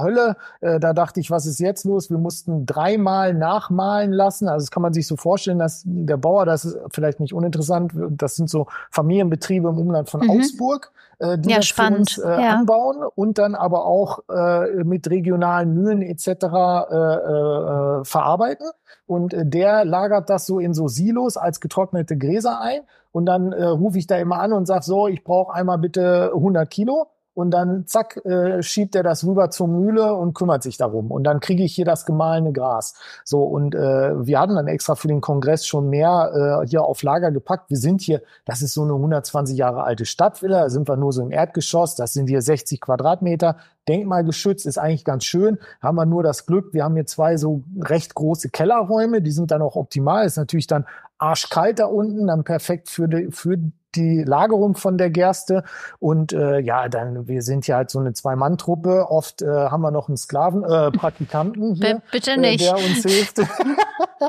[0.03, 0.37] Hölle.
[0.61, 2.11] Da dachte ich, was ist jetzt los?
[2.11, 4.49] Wir mussten dreimal nachmalen lassen.
[4.49, 7.93] Also das kann man sich so vorstellen, dass der Bauer, das ist vielleicht nicht uninteressant,
[8.11, 10.31] das sind so Familienbetriebe im Umland von mhm.
[10.31, 10.93] Augsburg
[11.39, 12.11] die ja, das spannend.
[12.11, 12.51] für uns äh, ja.
[12.55, 16.27] anbauen und dann aber auch äh, mit regionalen Mühlen etc.
[16.27, 18.67] Äh, äh, verarbeiten.
[19.07, 22.81] Und äh, der lagert das so in so Silos als getrocknete Gräser ein.
[23.13, 26.33] Und dann äh, rufe ich da immer an und sag so, ich brauche einmal bitte
[26.35, 30.77] 100 Kilo und dann zack äh, schiebt er das rüber zur Mühle und kümmert sich
[30.77, 32.95] darum und dann kriege ich hier das gemahlene Gras.
[33.25, 37.03] So und äh, wir hatten dann extra für den Kongress schon mehr äh, hier auf
[37.03, 37.71] Lager gepackt.
[37.71, 41.13] Wir sind hier, das ist so eine 120 Jahre alte Stadtvilla, da sind wir nur
[41.13, 43.57] so im Erdgeschoss, das sind hier 60 Quadratmeter,
[43.89, 45.59] denkmalgeschützt, ist eigentlich ganz schön.
[45.81, 49.51] Haben wir nur das Glück, wir haben hier zwei so recht große Kellerräume, die sind
[49.51, 50.27] dann auch optimal.
[50.27, 50.87] Ist natürlich dann
[51.19, 53.57] arschkalt da unten, dann perfekt für die, für
[53.95, 55.65] die Lagerung von der Gerste.
[55.99, 59.07] Und äh, ja, dann, wir sind ja halt so eine Zwei-Mann-Truppe.
[59.09, 62.63] Oft äh, haben wir noch einen Sklaven, äh, Praktikanten hier, bitte nicht.
[62.63, 63.39] Äh, der uns hilft.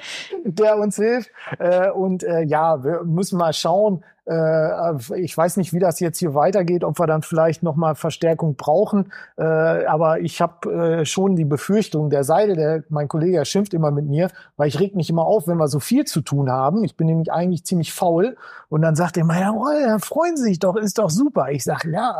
[0.43, 1.29] der uns hilft.
[1.59, 6.17] Äh, und äh, ja, wir müssen mal schauen, äh, ich weiß nicht, wie das jetzt
[6.17, 9.11] hier weitergeht, ob wir dann vielleicht nochmal Verstärkung brauchen.
[9.37, 13.91] Äh, aber ich habe äh, schon die Befürchtung, der Seide, der, mein Kollege, schimpft immer
[13.91, 16.85] mit mir, weil ich reg mich immer auf, wenn wir so viel zu tun haben.
[16.85, 18.37] Ich bin nämlich eigentlich ziemlich faul.
[18.69, 21.49] Und dann sagt er immer, ja, oh, ja freuen Sie sich doch, ist doch super.
[21.51, 22.15] Ich sage, ja,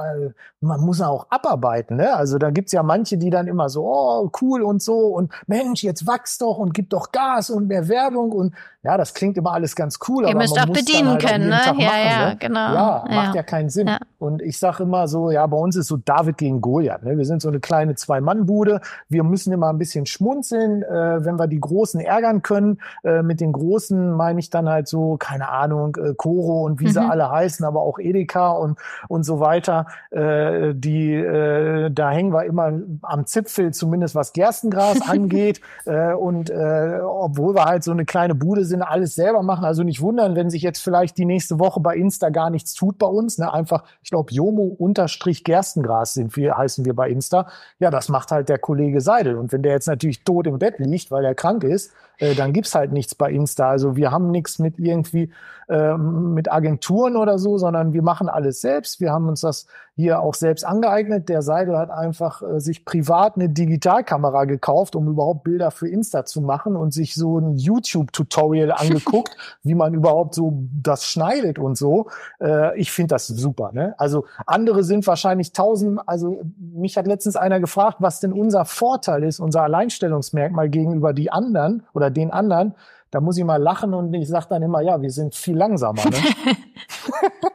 [0.60, 1.98] man muss auch abarbeiten.
[1.98, 2.14] Ne?
[2.14, 5.84] Also da gibt's ja manche, die dann immer so, oh, cool und so und Mensch,
[5.84, 8.54] jetzt wachst doch und gib doch Gas und mehr Werbung und
[8.84, 10.28] ja, das klingt immer alles ganz cool.
[10.28, 11.62] Ihr müsst auch bedienen halt können, ne?
[11.66, 11.80] Ja machen.
[11.80, 12.38] Ja, ne?
[12.38, 12.74] genau.
[12.74, 13.90] Ja, macht ja, keinen Sinn.
[14.20, 17.04] Und ich sage immer so, ja, bei uns ist so David gegen Goliath.
[17.04, 17.18] Ne?
[17.18, 18.82] Wir sind so eine kleine Zwei-Mann-Bude.
[19.10, 22.80] Wir müssen immer ein bisschen schmunzeln, äh, wenn wir die Großen ärgern können.
[23.04, 26.88] Äh, mit den Großen meine ich dann halt so, keine Ahnung, äh, Koro und wie
[26.88, 26.92] mhm.
[26.92, 28.78] sie alle heißen, aber auch Edeka und,
[29.08, 29.88] und so weiter.
[30.12, 32.72] Äh, die, äh, da hängen wir immer
[33.02, 35.62] am Zipfel, zumindest was Gerstengras angeht.
[35.86, 39.66] äh, und äh, obwohl wir halt so eine kleine Bude sind, alles selber machen.
[39.66, 42.98] Also nicht wundern, wenn sich jetzt vielleicht die nächste Woche bei Insta gar nichts tut
[42.98, 43.38] bei uns.
[43.38, 43.52] Ne?
[43.52, 47.48] Einfach, ich glaube, Jomo unterstrich Gerstengras sind wir, heißen wir bei Insta.
[47.80, 49.38] Ja, das macht halt der Kollege Seidel.
[49.38, 52.54] Und wenn der jetzt natürlich tot im Bett liegt, weil er krank ist, äh, dann
[52.54, 53.70] gibt's halt nichts bei Insta.
[53.70, 55.32] Also wir haben nichts mit irgendwie
[55.70, 59.00] ähm, mit Agenturen oder so, sondern wir machen alles selbst.
[59.00, 61.30] Wir haben uns das hier auch selbst angeeignet.
[61.30, 66.26] Der Seidel hat einfach äh, sich privat eine Digitalkamera gekauft, um überhaupt Bilder für Insta
[66.26, 71.78] zu machen und sich so ein YouTube-Tutorial angeguckt, wie man überhaupt so das schneidet und
[71.78, 72.10] so.
[72.42, 73.72] Äh, ich finde das super.
[73.72, 73.94] Ne?
[74.00, 79.24] Also andere sind wahrscheinlich tausend, also mich hat letztens einer gefragt, was denn unser Vorteil
[79.24, 82.76] ist, unser Alleinstellungsmerkmal gegenüber die anderen oder den anderen
[83.14, 86.04] da muss ich mal lachen und ich sage dann immer, ja, wir sind viel langsamer.
[86.04, 86.18] Ne?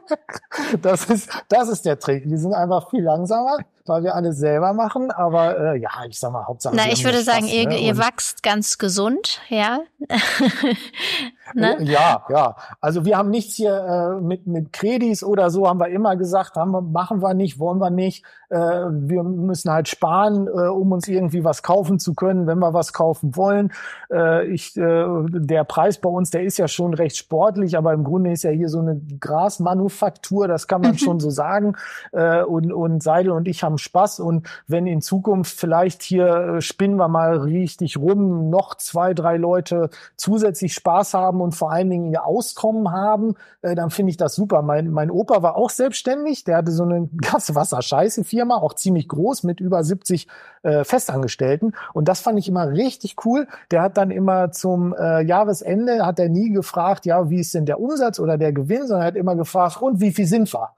[0.81, 2.29] das, ist, das ist der Trick.
[2.29, 5.11] Wir sind einfach viel langsamer, weil wir alles selber machen.
[5.11, 6.75] Aber äh, ja, ich sag mal, Hauptsache.
[6.75, 7.77] Na, ich würde sagen, ihr, ne?
[7.79, 9.79] ihr wachst ganz gesund, ja.
[11.53, 11.77] ne?
[11.81, 12.55] Ja, ja.
[12.81, 16.55] Also wir haben nichts hier äh, mit, mit Kredis oder so, haben wir immer gesagt,
[16.55, 18.23] haben wir, machen wir nicht, wollen wir nicht.
[18.49, 22.73] Äh, wir müssen halt sparen, äh, um uns irgendwie was kaufen zu können, wenn wir
[22.73, 23.71] was kaufen wollen.
[24.11, 28.03] Äh, ich, äh, der Preis bei uns, der ist ja schon recht sportlich, aber im
[28.03, 29.98] Grunde ist ja hier so eine Grasmanufaktur,
[30.47, 31.75] das kann man schon so sagen.
[32.11, 34.19] Äh, und, und Seidel und ich haben Spaß.
[34.19, 39.37] Und wenn in Zukunft vielleicht hier äh, spinnen wir mal richtig rum, noch zwei, drei
[39.37, 44.17] Leute zusätzlich Spaß haben und vor allen Dingen ihr Auskommen haben, äh, dann finde ich
[44.17, 44.61] das super.
[44.61, 49.59] Mein, mein Opa war auch selbstständig, der hatte so eine Gaswasser-Scheiße-Firma, auch ziemlich groß mit
[49.59, 50.27] über 70
[50.63, 51.73] äh, Festangestellten.
[51.93, 53.47] Und das fand ich immer richtig cool.
[53.71, 57.65] Der hat dann immer zum äh, Jahresende, hat er nie gefragt, ja, wie ist denn
[57.65, 60.69] der Umsatz oder der Gewinn, sondern er hat immer gefragt, und wie viel sind wir?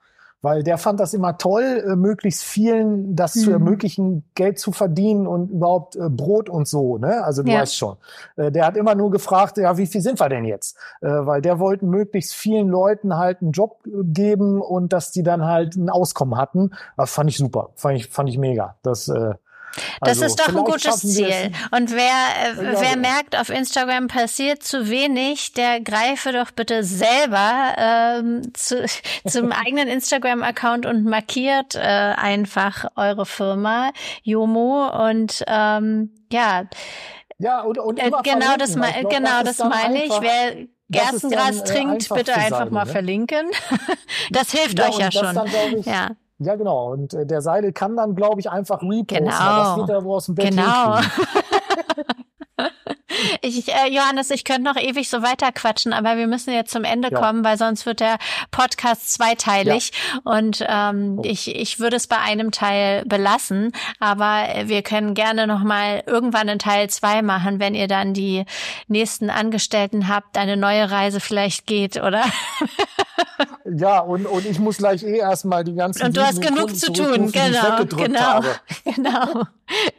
[0.41, 3.39] weil der fand das immer toll, äh, möglichst vielen das mhm.
[3.41, 6.97] zu ermöglichen, Geld zu verdienen und überhaupt äh, Brot und so.
[6.97, 7.23] Ne?
[7.23, 7.61] Also du ja.
[7.61, 7.97] weißt schon.
[8.35, 10.77] Äh, der hat immer nur gefragt, ja, wie viel sind wir denn jetzt?
[11.01, 15.75] Weil der wollte möglichst vielen Leuten halt einen Job geben und dass die dann halt
[15.75, 16.71] ein Auskommen hatten.
[16.97, 18.75] Das fand ich super, fand ich, fand ich mega.
[18.83, 19.33] Das äh,
[20.01, 21.51] das also, ist doch ein gutes Ziel.
[21.71, 26.83] Und wer, äh, ja, wer merkt, auf Instagram passiert zu wenig, der greife doch bitte
[26.83, 28.85] selber ähm, zu,
[29.27, 33.91] zum eigenen Instagram-Account und markiert äh, einfach eure Firma,
[34.23, 34.87] Jomo.
[35.07, 36.63] Und ähm, ja,
[37.37, 40.13] ja und, und äh, genau das, glaub, genau das, das meine ich.
[40.21, 42.91] Wer Gerstengras dann, äh, trinkt, bitte einfach sein, mal ne?
[42.91, 43.49] verlinken.
[44.31, 45.35] das hilft ja, euch ja schon.
[45.35, 46.11] Dann, ich, ja.
[46.43, 46.91] Ja, genau.
[46.91, 49.05] Und äh, der Seidel kann dann, glaube ich, einfach reposten.
[49.05, 49.29] Genau.
[49.29, 50.97] Das wird er wohl aus dem Bett Genau.
[53.41, 56.83] Ich, äh, Johannes, ich könnte noch ewig so weiter quatschen, aber wir müssen jetzt zum
[56.83, 57.19] Ende ja.
[57.19, 58.17] kommen, weil sonst wird der
[58.51, 59.91] Podcast zweiteilig.
[59.91, 60.31] Ja.
[60.31, 61.21] Und ähm, oh.
[61.25, 66.49] ich, ich würde es bei einem Teil belassen, aber wir können gerne noch mal irgendwann
[66.49, 68.45] einen Teil zwei machen, wenn ihr dann die
[68.87, 72.23] nächsten Angestellten habt, eine neue Reise vielleicht geht, oder?
[73.65, 76.05] Ja, und, und ich muss gleich eh erstmal die ganzen.
[76.05, 78.47] Und du hast genug zu tun, genau, genau, habe.
[78.95, 79.43] genau.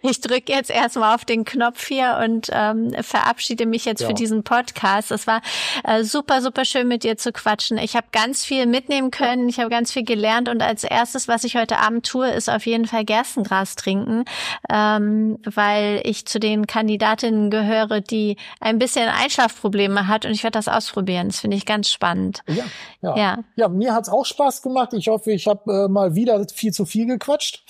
[0.03, 4.09] Ich drücke jetzt erstmal auf den Knopf hier und ähm, verabschiede mich jetzt ja.
[4.09, 5.11] für diesen Podcast.
[5.11, 5.41] Es war
[5.85, 7.79] äh, super, super schön mit dir zu quatschen.
[7.79, 11.45] Ich habe ganz viel mitnehmen können, ich habe ganz viel gelernt und als erstes, was
[11.45, 14.25] ich heute Abend tue, ist auf jeden Fall Gerstengras trinken,
[14.71, 20.59] ähm, weil ich zu den Kandidatinnen gehöre, die ein bisschen Einschlafprobleme hat und ich werde
[20.59, 21.29] das ausprobieren.
[21.29, 22.43] Das finde ich ganz spannend.
[22.47, 22.65] Ja,
[23.01, 23.17] ja.
[23.17, 23.32] ja.
[23.57, 24.93] Ja mir hat's auch Spaß gemacht.
[24.93, 27.65] Ich hoffe, ich habe äh, mal wieder viel zu viel gequatscht.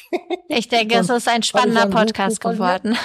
[0.48, 2.96] Ich denke, es ist ein spannender Podcast geworden.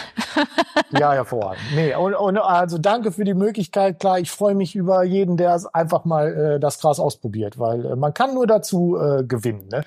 [0.92, 1.62] ja, hervorragend.
[1.76, 4.00] Nee, und, und also danke für die Möglichkeit.
[4.00, 7.96] Klar, ich freue mich über jeden, der einfach mal äh, das Gras ausprobiert, weil äh,
[7.96, 9.70] man kann nur dazu äh, gewinnen.
[9.72, 9.84] Ne?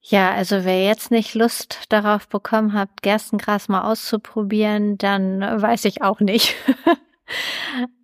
[0.00, 6.02] Ja, also wer jetzt nicht Lust darauf bekommen hat, Gerstengras mal auszuprobieren, dann weiß ich
[6.02, 6.54] auch nicht.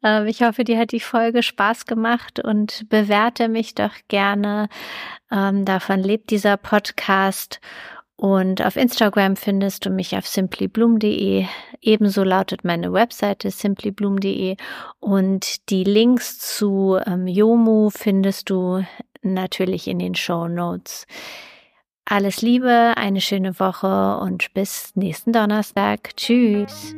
[0.02, 4.68] Ähm, ich hoffe, dir hat die Folge Spaß gemacht und bewerte mich doch gerne.
[5.30, 7.60] Ähm, davon lebt dieser Podcast.
[8.20, 11.46] Und auf Instagram findest du mich auf simplybloom.de.
[11.80, 14.56] Ebenso lautet meine Webseite simplybloom.de.
[14.98, 18.84] Und die Links zu ähm, Yomu findest du
[19.22, 21.06] natürlich in den Show Notes.
[22.04, 26.16] Alles Liebe, eine schöne Woche und bis nächsten Donnerstag.
[26.16, 26.96] Tschüss.